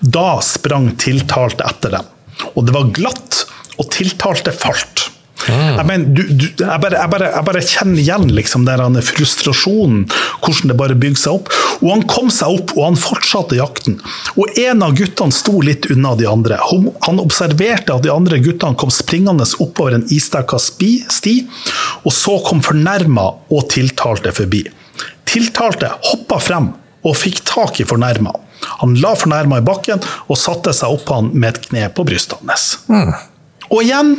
da 0.00 0.40
sprang 0.44 0.90
tiltalte 1.00 1.66
etter 1.66 1.98
dem. 1.98 2.10
Og 2.54 2.66
det 2.66 2.74
var 2.74 2.90
glatt, 2.96 3.44
og 3.80 3.88
tiltalte 3.94 4.52
falt. 4.52 5.09
Mm. 5.50 5.76
Jeg, 5.76 5.86
mener, 5.88 6.10
du, 6.14 6.22
du, 6.30 6.46
jeg, 6.60 6.80
bare, 6.82 6.96
jeg, 6.96 7.10
bare, 7.12 7.28
jeg, 7.34 7.46
bare, 7.48 7.62
kjenner 7.66 8.02
igjen 8.02 8.26
liksom, 8.36 8.66
den 8.68 8.98
frustrasjonen, 9.04 10.04
hvordan 10.44 10.72
det 10.72 10.76
bare 10.78 10.98
bygger 11.02 11.22
seg 11.24 11.38
opp. 11.40 11.52
Og 11.80 11.88
han 11.94 12.04
kom 12.10 12.30
seg 12.34 12.60
opp, 12.60 12.74
og 12.76 12.84
han 12.86 12.98
fortsatte 13.00 13.58
jakten. 13.58 13.98
Og 14.36 14.60
en 14.62 14.84
av 14.86 14.94
guttene 14.98 15.34
sto 15.34 15.58
litt 15.64 15.90
unna 15.92 16.14
de 16.20 16.28
andre. 16.30 16.60
Han 17.06 17.22
observerte 17.22 17.96
at 17.96 18.06
de 18.06 18.12
andre 18.14 18.40
guttene 18.42 18.78
kom 18.78 18.92
springende 18.94 19.48
oppover 19.60 19.96
en 19.96 20.06
isdekka 20.12 20.60
sti, 20.60 21.36
og 22.04 22.12
så 22.14 22.36
kom 22.46 22.62
fornærma 22.64 23.26
og 23.50 23.66
tiltalte 23.72 24.32
forbi. 24.36 24.64
Tiltalte 25.30 25.90
hoppa 26.10 26.40
frem 26.42 26.70
og 27.06 27.16
fikk 27.16 27.42
tak 27.48 27.80
i 27.80 27.88
fornærma. 27.88 28.32
Han 28.82 28.96
la 29.00 29.14
fornærma 29.16 29.60
i 29.60 29.64
bakken 29.64 30.02
og 30.28 30.38
satte 30.38 30.74
seg 30.76 30.92
opp 30.92 31.08
han 31.14 31.30
med 31.32 31.54
et 31.54 31.62
kne 31.68 31.86
på 31.96 32.04
brystet 32.08 32.42
hans. 32.44 32.74
Mm. 32.90 33.14
Og 33.70 33.82
igjen 33.84 34.14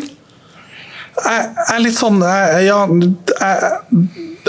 jeg, 1.25 1.49
er 1.75 1.83
litt 1.83 1.97
sånn 1.97 2.21
jeg, 2.23 2.65
Ja, 2.67 2.79
jeg, 2.87 3.71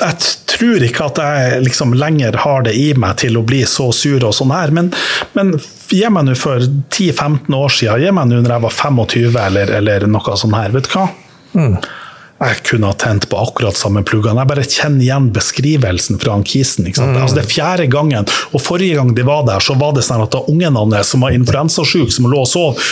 jeg, 0.01 0.31
tror 0.53 0.85
ikke 0.87 1.09
at 1.09 1.21
jeg 1.23 1.63
liksom 1.67 1.95
lenger 1.99 2.37
har 2.45 2.67
det 2.67 2.75
i 2.79 2.91
meg 2.99 3.17
til 3.23 3.39
å 3.41 3.45
bli 3.47 3.63
så 3.69 3.89
sur 3.97 4.23
og 4.29 4.35
sånn 4.37 4.53
her, 4.55 4.75
men, 4.75 4.93
men 5.37 5.57
gi 5.93 6.05
meg 6.13 6.29
nå 6.29 6.37
for 6.39 6.63
10-15 6.63 7.57
år 7.57 7.73
siden, 7.73 8.05
gi 8.05 8.15
meg 8.15 8.31
nå 8.31 8.43
når 8.43 8.57
jeg 8.57 8.67
var 8.67 8.79
25 8.79 9.43
eller, 9.47 9.75
eller 9.81 10.07
noe 10.11 10.39
sånt 10.39 10.59
her, 10.59 10.73
vet 10.77 10.89
du 10.89 10.97
hva? 10.97 11.09
Mm 11.57 11.77
jeg 12.43 12.63
kunne 12.67 12.91
ha 12.91 12.97
tent 12.99 13.29
på 13.31 13.39
akkurat 13.39 13.79
samme 13.79 14.03
pluggene. 14.07 14.43
Jeg 14.43 14.51
bare 14.51 14.67
kjenner 14.67 15.05
igjen 15.05 15.29
beskrivelsen 15.35 16.19
fra 16.23 16.35
han 16.37 16.45
Kisen. 16.47 16.89
Mm. 16.89 17.15
Altså, 17.15 17.39
det 17.39 17.45
er 17.45 17.51
fjerde 17.53 17.87
gangen, 17.93 18.29
og 18.51 18.65
forrige 18.65 18.99
gang 18.99 19.15
de 19.15 19.27
var 19.27 19.47
der, 19.49 19.63
så 19.63 19.77
var 19.79 19.95
det 19.97 20.05
sånn 20.07 20.25
at 20.25 20.37
ungen 20.43 20.79
hans 20.79 21.13
som 21.15 21.25
var 21.25 21.37
influensasjuk, 21.37 22.11
som 22.15 22.29
lå 22.31 22.43
og 22.43 22.51
sov, 22.51 22.83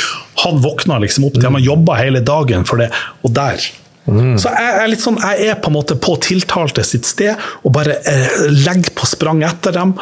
han 0.45 0.63
våkna 0.63 1.01
liksom 1.03 1.27
opp. 1.29 1.39
til 1.41 1.49
mm. 1.49 1.59
han 1.59 1.67
jobba 1.67 1.99
hele 2.01 2.23
dagen 2.25 2.67
for 2.69 2.83
det, 2.83 2.91
og 3.27 3.35
der 3.37 3.71
Mm. 4.11 4.39
Så 4.41 4.51
jeg 4.51 4.71
er, 4.81 4.89
litt 4.91 5.03
sånn, 5.05 5.19
jeg 5.21 5.51
er 5.53 5.59
på 5.61 5.71
en 5.71 5.77
måte 5.77 5.95
på 6.01 6.17
tiltalte 6.25 6.83
sitt 6.89 7.07
sted 7.07 7.37
og 7.63 7.75
bare 7.77 7.99
eh, 8.09 8.47
legger 8.51 8.91
på 8.97 9.07
sprang 9.07 9.45
etter 9.47 9.77
dem. 9.77 9.93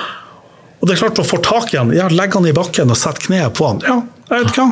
Og 0.79 0.87
det 0.87 0.95
er 0.95 1.03
klart, 1.03 1.19
å 1.21 1.27
få 1.27 1.41
tak 1.45 1.75
i 1.75 1.81
han, 1.81 1.91
ja, 1.93 2.07
legge 2.09 2.39
han 2.39 2.47
i 2.49 2.55
bakken 2.57 2.95
og 2.95 2.97
sette 2.97 3.27
kneet 3.27 3.57
på 3.59 3.67
han, 3.67 3.83
ja, 3.85 3.99
jeg 4.31 4.47
vet 4.47 4.61
hva. 4.61 4.69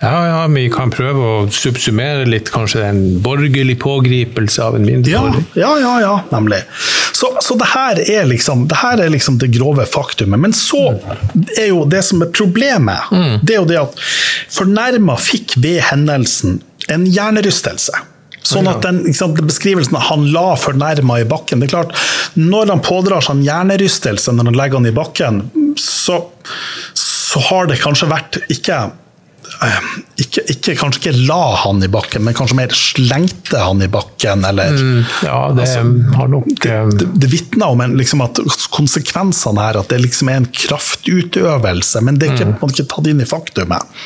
Ja, 0.00 0.26
ja, 0.26 0.46
vi 0.48 0.62
kan 0.72 0.88
prøve 0.92 1.20
å 1.20 1.40
subsumere 1.52 2.24
litt, 2.24 2.48
kanskje 2.52 2.86
en 2.88 3.00
borgerlig 3.20 3.76
pågripelse 3.82 4.62
av 4.64 4.78
en 4.78 4.86
mindreårig. 4.88 5.42
Ja, 5.52 5.74
ja, 5.76 5.80
ja, 5.82 5.94
ja, 6.00 6.12
nemlig. 6.30 6.62
Så, 7.12 7.28
så 7.44 7.56
det, 7.60 7.66
her 7.74 8.00
er 8.00 8.30
liksom, 8.30 8.64
det 8.70 8.78
her 8.80 9.02
er 9.04 9.12
liksom 9.12 9.36
det 9.42 9.50
grove 9.52 9.84
faktumet. 9.84 10.40
Men 10.40 10.56
så 10.56 10.94
er 11.58 11.68
jo 11.68 11.82
det 11.84 12.00
som 12.08 12.24
er 12.24 12.30
problemet, 12.32 13.12
det 13.44 13.58
er 13.58 13.60
jo 13.60 13.68
det 13.68 13.76
at 13.82 14.00
fornærma 14.56 15.18
fikk 15.20 15.58
ved 15.60 15.82
hendelsen 15.90 16.62
en 16.88 17.04
hjernerystelse. 17.04 18.00
Sånn 18.50 18.70
at 18.70 18.80
den 18.86 19.02
sant, 19.12 19.36
Beskrivelsen 19.44 19.98
av 19.98 20.06
han 20.08 20.24
la 20.32 20.54
fornærma 20.56 21.18
i 21.20 21.26
bakken 21.28 21.60
det 21.60 21.68
er 21.68 21.74
klart, 21.74 21.90
Når 22.40 22.70
han 22.72 22.80
pådrar 22.80 23.20
seg 23.20 23.36
en 23.36 23.44
hjernerystelse 23.44 24.32
når 24.32 24.48
han 24.48 24.56
legger 24.56 24.80
han 24.80 24.88
i 24.88 24.94
bakken, 24.96 25.42
så, 25.76 26.16
så 26.96 27.42
har 27.50 27.68
det 27.68 27.76
kanskje 27.84 28.08
vært 28.10 28.40
ikke 28.48 28.80
ikke, 30.20 30.42
ikke, 30.54 30.74
kanskje 30.78 31.00
ikke 31.00 31.24
la 31.28 31.54
han 31.64 31.82
i 31.84 31.88
bakken, 31.92 32.24
men 32.24 32.36
kanskje 32.36 32.56
mer 32.56 32.72
slengte 32.76 33.60
han 33.60 33.82
i 33.84 33.88
bakken, 33.92 34.44
eller 34.48 34.72
mm, 34.72 35.00
Ja, 35.26 35.38
det 35.56 35.66
altså, 35.66 35.82
har 36.16 36.30
nok 36.32 36.48
Det, 36.62 36.76
det, 36.96 37.08
det 37.20 37.30
vitner 37.32 37.74
om 37.74 37.82
en, 37.84 37.96
liksom 38.00 38.24
at 38.24 38.40
konsekvensene 38.72 39.60
her, 39.60 39.80
at 39.82 39.92
det 39.92 40.00
liksom 40.00 40.30
er 40.32 40.40
en 40.40 40.48
kraftutøvelse, 40.48 42.00
men 42.06 42.20
det 42.20 42.28
er 42.28 42.36
ikke, 42.38 42.48
mm. 42.52 42.56
man 42.62 42.72
ikke 42.74 42.88
tatt 42.94 43.10
inn 43.12 43.20
i 43.20 43.28
faktumet. 43.28 44.00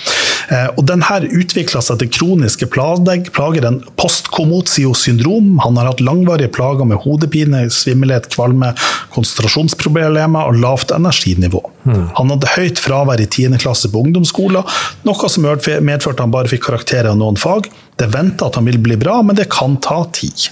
Eh, 0.50 0.66
og 0.74 0.82
den 0.90 1.04
her 1.06 1.26
utvikla 1.28 1.82
seg 1.84 2.02
til 2.02 2.10
kroniske 2.18 2.68
plager, 2.74 3.68
en 3.68 3.80
postkomotio-syndrom. 4.00 5.54
Han 5.64 5.78
har 5.78 5.92
hatt 5.92 6.02
langvarige 6.04 6.50
plager 6.54 6.88
med 6.88 7.00
hodepine, 7.04 7.64
svimmelhet, 7.72 8.28
kvalme, 8.34 8.72
konsentrasjonsproblemer 9.14 10.50
og 10.50 10.60
lavt 10.60 10.94
energinivå. 10.96 11.62
Mm. 11.84 12.04
Han 12.18 12.34
hadde 12.34 12.52
høyt 12.56 12.80
fravær 12.82 13.22
i 13.22 13.28
10. 13.28 13.58
klasse 13.62 13.90
på 13.92 14.02
ungdomsskolen, 14.04 14.64
noe 15.04 15.32
som 15.32 15.43
medførte 15.44 16.24
han 16.24 16.34
bare 16.34 16.50
fikk 16.50 16.66
karakterer 16.66 17.12
av 17.12 17.20
noen 17.20 17.38
fag. 17.40 17.70
Det 18.00 18.10
venta 18.12 18.50
at 18.50 18.58
han 18.58 18.68
vil 18.68 18.80
bli 18.82 18.98
bra, 19.00 19.20
men 19.22 19.38
det 19.38 19.50
kan 19.52 19.76
ta 19.84 20.02
tid. 20.14 20.48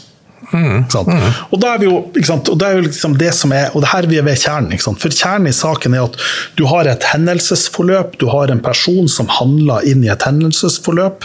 Mm. 0.53 0.85
Mm. 0.85 1.29
Og 1.51 1.61
da 1.63 1.73
er 1.73 1.81
vi 1.81 1.89
jo, 1.89 1.99
og 2.03 2.57
det 2.61 2.67
er 2.67 2.77
jo 2.77 2.85
liksom 2.85 3.17
det 3.21 3.31
som 3.37 3.55
er, 3.57 3.71
og 3.73 3.85
det 3.85 3.93
her 3.93 4.09
vi 4.11 4.19
er 4.21 4.27
ved 4.27 4.41
kjernen. 4.41 4.77
For 5.01 5.09
kjernen 5.09 5.49
i 5.49 5.57
saken 5.57 5.97
er 5.97 6.05
at 6.05 6.19
du 6.59 6.67
har 6.69 6.89
et 6.91 7.07
hendelsesforløp, 7.13 8.19
du 8.21 8.29
har 8.33 8.53
en 8.53 8.61
person 8.65 9.09
som 9.09 9.31
handler 9.33 9.87
inn 9.89 10.05
i 10.05 10.13
et 10.13 10.27
hendelsesforløp, 10.29 11.25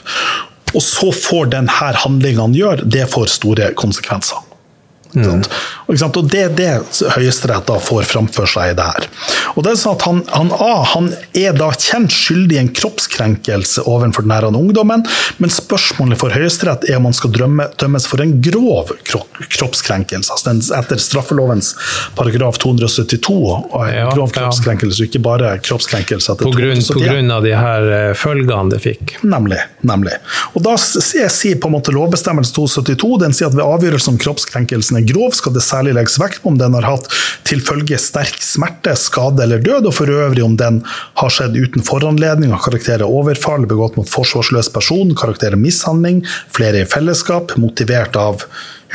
og 0.76 0.84
så 0.84 1.12
får 1.16 1.52
denne 1.56 1.72
handlinga 1.72 2.46
han 2.48 2.56
gjør, 2.56 2.86
det 2.88 3.08
får 3.12 3.34
store 3.36 3.72
konsekvenser. 3.80 4.47
Mm. 5.18 5.44
Og, 5.88 6.22
det 6.32 6.42
er 6.44 6.54
det 6.58 6.72
Høyesterett 7.16 7.70
får 7.84 8.08
framfor 8.10 8.50
seg 8.50 8.74
i 8.74 8.78
det 8.78 8.88
her. 8.88 9.08
Og 9.56 9.64
det 9.66 9.74
er 9.74 9.80
sånn 9.80 9.98
at 9.98 10.06
han, 10.08 10.22
han, 10.34 10.52
A 10.58 10.84
han 10.94 11.10
er 11.38 11.56
da 11.58 11.70
kjent 11.74 12.14
skyldig 12.14 12.58
i 12.58 12.62
en 12.62 12.72
kroppskrenkelse 12.76 13.86
overfor 13.88 14.26
den 14.26 14.36
denne 14.38 14.60
ungdommen, 14.60 15.04
men 15.42 15.54
spørsmålet 15.54 16.20
for 16.22 16.34
Høyesterett 16.34 16.88
er 16.90 17.00
om 17.00 17.08
han 17.10 17.16
skal 17.16 17.32
drømme, 17.34 17.70
dømmes 17.80 18.08
for 18.10 18.22
en 18.24 18.36
grov 18.44 18.92
kroppskrenkelse. 19.08 20.34
Altså 20.36 20.54
etter 20.78 21.02
straffelovens 21.02 21.74
paragraf 22.18 22.60
272. 22.62 23.38
Og 23.38 23.88
ja, 23.92 24.08
grov 24.14 24.34
kroppskrenkelse, 24.36 25.04
ja. 25.04 25.10
ikke 25.10 25.24
bare 25.26 25.54
kroppskrenkelse. 25.64 26.38
På 26.42 26.52
grunn, 26.54 26.82
på 26.82 27.02
grunn, 27.02 27.32
av 27.34 27.46
de 27.46 27.54
her 27.58 27.90
eh, 27.94 28.12
følgene 28.18 28.74
det 28.74 28.82
fikk. 28.84 29.18
Nemlig. 29.28 29.60
nemlig. 29.88 30.18
Og 30.54 30.64
da 30.66 30.76
sier 30.78 31.60
på 31.62 31.72
en 31.72 31.78
måte 31.78 31.96
lovbestemmelse 31.96 32.56
272 32.58 33.14
den 33.24 33.36
sier 33.38 33.52
at 33.52 33.58
ved 33.58 33.66
avgjørelse 33.66 34.14
om 34.14 34.20
kroppskrenkelsen 34.22 35.00
er 35.00 35.07
grov, 35.10 35.34
skal 35.38 35.56
det 35.56 35.64
særlig 35.66 35.96
legges 35.98 36.18
vekt 36.22 36.44
på 36.44 36.52
om 36.52 36.60
den 36.60 36.76
har 36.78 36.88
hatt 36.88 37.10
til 37.48 37.62
følge 37.64 38.00
sterk 38.02 38.40
smerte, 38.44 38.96
skade 39.00 39.44
eller 39.46 39.64
død, 39.64 39.90
og 39.90 39.96
for 39.96 40.12
øvrig 40.12 40.44
om 40.46 40.58
den 40.60 40.82
har 41.22 41.34
skjedd 41.34 41.58
uten 41.58 41.86
foranledning 41.88 42.54
av 42.56 42.64
karakterer 42.66 43.08
overfall, 43.08 43.68
begått 43.70 43.98
mot 44.00 44.10
forsvarsløs 44.12 44.72
person, 44.76 45.16
karakterer 45.18 45.60
mishandling, 45.60 46.24
flere 46.56 46.84
i 46.84 46.90
fellesskap, 46.90 47.56
motivert 47.62 48.20
av 48.20 48.46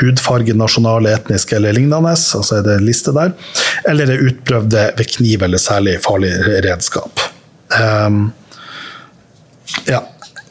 hudfarge, 0.00 0.54
nasjonale, 0.56 1.12
etniske 1.18 1.56
eller 1.56 1.76
lignende, 1.76 2.14
altså 2.16 2.58
er 2.58 2.64
det 2.66 2.78
en 2.78 2.86
liste 2.86 3.12
der, 3.16 3.34
eller 3.88 4.12
er 4.12 4.24
utprøvde 4.28 4.86
ved 4.98 5.10
kniv 5.16 5.44
eller 5.48 5.60
særlig 5.60 5.98
farlig 6.04 6.32
redskap. 6.64 7.20
Um, 7.72 8.30
ja. 9.88 10.02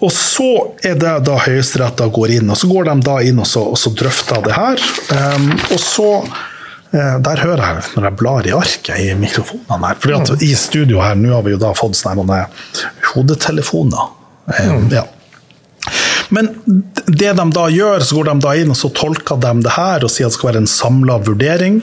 Og 0.01 0.11
så 0.13 0.49
er 0.83 0.95
det 0.97 1.11
da 1.27 1.35
Høyesterett 1.43 2.01
går 2.13 2.37
inn, 2.39 2.49
og 2.49 2.57
så 2.57 2.69
går 2.71 2.89
de 2.89 2.95
da 3.05 3.19
inn 3.25 3.41
og, 3.41 3.47
så, 3.49 3.63
og 3.73 3.77
så 3.77 3.93
drøfter 3.93 4.41
det 4.47 4.55
her. 4.55 4.85
Um, 5.13 5.51
og 5.69 5.77
så 5.81 6.09
uh, 6.25 7.17
Der 7.21 7.43
hører 7.45 7.61
jeg 7.61 7.85
når 7.95 8.07
jeg 8.09 8.17
blar 8.23 8.49
i 8.49 8.55
arket 8.57 9.03
i 9.03 9.11
mikrofonene 9.19 9.91
her. 9.91 10.01
fordi 10.01 10.17
at 10.17 10.45
i 10.47 10.51
studio 10.57 11.03
her, 11.05 11.15
nå 11.19 11.35
har 11.35 11.45
vi 11.45 11.53
jo 11.53 11.61
da 11.61 11.73
fått 11.77 11.99
sånne 11.99 12.43
hodetelefoner. 13.11 14.09
Mm. 14.51 14.89
ja. 14.91 15.05
Men 16.31 16.49
det 17.07 17.33
de 17.37 17.45
da 17.51 17.65
gjør, 17.71 18.03
så 18.05 18.17
går 18.17 18.29
de 18.29 18.35
da 18.43 18.53
inn 18.59 18.71
og 18.71 18.79
så 18.79 18.91
tolker 18.95 19.39
de 19.43 19.51
det 19.65 19.73
her 19.75 20.05
og 20.05 20.11
sier 20.13 20.29
at 20.29 20.33
det 20.33 20.39
skal 20.39 20.51
være 20.51 20.61
en 20.63 20.71
samla 20.71 21.17
vurdering. 21.27 21.81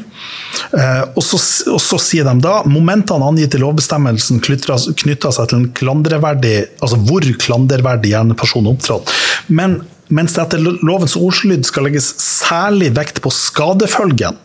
Eh, 0.72 1.04
og, 1.12 1.20
så, 1.24 1.40
og, 1.74 1.80
så, 1.84 2.00
sier 2.00 2.24
de 2.28 2.34
da 2.44 2.62
momentene 2.68 3.28
angitt 3.28 3.58
i 3.58 3.62
lovbestemmelsen 3.62 4.40
knytter 4.44 4.80
seg 4.80 5.50
til 5.50 5.60
en 5.60 5.70
klandreverdig, 5.76 6.56
altså 6.80 7.00
hvor 7.04 7.28
klanderverdig 7.44 8.14
gjerningsperson 8.14 8.72
opptrådte. 8.72 9.16
Men 9.52 9.82
mens 10.08 10.34
det 10.34 10.46
etter 10.46 10.64
lovens 10.64 11.18
ordslyd 11.20 11.66
skal 11.68 11.84
legges 11.84 12.14
særlig 12.22 12.94
vekt 12.96 13.20
på 13.24 13.32
skadefølgen, 13.34 14.38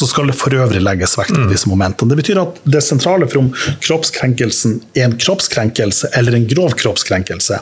så 0.00 0.08
skal 0.08 0.30
det 0.30 0.36
for 0.40 0.54
øvrig 0.56 0.80
legges 0.80 1.18
vekt 1.18 1.34
på 1.34 1.42
mm. 1.44 1.50
disse 1.52 1.68
momentene. 1.68 2.12
Det 2.12 2.20
betyr 2.22 2.40
at 2.40 2.60
det 2.64 2.80
sentrale 2.84 3.28
for 3.28 3.42
om 3.42 3.50
kroppskrenkelsen 3.84 4.78
er 4.96 5.10
en 5.10 5.16
kroppskrenkelse 5.20 6.12
eller 6.16 6.38
en 6.38 6.46
grov 6.48 6.76
kroppskrenkelse. 6.80 7.60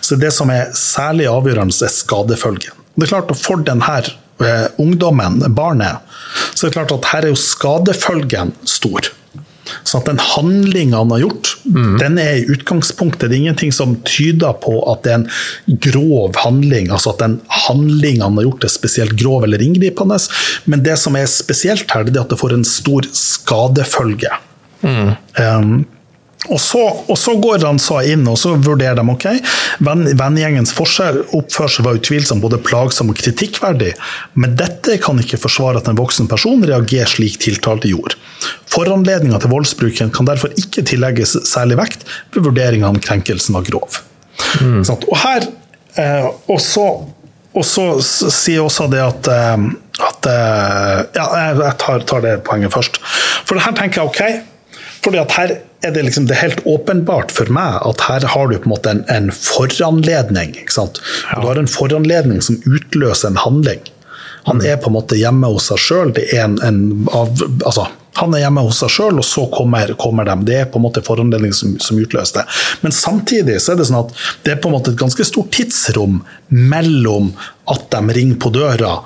Så 0.00 0.18
det 0.20 0.30
som 0.36 0.52
er 0.54 0.70
særlig 0.78 1.26
avgjørende, 1.30 1.74
er 1.84 1.94
skadefølgen. 1.94 2.76
Det 2.94 3.06
er 3.06 3.14
klart 3.14 3.32
at 3.32 3.40
For 3.40 3.62
denne 3.66 3.96
eh, 3.98 4.66
ungdommen, 4.82 5.40
barnet, 5.54 6.06
så 6.54 6.66
er 6.66 6.70
det 6.70 6.76
klart 6.78 6.94
at 6.94 7.10
her 7.10 7.26
er 7.26 7.34
jo 7.34 7.40
skadefølgen 7.40 8.54
stor. 8.68 9.10
Så 9.84 10.00
at 10.00 10.08
den 10.10 10.20
handlinga 10.22 11.00
han 11.02 11.14
har 11.14 11.22
gjort, 11.24 11.52
mm. 11.64 11.94
den 12.00 12.18
er 12.22 12.40
i 12.40 12.46
utgangspunktet 12.50 13.30
Det 13.30 13.36
er 13.36 13.42
ingenting 13.44 13.72
som 13.74 13.96
tyder 14.08 14.56
på 14.62 14.78
at 14.92 15.04
det 15.04 15.12
er 15.12 15.20
en 15.20 15.80
grov 15.86 16.36
handling. 16.40 16.90
Altså 16.90 17.14
at 17.14 17.22
den 17.22 17.38
handlinga 17.66 18.26
han 18.28 18.38
har 18.40 18.48
gjort, 18.48 18.66
er 18.66 18.74
spesielt 18.74 19.16
grov 19.20 19.46
eller 19.46 19.62
inngripende. 19.62 20.18
Men 20.70 20.84
det 20.86 20.98
som 21.00 21.16
er 21.18 21.30
spesielt 21.30 21.90
her, 21.90 22.06
det 22.06 22.16
er 22.16 22.26
at 22.26 22.34
det 22.34 22.40
får 22.40 22.56
en 22.56 22.66
stor 22.66 23.08
skadefølge. 23.16 24.32
Mm. 24.80 25.10
Um, 25.36 25.72
og 26.48 26.60
så, 26.60 26.80
og 27.04 27.18
så, 27.18 27.34
går 27.36 27.66
han 27.66 27.78
så 27.78 27.98
inn 28.08 28.24
og 28.30 28.38
så 28.40 28.54
vurderer 28.56 28.96
de 28.96 29.04
ok, 29.12 29.26
vennegjengens 29.84 30.72
oppførsel 30.72 31.84
var 31.84 31.98
utvilsomt 31.98 32.40
både 32.40 32.60
plagsom 32.64 33.12
og 33.12 33.18
kritikkverdig, 33.20 33.92
men 34.40 34.54
dette 34.56 34.96
kan 35.04 35.20
ikke 35.20 35.40
forsvare 35.42 35.82
at 35.82 35.90
en 35.90 35.98
voksen 36.00 36.30
person 36.30 36.64
reagerer 36.64 37.12
slik 37.12 37.36
tiltalte 37.44 37.90
gjorde. 37.92 38.16
Foranledninga 38.72 39.40
til 39.42 39.52
voldsbruken 39.52 40.12
kan 40.16 40.28
derfor 40.28 40.54
ikke 40.56 40.86
tillegges 40.88 41.36
særlig 41.44 41.76
vekt 41.82 42.08
ved 42.32 42.48
vurderinga 42.48 42.88
om 42.88 43.00
krenkelsen 43.04 43.58
var 43.58 43.66
grov. 43.68 44.00
Mm. 44.64 44.80
Og 44.96 45.16
her, 45.20 45.44
eh, 46.00 46.28
og 46.48 46.60
så, 46.64 46.86
og 47.52 47.66
så 47.66 47.84
sier 48.00 48.64
også 48.64 48.88
det 48.88 49.02
at, 49.04 49.28
eh, 49.28 49.66
at 50.08 50.30
eh, 50.30 50.96
Ja, 51.18 51.26
jeg 51.50 51.76
tar, 51.82 52.06
tar 52.08 52.24
det 52.24 52.38
poenget 52.48 52.72
først. 52.72 52.96
For 53.44 53.60
her 53.60 53.76
tenker 53.76 54.00
jeg 54.00 54.08
ok, 54.08 54.48
fordi 55.04 55.20
at 55.20 55.32
her 55.36 55.52
er 55.82 55.94
det, 55.94 56.02
liksom, 56.04 56.26
det 56.28 56.36
er 56.36 56.44
helt 56.50 56.66
åpenbart 56.68 57.32
for 57.32 57.48
meg 57.52 57.78
at 57.88 58.02
her 58.04 58.26
har 58.34 58.50
du 58.50 58.58
på 58.58 58.68
en 58.68 58.74
måte 58.74 58.92
en, 58.92 59.04
en 59.08 59.30
foranledning. 59.32 60.52
Ja. 60.76 60.84
Du 61.40 61.46
har 61.46 61.60
en 61.60 61.70
foranledning 61.70 62.42
som 62.44 62.60
utløser 62.68 63.32
en 63.32 63.40
handling. 63.40 63.80
Han 64.44 64.60
mm. 64.60 64.66
er 64.66 64.76
på 64.76 64.90
en 64.90 64.98
måte 64.98 65.16
hjemme 65.16 65.48
hos 65.52 65.70
seg 65.70 65.80
sjøl. 65.80 66.12
Altså, 66.12 67.86
han 68.20 68.36
er 68.36 68.44
hjemme 68.44 68.64
hos 68.66 68.80
seg 68.82 68.92
sjøl, 68.92 69.20
og 69.20 69.26
så 69.26 69.46
kommer, 69.52 69.92
kommer, 70.00 70.28
de. 70.28 70.36
Det 70.48 70.58
er 70.60 70.70
på 70.70 70.80
en 70.80 70.86
måte 70.88 71.04
foranledning 71.06 71.54
som, 71.56 71.76
som 71.80 72.00
utløser 72.00 72.42
det. 72.42 72.46
Men 72.84 72.96
samtidig 72.96 73.60
så 73.60 73.74
er 73.74 73.80
det 73.80 73.88
sånn 73.88 74.02
at 74.02 74.16
det 74.44 74.54
er 74.54 74.60
på 74.60 74.70
en 74.70 74.76
måte 74.76 74.92
et 74.92 75.00
ganske 75.00 75.24
stort 75.28 75.52
tidsrom 75.56 76.20
mellom 76.52 77.32
at 77.72 77.88
de 77.92 78.18
ringer 78.20 78.40
på 78.40 78.52
døra 78.52 78.98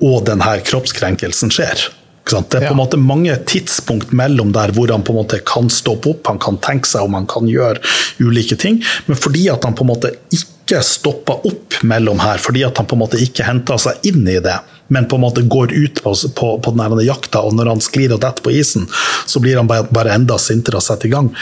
og 0.00 0.22
denne 0.28 0.52
kroppskrenkelsen 0.66 1.52
skjer. 1.54 1.90
Det 2.30 2.60
er 2.60 2.68
på 2.68 2.74
en 2.74 2.78
måte 2.78 2.98
mange 3.00 3.34
tidspunkt 3.48 4.12
mellom 4.14 4.52
der 4.54 4.70
hvor 4.76 4.90
han 4.92 5.02
på 5.02 5.14
en 5.14 5.20
måte 5.22 5.40
kan 5.46 5.70
stoppe 5.72 6.12
opp, 6.12 6.28
han 6.30 6.38
kan 6.42 6.60
tenke 6.62 6.88
seg 6.88 7.06
om 7.06 7.16
han 7.18 7.26
kan 7.30 7.48
gjøre 7.50 7.80
ulike 8.22 8.58
ting. 8.60 8.78
Men 9.08 9.18
fordi 9.18 9.48
at 9.50 9.64
han 9.66 9.74
på 9.74 9.86
en 9.86 9.90
måte 9.90 10.12
ikke 10.34 10.82
stopper 10.86 11.46
opp 11.48 11.80
mellom 11.82 12.20
her, 12.22 12.38
fordi 12.38 12.62
at 12.66 12.78
han 12.78 12.86
på 12.86 12.94
en 12.94 13.02
måte 13.02 13.18
ikke 13.22 13.46
henter 13.48 13.80
seg 13.82 14.06
inn 14.06 14.22
i 14.30 14.38
det, 14.42 14.58
men 14.90 15.08
på 15.10 15.18
en 15.18 15.24
måte 15.24 15.42
går 15.42 15.72
ut 15.74 16.02
på, 16.04 16.14
på, 16.36 16.50
på 16.62 16.74
denne 16.76 17.04
jakta, 17.06 17.42
og 17.46 17.56
når 17.58 17.72
han 17.72 17.82
sklir 17.82 18.14
og 18.14 18.22
detter 18.22 18.46
på 18.46 18.54
isen, 18.54 18.86
så 19.26 19.42
blir 19.42 19.58
han 19.58 19.70
bare, 19.70 19.88
bare 19.90 20.14
enda 20.18 20.38
sintere 20.38 20.78
og 20.78 20.86
setter 20.86 21.10
i 21.10 21.14
gang. 21.14 21.32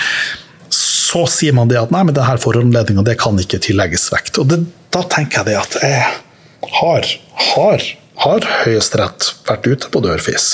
Så 0.73 1.25
sier 1.33 1.57
man 1.57 1.69
det 1.71 1.81
at 1.81 1.93
nei, 1.93 2.05
men 2.05 2.17
det 2.17 2.27
her 2.29 2.41
foranledninga 2.41 3.05
det 3.05 3.17
kan 3.21 3.37
ikke 3.41 3.61
tillegges 3.65 4.09
vekt. 4.13 4.41
Og 4.41 4.51
det, 4.53 4.63
da 4.95 5.05
tenker 5.09 5.41
jeg 5.41 5.51
det 5.51 5.59
at 5.61 5.79
jeg 5.81 6.03
har, 6.79 7.13
har, 7.55 7.87
har 8.25 8.49
Høyesterett 8.67 9.33
vært 9.49 9.69
ute 9.69 9.93
på 9.93 10.05
dørfis? 10.05 10.51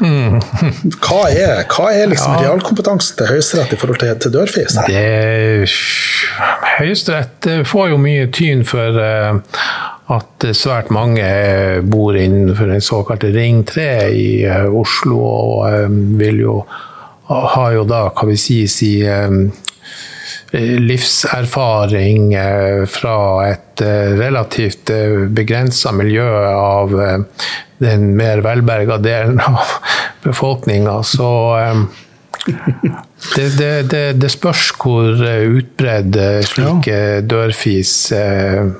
Hva 0.00 1.22
er, 1.28 1.62
hva 1.68 1.90
er 1.92 2.08
liksom 2.08 2.38
realkompetansen 2.40 3.18
til 3.18 3.30
Høyesterett 3.34 3.74
i 3.74 3.78
forhold 3.80 4.00
til, 4.00 4.14
til 4.24 4.34
dørfis? 4.34 4.78
Høyesterett 6.78 7.50
eh, 7.50 7.62
får 7.68 7.90
jo 7.92 8.00
mye 8.00 8.28
tyn 8.32 8.64
for 8.68 9.00
eh, 9.02 9.64
at 10.10 10.46
svært 10.56 10.90
mange 10.94 11.26
bor 11.86 12.16
innenfor 12.18 12.72
den 12.72 12.84
såkalte 12.84 13.30
Ring 13.34 13.62
3 13.68 13.90
i 14.10 14.28
eh, 14.48 14.66
Oslo, 14.66 15.20
og 15.20 15.66
eh, 15.68 15.90
vil 16.20 16.40
jo 16.46 16.60
har 17.30 17.74
jo 17.76 17.84
da, 17.86 18.08
hva 18.10 18.26
vi 18.26 18.36
si, 18.40 18.64
si 18.70 18.94
eh, 19.06 19.28
livserfaring 20.52 22.34
eh, 22.34 22.84
fra 22.90 23.16
et 23.46 23.82
eh, 23.86 24.12
relativt 24.18 24.90
begrensa 25.30 25.92
miljø 25.94 26.26
av 26.50 26.94
eh, 27.00 27.18
den 27.80 28.10
mer 28.18 28.42
velberga 28.44 28.98
delen 28.98 29.40
av 29.40 29.60
befolkninga. 30.26 31.02
Så 31.06 31.30
eh, 31.58 31.82
det, 33.36 33.48
det, 33.58 33.72
det, 33.92 34.04
det 34.20 34.30
spørs 34.32 34.70
hvor 34.80 35.12
utbredt 35.14 35.58
utbredd 35.60 36.16
ja. 36.16 36.46
slike 36.46 37.00
dørfis 37.28 37.94
eh, 38.16 38.70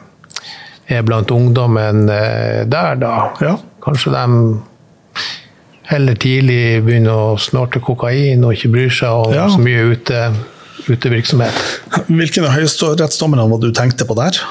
er 0.90 1.06
blant 1.06 1.30
ungdommen 1.30 2.08
eh, 2.10 2.64
der, 2.66 2.98
da. 3.00 3.14
Ja. 3.40 3.56
Kanskje 3.84 4.12
de 4.16 4.24
heller 5.90 6.18
tidlig 6.22 6.80
begynner 6.86 7.34
å 7.34 7.38
snorte 7.40 7.80
kokain 7.82 8.44
og 8.46 8.54
ikke 8.54 8.72
bryr 8.74 8.92
seg 8.94 9.24
om 9.26 9.34
Ja. 9.34 9.48
så 9.50 9.62
mye 9.62 9.86
ute, 9.94 10.20
utevirksomhet. 10.88 11.54
Hvilken 12.08 12.44
av 12.46 12.52
høyesterettsdommerne 12.56 13.50
var 13.50 13.58
det 13.60 13.68
du 13.70 13.74
tenkte 13.76 14.04
på 14.08 14.14
der? 14.18 14.34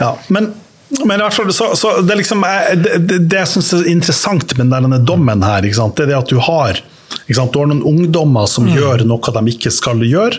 ja, 0.00 0.18
men, 0.28 0.54
men 1.04 1.20
i 1.20 1.22
hvert 1.22 1.34
fall, 1.34 1.52
så, 1.54 1.76
så 1.76 2.00
det, 2.00 2.14
liksom, 2.22 2.44
eh, 2.44 2.78
det, 2.78 2.98
det, 3.06 3.18
det 3.30 3.36
jeg 3.42 3.48
syns 3.54 3.72
er 3.78 3.88
interessant 3.92 4.58
med 4.58 4.66
denne 4.74 4.98
dommen 5.04 5.42
her, 5.46 5.62
det 5.62 5.76
er 5.76 6.10
det 6.10 6.18
at 6.18 6.32
du 6.32 6.38
har, 6.42 6.72
du 7.26 7.38
har 7.38 7.70
noen 7.70 7.86
ungdommer 7.86 8.46
som 8.50 8.68
gjør 8.70 9.06
noe 9.08 9.38
de 9.38 9.54
ikke 9.54 9.70
skal 9.74 10.02
gjøre. 10.06 10.36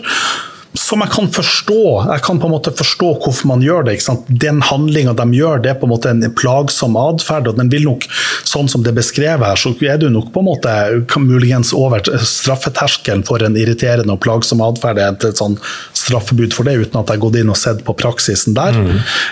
Som 0.76 1.00
jeg 1.00 1.12
kan 1.14 1.28
forstå. 1.32 1.80
Jeg 2.10 2.22
kan 2.26 2.40
på 2.40 2.48
en 2.48 2.52
måte 2.52 2.72
forstå 2.76 3.08
hvorfor 3.22 3.48
man 3.50 3.62
gjør 3.64 3.86
det. 3.86 3.96
Ikke 3.96 4.06
sant? 4.10 4.28
Den 4.28 4.60
handlinga 4.64 5.14
de 5.16 5.26
gjør, 5.38 5.62
det 5.64 5.72
er 5.72 5.78
på 5.80 5.88
en 5.88 5.94
måte 5.94 6.12
en 6.12 6.22
plagsom 6.38 6.98
atferd. 7.00 7.48
Og 7.48 7.58
den 7.60 7.72
vil 7.72 7.86
nok, 7.88 8.04
sånn 8.48 8.68
som 8.70 8.84
det 8.84 8.92
er 8.92 9.00
beskrevet 9.00 9.46
her, 9.48 9.60
så 9.60 9.72
er 9.88 10.00
du 10.00 10.08
nok 10.12 10.30
på 10.34 10.44
en 10.44 10.48
måte 10.50 10.76
kan 11.10 11.26
muligens 11.28 11.72
over 11.76 12.04
straffeterskelen 12.04 13.24
for 13.28 13.44
en 13.44 13.56
irriterende 13.58 14.14
og 14.14 14.22
plagsom 14.24 14.62
atferd. 14.64 15.00
Det 15.00 15.28
er 15.28 15.34
et 15.34 15.42
sånn 15.42 15.58
straffebud 15.96 16.56
for 16.56 16.68
det, 16.68 16.78
uten 16.84 17.00
at 17.00 17.08
jeg 17.08 17.18
har 17.18 17.26
gått 17.26 17.40
inn 17.40 17.52
og 17.52 17.60
sett 17.60 17.84
på 17.86 17.96
praksisen 17.98 18.56
der. 18.58 18.78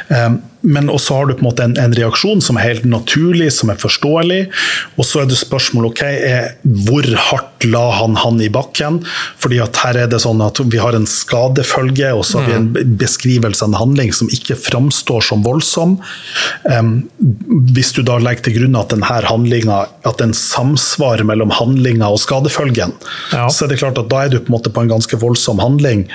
Um, 0.08 0.40
men 0.60 0.88
også 0.90 1.14
har 1.18 1.26
du 1.28 1.34
på 1.36 1.44
en 1.44 1.48
måte 1.48 1.64
en, 1.66 1.76
en 1.78 1.94
reaksjon 1.94 2.40
som 2.42 2.58
er 2.58 2.68
helt 2.70 2.86
naturlig, 2.88 3.50
som 3.54 3.70
er 3.72 3.78
forståelig. 3.80 4.40
Og 4.96 5.06
så 5.06 5.22
er 5.22 5.28
det 5.30 5.38
spørsmålet 5.38 5.92
ok, 5.92 6.02
er, 6.06 6.48
hvor 6.86 7.06
hardt 7.28 7.66
la 7.66 7.84
han 7.98 8.16
han 8.20 8.40
i 8.42 8.48
bakken? 8.52 9.00
Fordi 9.42 9.60
at 9.62 9.78
her 9.84 10.00
er 10.04 10.10
det 10.12 10.20
sånn 10.24 10.42
at 10.44 10.60
vi 10.64 10.80
har 10.82 10.96
en 10.96 11.06
skadefølge, 11.08 12.12
og 12.16 12.24
så 12.26 12.40
har 12.40 12.50
vi 12.50 12.56
en 12.58 12.96
beskrivelse 13.00 13.64
av 13.64 13.72
en 13.72 13.78
handling 13.80 14.14
som 14.16 14.30
ikke 14.32 14.58
framstår 14.58 15.24
som 15.28 15.44
voldsom. 15.46 15.98
Um, 16.66 16.94
hvis 17.76 17.92
du 17.96 18.02
da 18.06 18.18
legger 18.22 18.48
til 18.48 18.58
grunn 18.60 18.78
at 18.80 18.94
denne 18.94 19.20
handlinga, 19.26 19.82
at 20.08 20.22
den 20.22 20.34
samsvarer 20.36 21.26
mellom 21.26 21.54
handlinga 21.54 22.10
og 22.12 22.22
skadefølgen, 22.24 22.96
Ja. 23.32 23.46
så 23.48 23.64
er 23.64 23.68
det 23.72 23.80
klart 23.82 23.98
at 23.98 24.10
da 24.10 24.24
er 24.24 24.32
du 24.32 24.40
på 24.40 24.50
en 24.50 24.58
måte 24.58 24.72
på 24.72 24.82
en 24.82 24.90
ganske 24.90 25.18
voldsom 25.20 25.60
handling. 25.62 26.06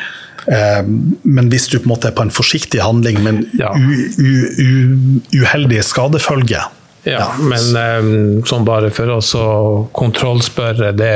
Eh, 0.48 0.82
Men 1.24 1.50
hvis 1.52 1.68
du 1.70 1.78
på 1.80 1.86
en 1.86 1.92
måte 1.94 2.08
er 2.10 2.16
på 2.18 2.24
en 2.26 2.32
forsiktig 2.34 2.82
handling, 2.82 3.20
men 3.24 3.44
Ja. 3.60 3.74
u, 3.76 4.06
u, 4.18 4.32
u, 4.58 5.42
uheldig 5.44 5.84
skadefølge. 5.86 6.64
Ja, 7.06 7.32
men 7.42 7.78
eh, 7.78 8.44
sånn 8.46 8.66
bare 8.66 8.92
for 8.94 9.10
oss 9.10 9.34
å 9.36 9.88
kontrollspørre, 9.98 10.92
det, 10.94 11.14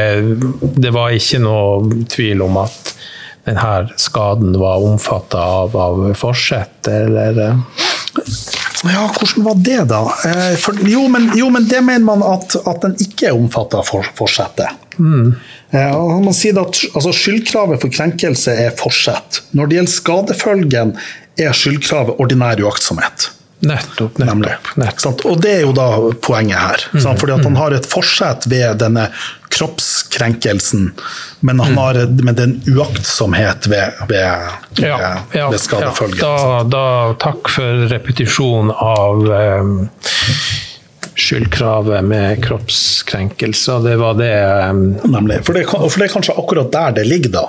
det 0.82 0.92
var 0.96 1.14
ikke 1.14 1.40
noe 1.44 2.06
tvil 2.10 2.42
om 2.42 2.58
at 2.64 2.96
denne 3.46 3.92
skaden 4.02 4.56
var 4.58 4.82
omfatta 4.82 5.38
av, 5.38 5.76
av 5.78 6.08
forsett, 6.18 6.88
eller 6.90 7.38
eh, 7.44 7.60
Ja, 8.84 9.06
hvordan 9.08 9.46
var 9.46 9.56
det, 9.56 9.82
da? 9.90 10.02
Eh, 10.26 10.56
For, 10.60 10.80
jo, 10.90 11.06
men, 11.12 11.30
jo, 11.38 11.50
men 11.54 11.68
det 11.72 11.82
mener 11.86 12.06
man 12.06 12.24
at, 12.26 12.58
at 12.68 12.82
den 12.84 12.98
ikke 13.02 13.30
er 13.30 13.38
omfattet 13.38 13.80
av 13.80 13.88
for, 13.88 14.08
forsettet. 14.18 14.84
Mm. 15.00 15.36
Man 15.76 16.36
sier 16.36 16.60
at 16.62 16.78
altså, 16.94 17.12
Skyldkravet 17.16 17.82
for 17.84 17.92
krenkelse 17.92 18.54
er 18.66 18.76
forsett. 18.80 19.42
Når 19.58 19.68
det 19.68 19.80
gjelder 19.80 19.96
skadefølgen, 19.96 20.94
er 21.36 21.56
skyldkravet 21.58 22.22
ordinær 22.24 22.62
uaktsomhet. 22.64 23.30
Nettopp, 23.60 24.18
nettopp, 24.18 24.68
nettopp. 24.76 25.26
Og 25.26 25.40
det 25.42 25.54
er 25.60 25.62
jo 25.66 25.72
da 25.76 25.88
poenget 26.24 26.60
her. 26.60 26.86
Mm. 26.94 27.06
Fordi 27.18 27.36
at 27.38 27.44
han 27.48 27.56
har 27.60 27.76
et 27.78 27.88
forsett 27.90 28.48
ved 28.52 28.80
denne 28.82 29.08
kroppskrenkelsen, 29.56 30.90
men 31.40 31.60
han 31.64 31.78
har 31.78 32.00
med 32.28 32.36
den 32.36 32.58
uaktsomhet 32.68 33.68
ved, 33.72 34.02
ved, 34.10 34.50
Ja, 34.84 34.98
ja, 35.32 35.50
ved 35.50 35.60
skadefølgen. 35.64 36.20
ja. 36.20 36.34
Da, 36.36 36.64
da, 36.64 37.14
takk 37.22 37.50
for 37.54 37.86
repetisjon 37.92 38.74
av 38.76 39.24
um, 39.32 39.78
skyldkravet 41.16 42.04
med 42.04 42.44
kroppskrenkelser. 42.44 43.80
Det 43.80 43.96
var 43.98 44.18
det 44.20 44.32
um, 44.70 44.82
Nemlig. 45.04 45.40
For 45.48 45.56
det, 45.56 45.64
for 45.70 46.00
det 46.00 46.10
er 46.10 46.14
kanskje 46.14 46.36
akkurat 46.38 46.72
der 46.74 46.98
det 46.98 47.06
ligger, 47.08 47.32
da. 47.32 47.46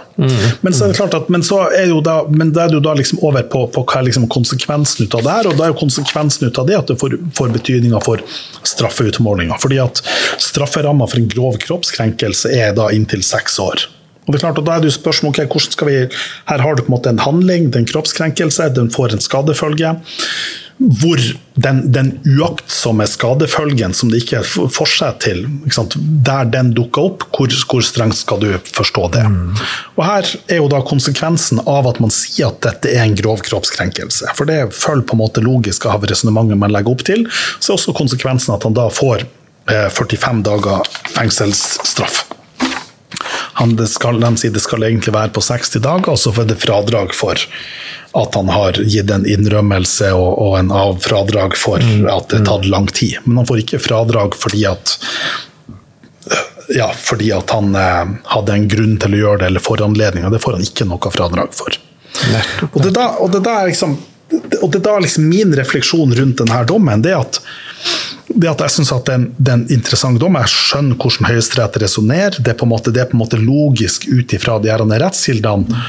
Men 0.60 0.74
så 0.74 0.84
er 0.86 0.92
det 0.92 0.98
klart 1.00 1.16
at, 1.18 1.28
men 1.32 1.42
så 1.46 1.64
er 1.74 1.90
jo 1.90 1.98
da, 2.04 2.20
men 2.30 2.52
da 2.54 2.66
er 2.66 2.76
du 2.76 2.78
da 2.84 2.94
liksom 2.98 3.20
over 3.26 3.42
på, 3.50 3.64
på 3.74 3.82
hva 3.82 4.00
er 4.00 4.08
liksom 4.08 4.28
konsekvensen 4.32 5.06
ut 5.06 5.18
av 5.18 5.26
det 5.26 5.34
her, 5.38 5.50
og 5.50 5.58
da 5.58 5.66
er 5.66 5.74
jo 5.74 5.80
konsekvensen 5.82 6.46
ut 6.46 6.62
av 6.62 6.70
det 6.70 6.78
at 6.78 6.92
det 6.92 6.98
får, 7.00 7.18
får 7.36 7.52
betydninger 7.58 8.06
for 8.06 8.22
straffeutmålinga. 8.62 9.58
Fordi 9.62 9.82
at 9.82 10.02
strafferamma 10.42 11.10
for 11.10 11.22
en 11.22 11.30
grov 11.34 11.58
kroppskrenkelse 11.66 12.54
er 12.54 12.74
da 12.78 12.92
inntil 12.94 13.24
seks 13.26 13.58
år. 13.62 13.88
Og 14.26 14.34
det 14.34 14.40
er 14.40 14.42
klart, 14.42 14.58
og 14.58 14.66
da 14.66 14.74
er 14.74 14.82
det 14.82 14.90
jo 14.90 14.96
spørsmål, 14.96 15.34
okay, 15.34 15.46
hvordan 15.46 15.74
skal 15.74 15.88
vi, 15.90 15.98
Her 16.50 16.62
har 16.62 16.74
du 16.74 16.82
på 16.82 16.90
en 16.90 16.96
måte 16.96 17.10
en 17.12 17.22
handling, 17.22 17.68
det 17.70 17.78
er 17.78 17.84
en 17.84 17.92
kroppskrenkelse, 17.92 18.70
den 18.74 18.90
får 18.90 19.14
en 19.14 19.22
skadefølge. 19.22 19.92
Hvor 20.76 21.20
den, 21.56 21.78
den 21.92 22.10
uaktsomme 22.28 23.06
skadefølgen 23.08 23.94
som 23.96 24.10
det 24.12 24.20
ikke 24.24 24.42
er 24.42 24.68
forsett 24.72 25.22
til, 25.24 25.46
der 26.26 26.50
den 26.52 26.74
dukker 26.76 27.08
opp, 27.08 27.24
hvor, 27.32 27.56
hvor 27.70 27.86
strengt 27.86 28.18
skal 28.18 28.42
du 28.42 28.50
forstå 28.76 29.08
det? 29.16 29.24
Og 29.96 30.04
Her 30.04 30.34
er 30.52 30.60
jo 30.60 30.68
da 30.72 30.82
konsekvensen 30.84 31.62
av 31.64 31.88
at 31.88 32.00
man 32.04 32.12
sier 32.12 32.50
at 32.50 32.60
dette 32.66 32.92
er 32.92 33.06
en 33.06 33.16
grov 33.16 33.40
kroppskrenkelse. 33.46 34.34
For 34.36 34.48
det 34.48 34.74
følger 34.76 35.06
på 35.08 35.16
en 35.16 35.24
måte 35.24 35.44
logisk 35.44 35.88
av 35.88 36.04
resonnementet 36.04 36.60
man 36.60 36.74
legger 36.76 36.92
opp 36.92 37.06
til. 37.08 37.24
Så 37.58 37.72
er 37.72 37.80
også 37.80 37.96
konsekvensen 37.96 38.56
at 38.56 38.68
han 38.68 38.76
da 38.76 38.90
får 38.92 39.24
eh, 39.24 39.88
45 39.88 40.44
dager 40.44 40.96
fengselsstraff. 41.16 42.26
Han, 43.56 43.74
skal, 43.88 44.20
de 44.20 44.30
sier 44.36 44.52
det 44.52 44.62
skal 44.64 44.84
egentlig 44.84 45.14
være 45.16 45.32
på 45.32 45.44
60 45.44 45.80
dager, 45.84 46.12
og 46.12 46.20
så 46.20 46.32
får 46.36 46.50
det 46.50 46.58
fradrag 46.60 47.14
for 47.16 47.40
at 48.16 48.36
han 48.36 48.48
har 48.52 48.78
gitt 48.84 49.10
en 49.12 49.26
innrømmelse 49.28 50.12
og, 50.16 50.30
og 50.40 50.58
en 50.58 50.72
av 50.72 51.00
fradrag 51.04 51.56
for 51.58 51.80
at 51.80 52.30
det 52.30 52.40
har 52.40 52.46
tatt 52.48 52.68
lang 52.72 52.88
tid. 52.88 53.18
Men 53.24 53.42
han 53.42 53.48
får 53.48 53.64
ikke 53.64 53.82
fradrag 53.82 54.36
fordi 54.40 54.64
at 54.68 54.96
ja, 56.74 56.88
fordi 56.98 57.30
at 57.32 57.50
han 57.54 57.74
eh, 57.78 58.04
hadde 58.32 58.54
en 58.54 58.68
grunn 58.68 58.96
til 59.02 59.14
å 59.14 59.20
gjøre 59.20 59.42
det, 59.42 59.50
eller 59.50 59.62
foranledning, 59.62 60.26
og 60.26 60.34
det 60.34 60.42
får 60.42 60.56
han 60.56 60.66
ikke 60.66 60.88
noe 60.88 61.12
fradrag 61.14 61.54
for. 61.54 61.76
Og 62.72 62.80
det 62.82 62.92
da, 62.96 63.10
og 63.22 63.30
det 63.32 63.42
er 63.42 63.46
da 63.46 63.56
liksom, 63.68 63.96
og 64.62 64.68
det 64.72 64.80
er 64.80 64.86
da 64.88 64.96
liksom 65.04 65.28
min 65.30 65.54
refleksjon 65.54 66.14
rundt 66.18 66.42
denne 66.42 66.62
dommen, 66.68 67.04
det 67.04 67.14
er 67.14 67.22
at, 67.22 67.40
det 68.28 68.50
at 68.50 68.64
jeg 68.64 68.74
syns 68.74 68.90
det 69.06 69.12
er 69.14 69.20
en, 69.20 69.28
det 69.38 69.52
er 69.52 69.58
en 69.60 69.68
interessant 69.76 70.20
dom. 70.20 70.38
Jeg 70.40 70.52
skjønner 70.52 70.98
hvordan 70.98 71.30
Høyesterett 71.30 71.78
resonnerer. 71.82 72.38
Det, 72.42 72.56
på 72.58 72.66
en 72.66 72.72
måte- 72.72 72.92
det 72.92 73.04
er 73.04 73.10
på 73.10 73.16
en 73.18 73.22
måte 73.22 73.38
logisk 73.40 74.08
ut 74.08 74.34
ifra 74.34 74.58
de 74.62 74.72
her 74.72 74.82
rettskildene. 74.82 75.84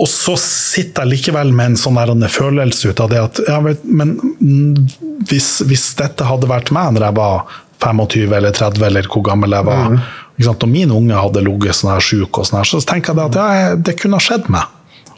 Og 0.00 0.08
så 0.08 0.32
sitter 0.40 1.04
jeg 1.04 1.12
likevel 1.18 1.52
med 1.52 1.72
en 1.72 1.76
sånn 1.76 1.98
her 2.00 2.12
følelse 2.32 2.88
ut 2.88 3.00
av 3.04 3.10
det 3.12 3.20
at 3.20 3.40
ja, 3.48 3.58
men 3.60 4.14
mm, 4.40 4.86
hvis, 5.28 5.60
hvis 5.68 5.90
dette 5.98 6.24
hadde 6.24 6.48
vært 6.48 6.72
meg 6.72 6.94
når 6.96 7.04
jeg 7.04 7.16
var 7.18 7.58
25 7.80 8.32
eller 8.38 8.56
30 8.56 8.86
eller 8.86 9.08
hvor 9.12 9.24
gammel 9.24 9.52
jeg 9.56 9.68
var, 9.68 9.98
ikke 10.38 10.48
sant? 10.48 10.64
og 10.64 10.72
min 10.72 10.90
unge 10.96 11.20
hadde 11.20 11.44
ligget 11.44 11.76
sånn 11.76 11.92
her 11.92 12.04
sjuk, 12.04 12.32
og 12.40 12.48
sånn 12.48 12.62
her, 12.62 12.68
så 12.68 12.80
tenker 12.80 13.12
jeg 13.16 13.28
at 13.28 13.40
ja, 13.40 13.76
det 13.76 13.96
kunne 14.00 14.16
ha 14.16 14.24
skjedd 14.24 14.48
meg. 14.52 14.64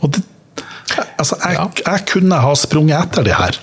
Og 0.03 0.11
det, 0.17 0.25
altså, 1.19 1.39
jeg, 1.43 1.83
jeg 1.87 2.07
kunne 2.11 2.39
ha 2.45 2.55
sprunget 2.59 2.99
etter 2.99 3.27
de 3.27 3.35
her. 3.37 3.59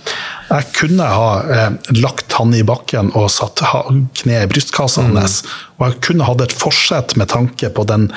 Jeg 0.49 0.65
kunne 0.74 1.05
ha 1.05 1.28
eh, 1.53 1.74
lagt 1.99 2.34
han 2.39 2.53
i 2.57 2.63
bakken 2.65 3.11
og 3.17 3.28
satt 3.30 3.61
kneet 3.61 4.22
kne 4.24 4.39
i 4.41 4.49
brystkassa 4.49 5.05
hans. 5.05 5.43
Og 5.78 5.86
jeg 5.86 5.99
kunne 6.07 6.26
hatt 6.26 6.41
et 6.41 6.55
forsett 6.57 7.13
med 7.22 7.30
tanke 7.30 7.70
på 7.70 7.86
den 7.89 8.07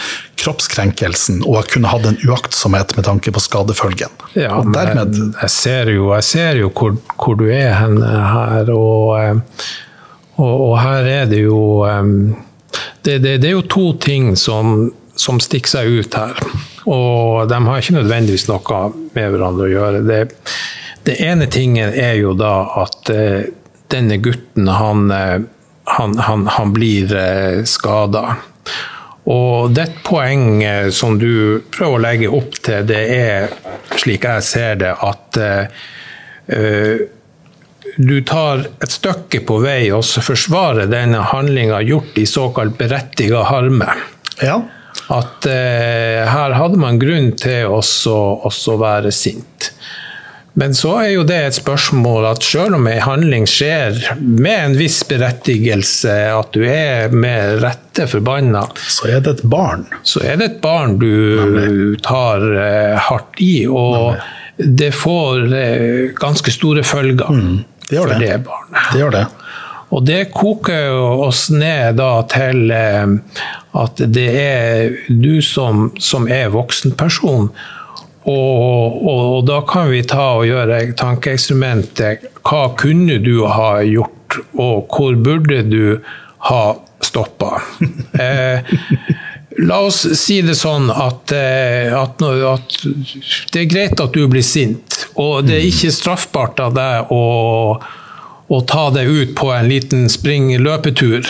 kroppskrenkelsen, 0.41 1.43
og 1.45 1.59
jeg 1.61 1.75
kunne 1.75 1.93
hatt 1.93 2.09
en 2.09 2.19
uaktsomhet 2.25 2.97
med 2.97 3.07
tanke 3.09 3.35
på 3.35 3.43
skadefølgen. 3.43 4.17
Ja, 4.33 4.57
og 4.59 4.73
dermed 4.73 5.13
men 5.13 5.37
jeg 5.43 5.53
ser 5.53 5.93
jo, 5.93 6.09
jeg 6.17 6.29
ser 6.31 6.63
jo 6.63 6.73
hvor, 6.73 6.97
hvor 7.21 7.37
du 7.39 7.47
er 7.53 7.77
hen 7.83 8.01
her, 8.03 8.73
og, 8.73 9.13
eh, 9.21 9.69
og, 10.41 10.55
og 10.71 10.75
her 10.81 11.13
er 11.21 11.29
det 11.31 11.45
jo 11.45 11.61
um, 11.85 12.33
det, 13.05 13.19
det, 13.21 13.39
det 13.43 13.51
er 13.51 13.57
jo 13.59 13.67
to 13.69 13.87
ting 14.01 14.33
som, 14.39 14.89
som 15.19 15.41
stikker 15.43 15.77
seg 15.77 16.01
ut 16.01 16.17
her. 16.17 16.39
Og 16.91 17.49
de 17.49 17.59
har 17.67 17.83
ikke 17.83 17.99
nødvendigvis 18.01 18.49
noe 18.51 18.85
med 19.15 19.35
hverandre 19.35 19.69
å 19.69 19.73
gjøre. 19.73 20.05
Det, 20.09 20.23
Det 21.03 21.19
ene 21.23 21.49
tingen 21.51 21.91
er 21.99 22.15
jo 22.21 22.33
da 22.39 22.55
at 22.83 23.11
eh, 23.11 23.51
denne 23.91 24.17
gutten, 24.23 24.69
han, 24.69 25.11
eh, 25.11 25.41
han, 25.97 26.19
han, 26.19 26.47
han 26.47 26.73
blir 26.73 27.11
eh, 27.15 27.65
skada. 27.67 28.37
Og 29.31 29.71
det 29.75 29.89
poenget 30.07 30.95
som 30.95 31.19
du 31.19 31.63
prøver 31.75 31.99
å 31.99 32.03
legge 32.03 32.31
opp 32.31 32.55
til, 32.63 32.87
det 32.87 33.03
er, 33.15 33.51
slik 33.99 34.27
jeg 34.27 34.47
ser 34.47 34.79
det, 34.83 34.95
at 34.95 35.39
eh, 35.43 37.03
du 37.97 38.17
tar 38.27 38.65
et 38.83 38.91
stykke 38.91 39.43
på 39.47 39.59
vei 39.63 39.91
og 39.95 40.07
forsvarer 40.07 40.91
denne 40.91 41.23
handlinga 41.33 41.83
gjort 41.87 42.19
i 42.19 42.27
såkalt 42.27 42.79
berettiga 42.79 43.45
harme. 43.51 43.91
Ja. 44.43 44.63
At 45.11 45.47
eh, 45.51 46.23
her 46.29 46.55
hadde 46.57 46.79
man 46.81 47.01
grunn 47.03 47.33
til 47.41 47.73
å 47.73 48.77
være 48.81 49.13
sint. 49.15 49.73
Men 50.55 50.75
så 50.77 50.99
er 51.01 51.09
jo 51.15 51.23
det 51.25 51.39
et 51.47 51.57
spørsmål 51.57 52.27
at 52.29 52.45
selv 52.45 52.77
om 52.77 52.87
en 52.91 53.01
handling 53.01 53.47
skjer 53.49 53.97
med 54.21 54.53
en 54.53 54.75
viss 54.77 54.99
berettigelse, 55.09 56.13
at 56.37 56.53
du 56.53 56.67
er 56.69 57.15
med 57.17 57.63
rette 57.65 58.05
forbanna 58.11 58.67
Så 58.77 59.09
er 59.09 59.25
det 59.25 59.39
et 59.39 59.45
barn. 59.49 59.87
Så 60.05 60.21
er 60.21 60.37
det 60.41 60.51
et 60.51 60.61
barn 60.65 60.99
du 61.01 61.97
tar 62.05 62.45
eh, 62.53 62.99
hardt 63.09 63.41
i, 63.41 63.65
og 63.65 64.13
Nei. 64.13 64.67
det 64.83 64.93
får 64.97 65.57
eh, 65.57 66.13
ganske 66.21 66.53
store 66.53 66.85
følger 66.85 67.33
mm, 67.33 67.55
det 67.89 67.97
for 67.97 68.13
det. 68.13 68.21
det 68.21 68.43
barnet. 68.45 68.91
Det 68.93 69.01
gjør 69.07 69.17
det. 69.17 69.27
Og 69.93 70.07
det 70.09 70.33
koker 70.33 70.97
oss 71.27 71.51
ned 71.53 72.01
til 72.33 72.73
uh, 72.73 73.13
at 73.83 74.03
det 74.17 74.29
er 74.41 74.99
du 75.09 75.43
som, 75.45 75.91
som 76.01 76.29
er 76.29 76.53
voksenperson 76.53 77.51
og, 78.23 79.03
og, 79.03 79.21
og, 79.37 79.41
da 79.49 79.59
kan 79.67 79.89
vi 79.91 80.03
ta 80.07 80.29
og 80.37 80.47
gjøre 80.47 80.93
tankeeksperimentet. 80.99 82.29
Hva 82.47 82.69
kunne 82.79 83.19
du 83.23 83.43
ha 83.51 83.81
gjort, 83.83 84.39
og 84.55 84.93
hvor 84.93 85.17
burde 85.19 85.63
du 85.67 85.99
ha 86.47 86.63
stoppa? 87.03 87.59
eh, 88.23 88.63
la 89.67 89.81
oss 89.89 90.05
si 90.21 90.39
det 90.47 90.55
sånn 90.59 90.87
at, 90.95 91.35
eh, 91.35 91.91
at, 91.99 92.23
at, 92.23 92.79
det 93.53 93.65
er 93.65 93.73
greit 93.73 94.05
at 94.05 94.15
du 94.15 94.29
blir 94.31 94.47
sint, 94.47 95.03
og 95.19 95.49
det 95.49 95.59
er 95.59 95.67
ikke 95.73 95.91
straffbart 95.95 96.63
av 96.63 96.79
deg 96.79 97.11
å, 97.11 97.25
å 98.53 98.61
ta 98.69 98.91
det 98.93 99.07
ut 99.09 99.35
på 99.39 99.49
en 99.55 99.69
liten 99.71 100.09
spring-løpetur. 100.13 101.25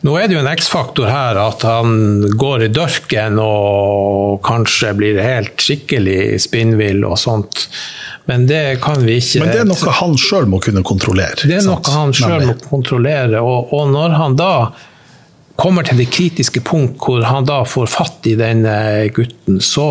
Nå 0.00 0.14
er 0.16 0.28
det 0.28 0.36
jo 0.36 0.40
en 0.40 0.48
X-faktor 0.48 1.08
her 1.12 1.36
at 1.40 1.64
han 1.64 2.22
går 2.40 2.66
i 2.66 2.68
dørken 2.72 3.36
og 3.40 4.40
kanskje 4.44 4.94
blir 4.96 5.20
helt 5.20 5.60
skikkelig 5.60 6.40
spinnvill 6.44 7.04
og 7.08 7.18
sånt. 7.20 7.66
Men 8.28 8.46
det 8.48 8.80
kan 8.84 9.00
vi 9.04 9.18
ikke 9.20 9.42
Men 9.44 9.52
det 9.52 9.62
er 9.64 9.68
noe 9.68 9.96
han 10.00 10.16
sjøl 10.20 10.48
må 10.48 10.60
kunne 10.64 10.84
kontrollere? 10.86 11.40
Det 11.44 11.58
er 11.58 11.66
noe 11.68 11.94
han 11.96 12.12
sjøl 12.16 12.46
må 12.48 12.56
kontrollere. 12.64 13.40
Og, 13.44 13.72
og, 13.76 13.88
når 13.92 14.16
han 14.16 14.36
da 14.40 14.52
kommer 15.60 15.84
til 15.84 16.00
det 16.00 16.08
kritiske 16.12 16.64
punkt 16.64 17.00
hvor 17.04 17.24
han 17.28 17.48
da 17.48 17.62
får 17.68 17.88
fatt 17.92 18.28
i 18.28 18.36
denne 18.40 18.76
gutten, 19.16 19.60
så 19.60 19.88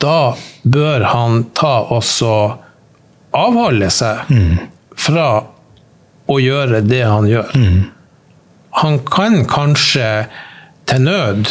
da 0.00 0.34
bør 0.64 1.08
han 1.12 1.46
ta 1.56 1.74
også 1.96 2.34
avholde 3.36 3.88
seg 3.92 4.28
mm. 4.32 4.58
Fra 4.98 5.28
å 6.28 6.40
gjøre 6.42 6.82
det 6.84 7.04
han 7.06 7.28
gjør. 7.30 7.54
Mm 7.56 7.86
han 8.80 8.98
kan 8.98 9.44
kanskje 9.44 10.26
til 10.88 11.02
nød 11.02 11.50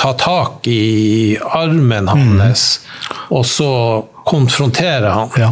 ta 0.00 0.12
tak 0.16 0.66
i 0.66 1.36
armen 1.44 2.08
hans, 2.08 2.80
mm. 2.80 3.16
og 3.36 3.46
så 3.46 3.72
konfrontere 4.24 5.12
han, 5.12 5.32
ja. 5.36 5.50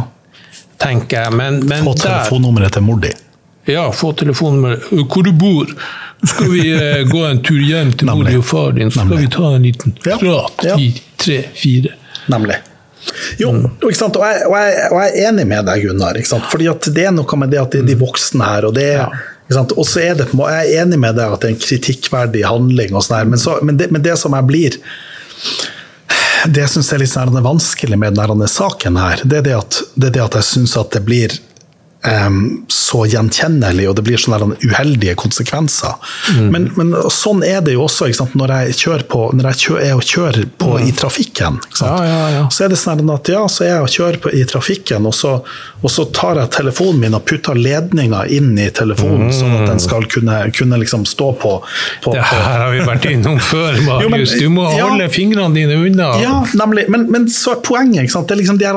tenker 0.81 1.21
jeg. 1.21 1.35
Men, 1.37 1.59
men 1.69 1.85
få 1.85 1.93
telefonnummeret 2.01 2.73
til 2.73 2.85
mor 2.87 3.01
di. 3.03 3.11
Ja, 3.69 3.91
få 3.93 4.13
telefonnummeret. 4.17 4.89
Hvor 4.89 5.27
du 5.27 5.31
bor. 5.37 5.69
Skal 6.25 6.49
vi 6.51 6.63
uh, 6.73 7.03
gå 7.13 7.21
en 7.27 7.43
tur 7.45 7.61
hjem 7.61 7.93
til 7.93 8.09
mor 8.09 8.31
og 8.39 8.47
far 8.47 8.73
din, 8.79 8.89
så 8.91 9.05
skal 9.05 9.21
vi 9.21 9.29
ta 9.37 9.53
en 9.53 9.69
liten 9.69 9.93
prat 10.01 10.65
ja. 10.65 10.79
i 10.81 10.89
tre, 11.21 11.43
fire. 11.53 11.93
Nemlig. 12.33 12.57
Jo, 13.39 13.51
og, 13.55 13.89
jeg, 13.89 14.09
og, 14.11 14.23
jeg, 14.23 14.45
og, 14.91 14.97
jeg, 14.99 15.09
er 15.09 15.27
enig 15.29 15.45
med 15.47 15.67
deg, 15.69 15.85
Gunnar. 15.87 16.19
Fordi 16.51 16.69
det 16.91 17.05
er 17.07 17.13
noe 17.15 17.39
med 17.39 17.53
det 17.53 17.61
at 17.61 17.75
det 17.75 17.83
er 17.83 17.91
de 17.91 17.99
voksne 17.99 18.47
her. 18.53 18.69
og 18.69 18.75
det 18.77 18.87
er 18.99 19.19
og 19.49 19.85
så 19.87 20.03
er 20.03 20.13
det, 20.13 20.27
Jeg 20.29 20.77
er 20.77 20.83
enig 20.83 20.99
med 21.01 21.15
deg 21.17 21.33
at 21.33 21.41
det 21.41 21.49
er 21.49 21.53
en 21.55 21.63
kritikkverdig 21.63 22.45
handling, 22.45 22.93
og 22.93 23.01
sånn 23.01 23.31
men, 23.31 23.41
men, 23.65 23.77
det, 23.79 23.89
men, 23.89 24.03
det, 24.05 24.13
som 24.21 24.35
jeg 24.37 24.45
blir 24.45 24.77
Det 26.53 26.61
jeg 26.61 26.69
syns 26.69 26.91
er 26.93 27.01
litt 27.01 27.09
sånn 27.09 27.33
vanskelig 27.41 27.97
med 27.97 28.19
denne 28.19 28.47
saken, 28.47 28.99
her, 29.01 29.23
det 29.25 29.41
er 29.41 29.47
det 29.47 29.55
at, 29.57 29.79
det 29.95 30.11
er 30.11 30.17
det 30.19 30.25
at 30.27 30.37
jeg 30.37 30.49
syns 30.51 30.77
at 30.77 30.93
det 30.93 31.01
blir 31.07 31.33
um, 32.03 32.65
så 32.67 33.05
gjenkjennelig, 33.05 33.89
og 33.89 33.95
det 33.97 34.05
blir 34.07 34.21
sånne 34.21 34.55
uheldige 34.63 35.15
konsekvenser. 35.19 35.97
Mm. 36.35 36.47
Men, 36.53 36.67
men, 36.77 36.93
sånn 37.13 37.43
er 37.45 37.61
det 37.65 37.75
jo 37.75 37.85
også 37.87 38.07
når 38.39 38.53
jeg 38.55 38.77
kjører 38.83 39.05
på, 39.11 39.23
når 39.35 39.51
jeg 39.51 39.61
kjører, 39.63 39.85
er 39.85 39.97
og 39.97 40.05
kjører 40.07 40.47
på 40.61 40.69
mm. 40.75 40.85
i 40.87 40.93
trafikken. 40.95 41.59
Ja, 41.81 41.95
ja, 42.05 42.21
ja. 42.37 42.45
Så 42.53 42.65
er 42.65 42.73
det 42.73 42.79
sånn 42.81 43.13
at 43.13 43.31
ja, 43.31 43.43
så 43.51 43.65
er 43.65 43.73
jeg 43.73 43.85
og 43.85 43.93
kjører 43.95 44.21
på, 44.23 44.33
i 44.35 44.43
trafikken, 44.47 45.09
og 45.09 45.15
så, 45.15 45.35
og 45.81 45.91
så, 45.91 46.07
tar 46.19 46.39
jeg 46.41 46.51
telefonen 46.55 47.03
min 47.03 47.17
og 47.17 47.25
putter 47.29 47.57
ledninga 47.57 48.25
inn 48.33 48.51
i 48.59 48.69
telefonen, 48.75 49.29
mm. 49.29 49.35
sånn 49.35 49.55
at 49.59 49.67
den 49.69 49.83
skal 49.83 50.07
kunne, 50.09 50.39
kunne 50.55 50.79
liksom 50.81 51.05
stå 51.07 51.31
på, 51.39 51.53
på 52.03 52.15
Det 52.15 52.25
her 52.31 52.63
har 52.63 52.73
vi 52.73 52.81
vært 52.87 53.09
innom 53.11 53.39
før, 53.51 53.77
Marius. 53.85 54.35
du 54.39 54.49
må 54.53 54.65
holde 54.71 55.09
fingrene 55.13 55.53
dine 55.55 55.77
unna. 55.79 56.09
Ja, 56.23 56.39
nemlig. 56.59 56.87
Men, 56.91 57.07
men 57.11 57.27
så 57.31 57.57
er 57.57 57.63
poenget 57.65 58.09
det 58.09 58.33
er 58.33 58.39
liksom 58.39 58.57
de, 58.59 58.67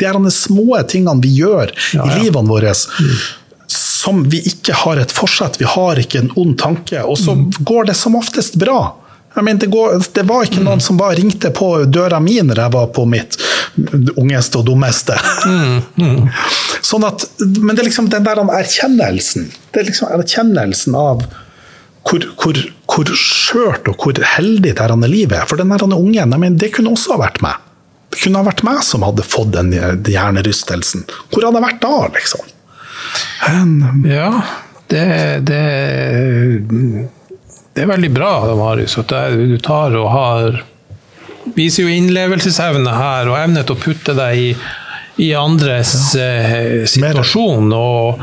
de 0.00 0.30
små 0.32 0.78
tingene 0.88 1.22
vi 1.24 1.30
gjør 1.38 1.72
i 1.94 2.06
livene 2.18 2.48
våre 2.48 2.63
våre 2.64 2.74
som 4.04 4.28
vi 4.28 4.42
ikke 4.44 4.74
har 4.76 5.00
et 5.00 5.12
forsett, 5.12 5.56
vi 5.60 5.68
har 5.68 5.98
ikke 6.00 6.20
en 6.20 6.32
ond 6.36 6.58
tanke. 6.60 7.00
Og 7.02 7.16
så 7.18 7.32
mm. 7.34 7.46
går 7.64 7.88
det 7.90 7.96
som 7.98 8.16
oftest 8.18 8.58
bra. 8.60 8.96
Mener, 9.34 9.60
det, 9.60 9.70
går, 9.72 9.96
det, 10.14 10.22
var 10.28 10.44
ikke 10.46 10.62
noen 10.62 10.82
som 10.84 10.98
bare 11.00 11.16
ringte 11.18 11.50
på 11.50 11.70
døra 11.90 12.20
mi 12.22 12.36
når 12.44 12.60
jeg 12.62 12.74
var 12.76 12.90
på 12.94 13.06
mitt 13.10 13.38
ungeste 14.20 14.60
og 14.60 14.68
dummeste. 14.68 15.16
Mm, 15.48 15.80
mm. 15.98 16.28
Sånn 16.84 17.06
at, 17.08 17.24
men 17.40 17.74
det 17.74 17.82
er 17.82 17.88
liksom 17.88 18.12
den 18.12 18.26
der 18.28 18.44
erkjennelsen. 18.44 19.48
Det 19.72 19.82
er 19.82 19.88
liksom 19.88 20.12
erkjennelsen 20.14 20.94
av 21.00 21.24
hvor, 22.04 22.28
hvor, 22.38 22.60
hvor 22.92 23.14
skjørt 23.18 23.88
og 23.90 24.04
hvor 24.04 24.20
heldig 24.36 24.76
det 24.76 24.78
her 24.78 24.94
livet 25.08 25.40
er. 25.40 25.48
For 25.50 25.58
den 25.58 25.72
der 25.72 25.88
ungen, 25.88 26.36
mener, 26.36 26.60
det 26.60 26.74
kunne 26.76 26.94
også 26.94 27.16
ha 27.16 27.24
vært 27.24 27.42
meg. 27.42 27.58
Kunne 28.14 28.40
ha 28.40 28.46
vært 28.46 28.64
meg 28.66 28.82
som 28.86 29.04
hadde 29.06 29.24
fått 29.26 29.54
den 29.56 29.72
hjernerystelsen. 29.74 31.06
Hvor 31.32 31.48
hadde 31.48 31.60
jeg 31.60 31.66
vært 31.66 31.82
da, 31.82 31.94
liksom? 32.14 32.52
Ja, 34.08 34.28
det, 34.92 35.06
det, 35.48 35.62
det 37.74 37.82
er 37.82 37.90
veldig 37.90 38.10
bra, 38.14 38.30
Marius, 38.56 38.96
at 39.00 39.12
du 39.34 39.58
tar 39.62 39.96
og 39.98 40.08
har 40.14 40.62
Viser 41.54 41.84
jo 41.84 41.92
innlevelsesevne 41.92 42.88
her, 42.96 43.28
og 43.28 43.36
evne 43.36 43.60
til 43.68 43.76
å 43.76 43.80
putte 43.82 44.14
deg 44.16 44.38
i, 44.40 44.46
i 45.26 45.26
andres 45.36 46.14
ja. 46.16 46.24
eh, 46.24 46.86
situasjon. 46.88 47.68
Og, 47.76 48.22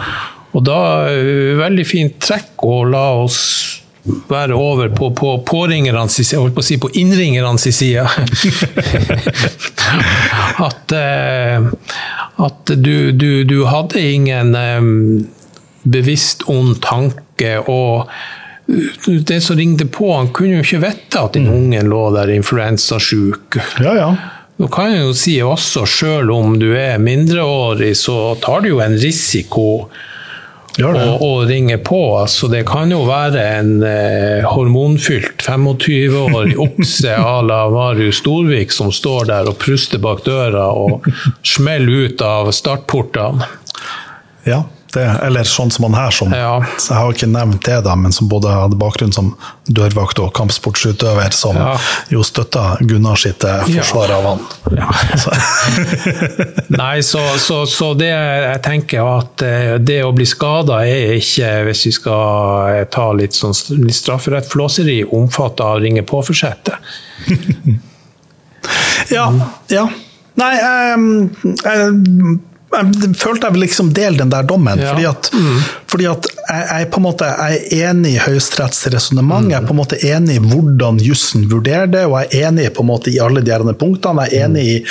og 0.57 0.63
da 0.65 0.79
uh, 1.05 1.51
veldig 1.59 1.85
fint 1.85 2.17
trekk 2.17 2.65
å 2.65 2.79
la 2.89 3.03
oss 3.21 3.37
være 4.04 4.56
over 4.58 4.89
på, 4.89 5.12
på 5.14 5.36
påringernes 5.45 6.18
side, 6.18 6.39
holdt 6.41 6.56
på 6.56 6.64
å 6.64 6.66
si 6.66 6.78
på 6.82 6.89
innringernes 6.97 7.68
side. 7.76 8.06
at, 10.68 10.95
eh, 10.97 11.70
at 12.47 12.74
du, 12.76 13.12
du, 13.12 13.43
du, 13.45 13.58
hadde 13.70 14.02
ingen 14.02 14.56
um, 14.56 14.91
bevisst 15.84 16.47
ond 16.49 16.80
tanke. 16.84 17.60
og 17.68 18.10
det 19.28 19.41
som 19.43 19.58
ringte 19.58 19.86
på, 19.86 20.14
han 20.14 20.30
kunne 20.34 20.60
jo 20.60 20.66
ikke 20.66 20.84
vite 20.86 21.26
at 21.26 21.34
den 21.36 21.49
mm. 21.49 21.56
ungen 21.58 21.89
lå 21.91 22.04
der 22.16 22.32
influensasjuk. 22.32 23.58
Ja, 23.84 23.95
ja. 23.97 24.12
Nå 24.62 24.68
kan 24.70 24.91
jeg 24.93 25.06
jo 25.08 25.14
si 25.18 25.36
også, 25.41 25.88
selv 25.89 26.36
om 26.36 26.54
du 26.62 26.70
er 26.78 27.02
mindreårig, 27.02 27.95
så 27.97 28.36
tar 28.41 28.62
du 28.62 28.76
jo 28.76 28.82
en 28.84 28.97
risiko 29.02 29.89
og, 30.80 31.22
og 31.22 31.47
ringer 31.49 31.78
på. 31.78 31.99
Altså, 32.19 32.47
det 32.47 32.63
kan 32.69 32.91
jo 32.91 33.03
være 33.07 33.43
en 33.59 33.72
eh, 33.84 34.47
hormonfylt 34.47 35.43
25-årig 35.43 36.57
okse 36.59 37.15
à 37.34 37.41
la 37.45 37.69
Marius 37.69 38.22
Storvik 38.24 38.72
som 38.72 38.91
står 38.91 39.28
der 39.32 39.49
og 39.51 39.57
pruster 39.61 40.01
bak 40.01 40.24
døra 40.26 40.69
og 40.72 41.07
smeller 41.43 42.07
ut 42.07 42.22
av 42.26 42.51
startportene. 42.55 43.49
Ja. 44.47 44.63
Det, 44.91 45.03
eller 45.23 45.47
sånn 45.47 45.69
som 45.71 45.85
han 45.87 45.95
her, 45.95 46.11
som 46.11 46.33
ja. 46.35 46.57
jeg 46.75 46.95
har 46.97 47.13
ikke 47.13 47.29
nevnt 47.31 47.63
det, 47.63 47.77
da, 47.85 47.93
men 47.95 48.11
som 48.11 48.27
både 48.31 48.51
hadde 48.51 48.75
bakgrunn 48.79 49.13
som 49.15 49.29
dørvakt 49.71 50.19
og 50.19 50.33
kampsportsutøver, 50.35 51.31
som 51.35 51.55
ja. 51.55 51.77
jo 52.11 52.23
støtta 52.27 52.75
Gunnar 52.83 53.19
sitt 53.21 53.45
eh, 53.47 53.61
forsvar 53.69 54.11
av 54.17 54.27
han. 54.27 54.43
Ja. 54.75 54.89
Nei, 56.81 56.99
så, 57.07 57.23
så, 57.39 57.61
så, 57.69 57.93
det 57.95 58.11
jeg 58.11 58.59
tenker 58.67 59.07
at 59.07 59.45
eh, 59.47 59.73
det 59.79 60.01
å 60.03 60.11
bli 60.15 60.27
skada 60.27 60.81
er 60.83 61.15
ikke, 61.21 61.53
hvis 61.69 61.85
vi 61.87 61.95
skal 61.95 62.75
eh, 62.75 62.83
ta 62.91 63.07
litt 63.15 63.37
sånn 63.37 63.55
strafferettflåseri, 63.55 65.01
omfatta 65.07 65.71
av 65.71 65.83
ringe 65.85 66.03
på-forsettet. 66.07 66.93
ja, 69.15 69.27
ja. 69.71 69.87
Nei, 70.39 70.53
jeg, 70.55 71.01
jeg, 71.59 72.39
jeg 72.72 73.11
følte 73.19 73.47
jeg 73.47 73.55
vil 73.55 73.65
liksom 73.65 73.91
dele 73.95 74.22
den 74.22 74.32
der 74.32 74.47
dommen. 74.47 74.80
Ja. 74.80 74.93
Fordi 74.93 75.07
at, 75.09 75.30
fordi 75.91 76.07
at 76.11 76.30
jeg, 76.32 76.65
jeg, 76.69 76.89
på 76.93 77.01
en 77.01 77.05
måte, 77.07 77.28
er 77.28 77.67
enig 77.91 78.15
i 78.15 78.24
Høyesteretts 78.24 78.88
resonnement. 78.93 79.51
Jeg 79.51 79.59
er 79.59 79.67
på 79.67 79.76
en 79.76 79.82
måte 79.82 79.99
enig 80.07 80.39
i 80.39 80.43
hvordan 80.45 81.01
jussen 81.03 81.47
vurderer 81.51 81.91
det, 81.91 82.05
og 82.07 82.17
jeg 82.22 82.32
er 82.32 82.49
enig 82.49 82.72
på 82.76 82.86
en 82.86 82.91
måte 82.93 83.13
i 83.13 83.19
alle 83.24 83.43
de 83.43 83.53
her 83.53 83.65
punktene. 83.76 84.28
Jeg 84.32 84.41
er 84.41 84.51
enig 84.51 84.67
i 84.72 84.82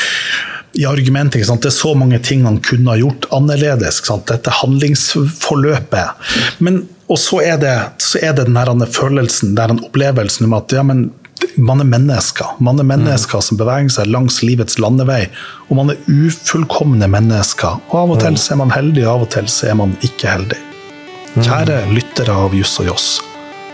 i 0.72 0.84
argumentet. 0.86 1.46
Det 1.46 1.66
er 1.66 1.74
så 1.74 1.94
mange 1.98 2.18
ting 2.22 2.44
han 2.46 2.60
kunne 2.62 2.92
ha 2.92 2.98
gjort 3.00 3.26
annerledes. 3.34 4.00
Dette 4.28 4.52
handlingsforløpet. 4.60 6.28
Men, 6.62 6.84
og 7.10 7.18
så 7.18 7.40
er 7.42 7.58
det, 7.62 7.76
så 7.98 8.20
er 8.22 8.36
det 8.38 8.46
den 8.46 8.58
her 8.60 8.70
følelsen, 8.86 9.56
den 9.58 9.82
opplevelsen 9.82 10.46
om 10.46 10.54
at 10.60 10.76
ja, 10.76 10.84
men 10.86 11.08
man 11.56 11.80
er 11.80 11.88
mennesker. 11.88 12.56
Man 12.58 12.80
er 12.80 12.88
mennesker 12.88 13.42
som 13.44 13.58
beveger 13.60 13.90
seg 13.92 14.10
langs 14.10 14.40
livets 14.46 14.78
landevei. 14.80 15.26
Og 15.68 15.78
man 15.78 15.92
er 15.92 16.00
ufullkomne 16.08 17.08
mennesker. 17.10 17.80
Og 17.90 17.96
av 18.02 18.14
og 18.16 18.22
til 18.24 18.38
så 18.40 18.54
er 18.54 18.62
man 18.62 18.74
heldig, 18.74 19.04
og 19.06 19.12
av 19.12 19.26
og 19.26 19.32
til 19.36 19.50
så 19.50 19.70
er 19.72 19.78
man 19.80 19.96
ikke 20.06 20.30
heldig. 20.34 20.60
Kjære 21.38 21.84
lyttere 21.94 22.34
av 22.34 22.56
Juss 22.56 22.74
og 22.82 22.90
Joss. 22.90 23.12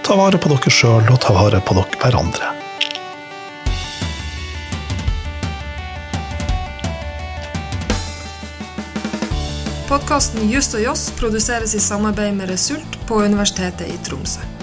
Ta 0.06 0.18
vare 0.18 0.38
på 0.38 0.52
dere 0.52 0.72
sjøl, 0.72 1.08
og 1.10 1.18
ta 1.22 1.34
vare 1.34 1.62
på 1.64 1.78
dere 1.78 2.02
hverandre. 2.02 2.52
Podkasten 9.86 10.50
Just 10.50 10.74
og 10.74 10.82
Joss 10.82 11.08
produseres 11.16 11.74
i 11.74 11.80
samarbeid 11.80 12.34
med 12.36 12.50
Result 12.50 12.98
på 13.08 13.22
Universitetet 13.22 13.88
i 13.88 13.96
Tromsø. 14.04 14.55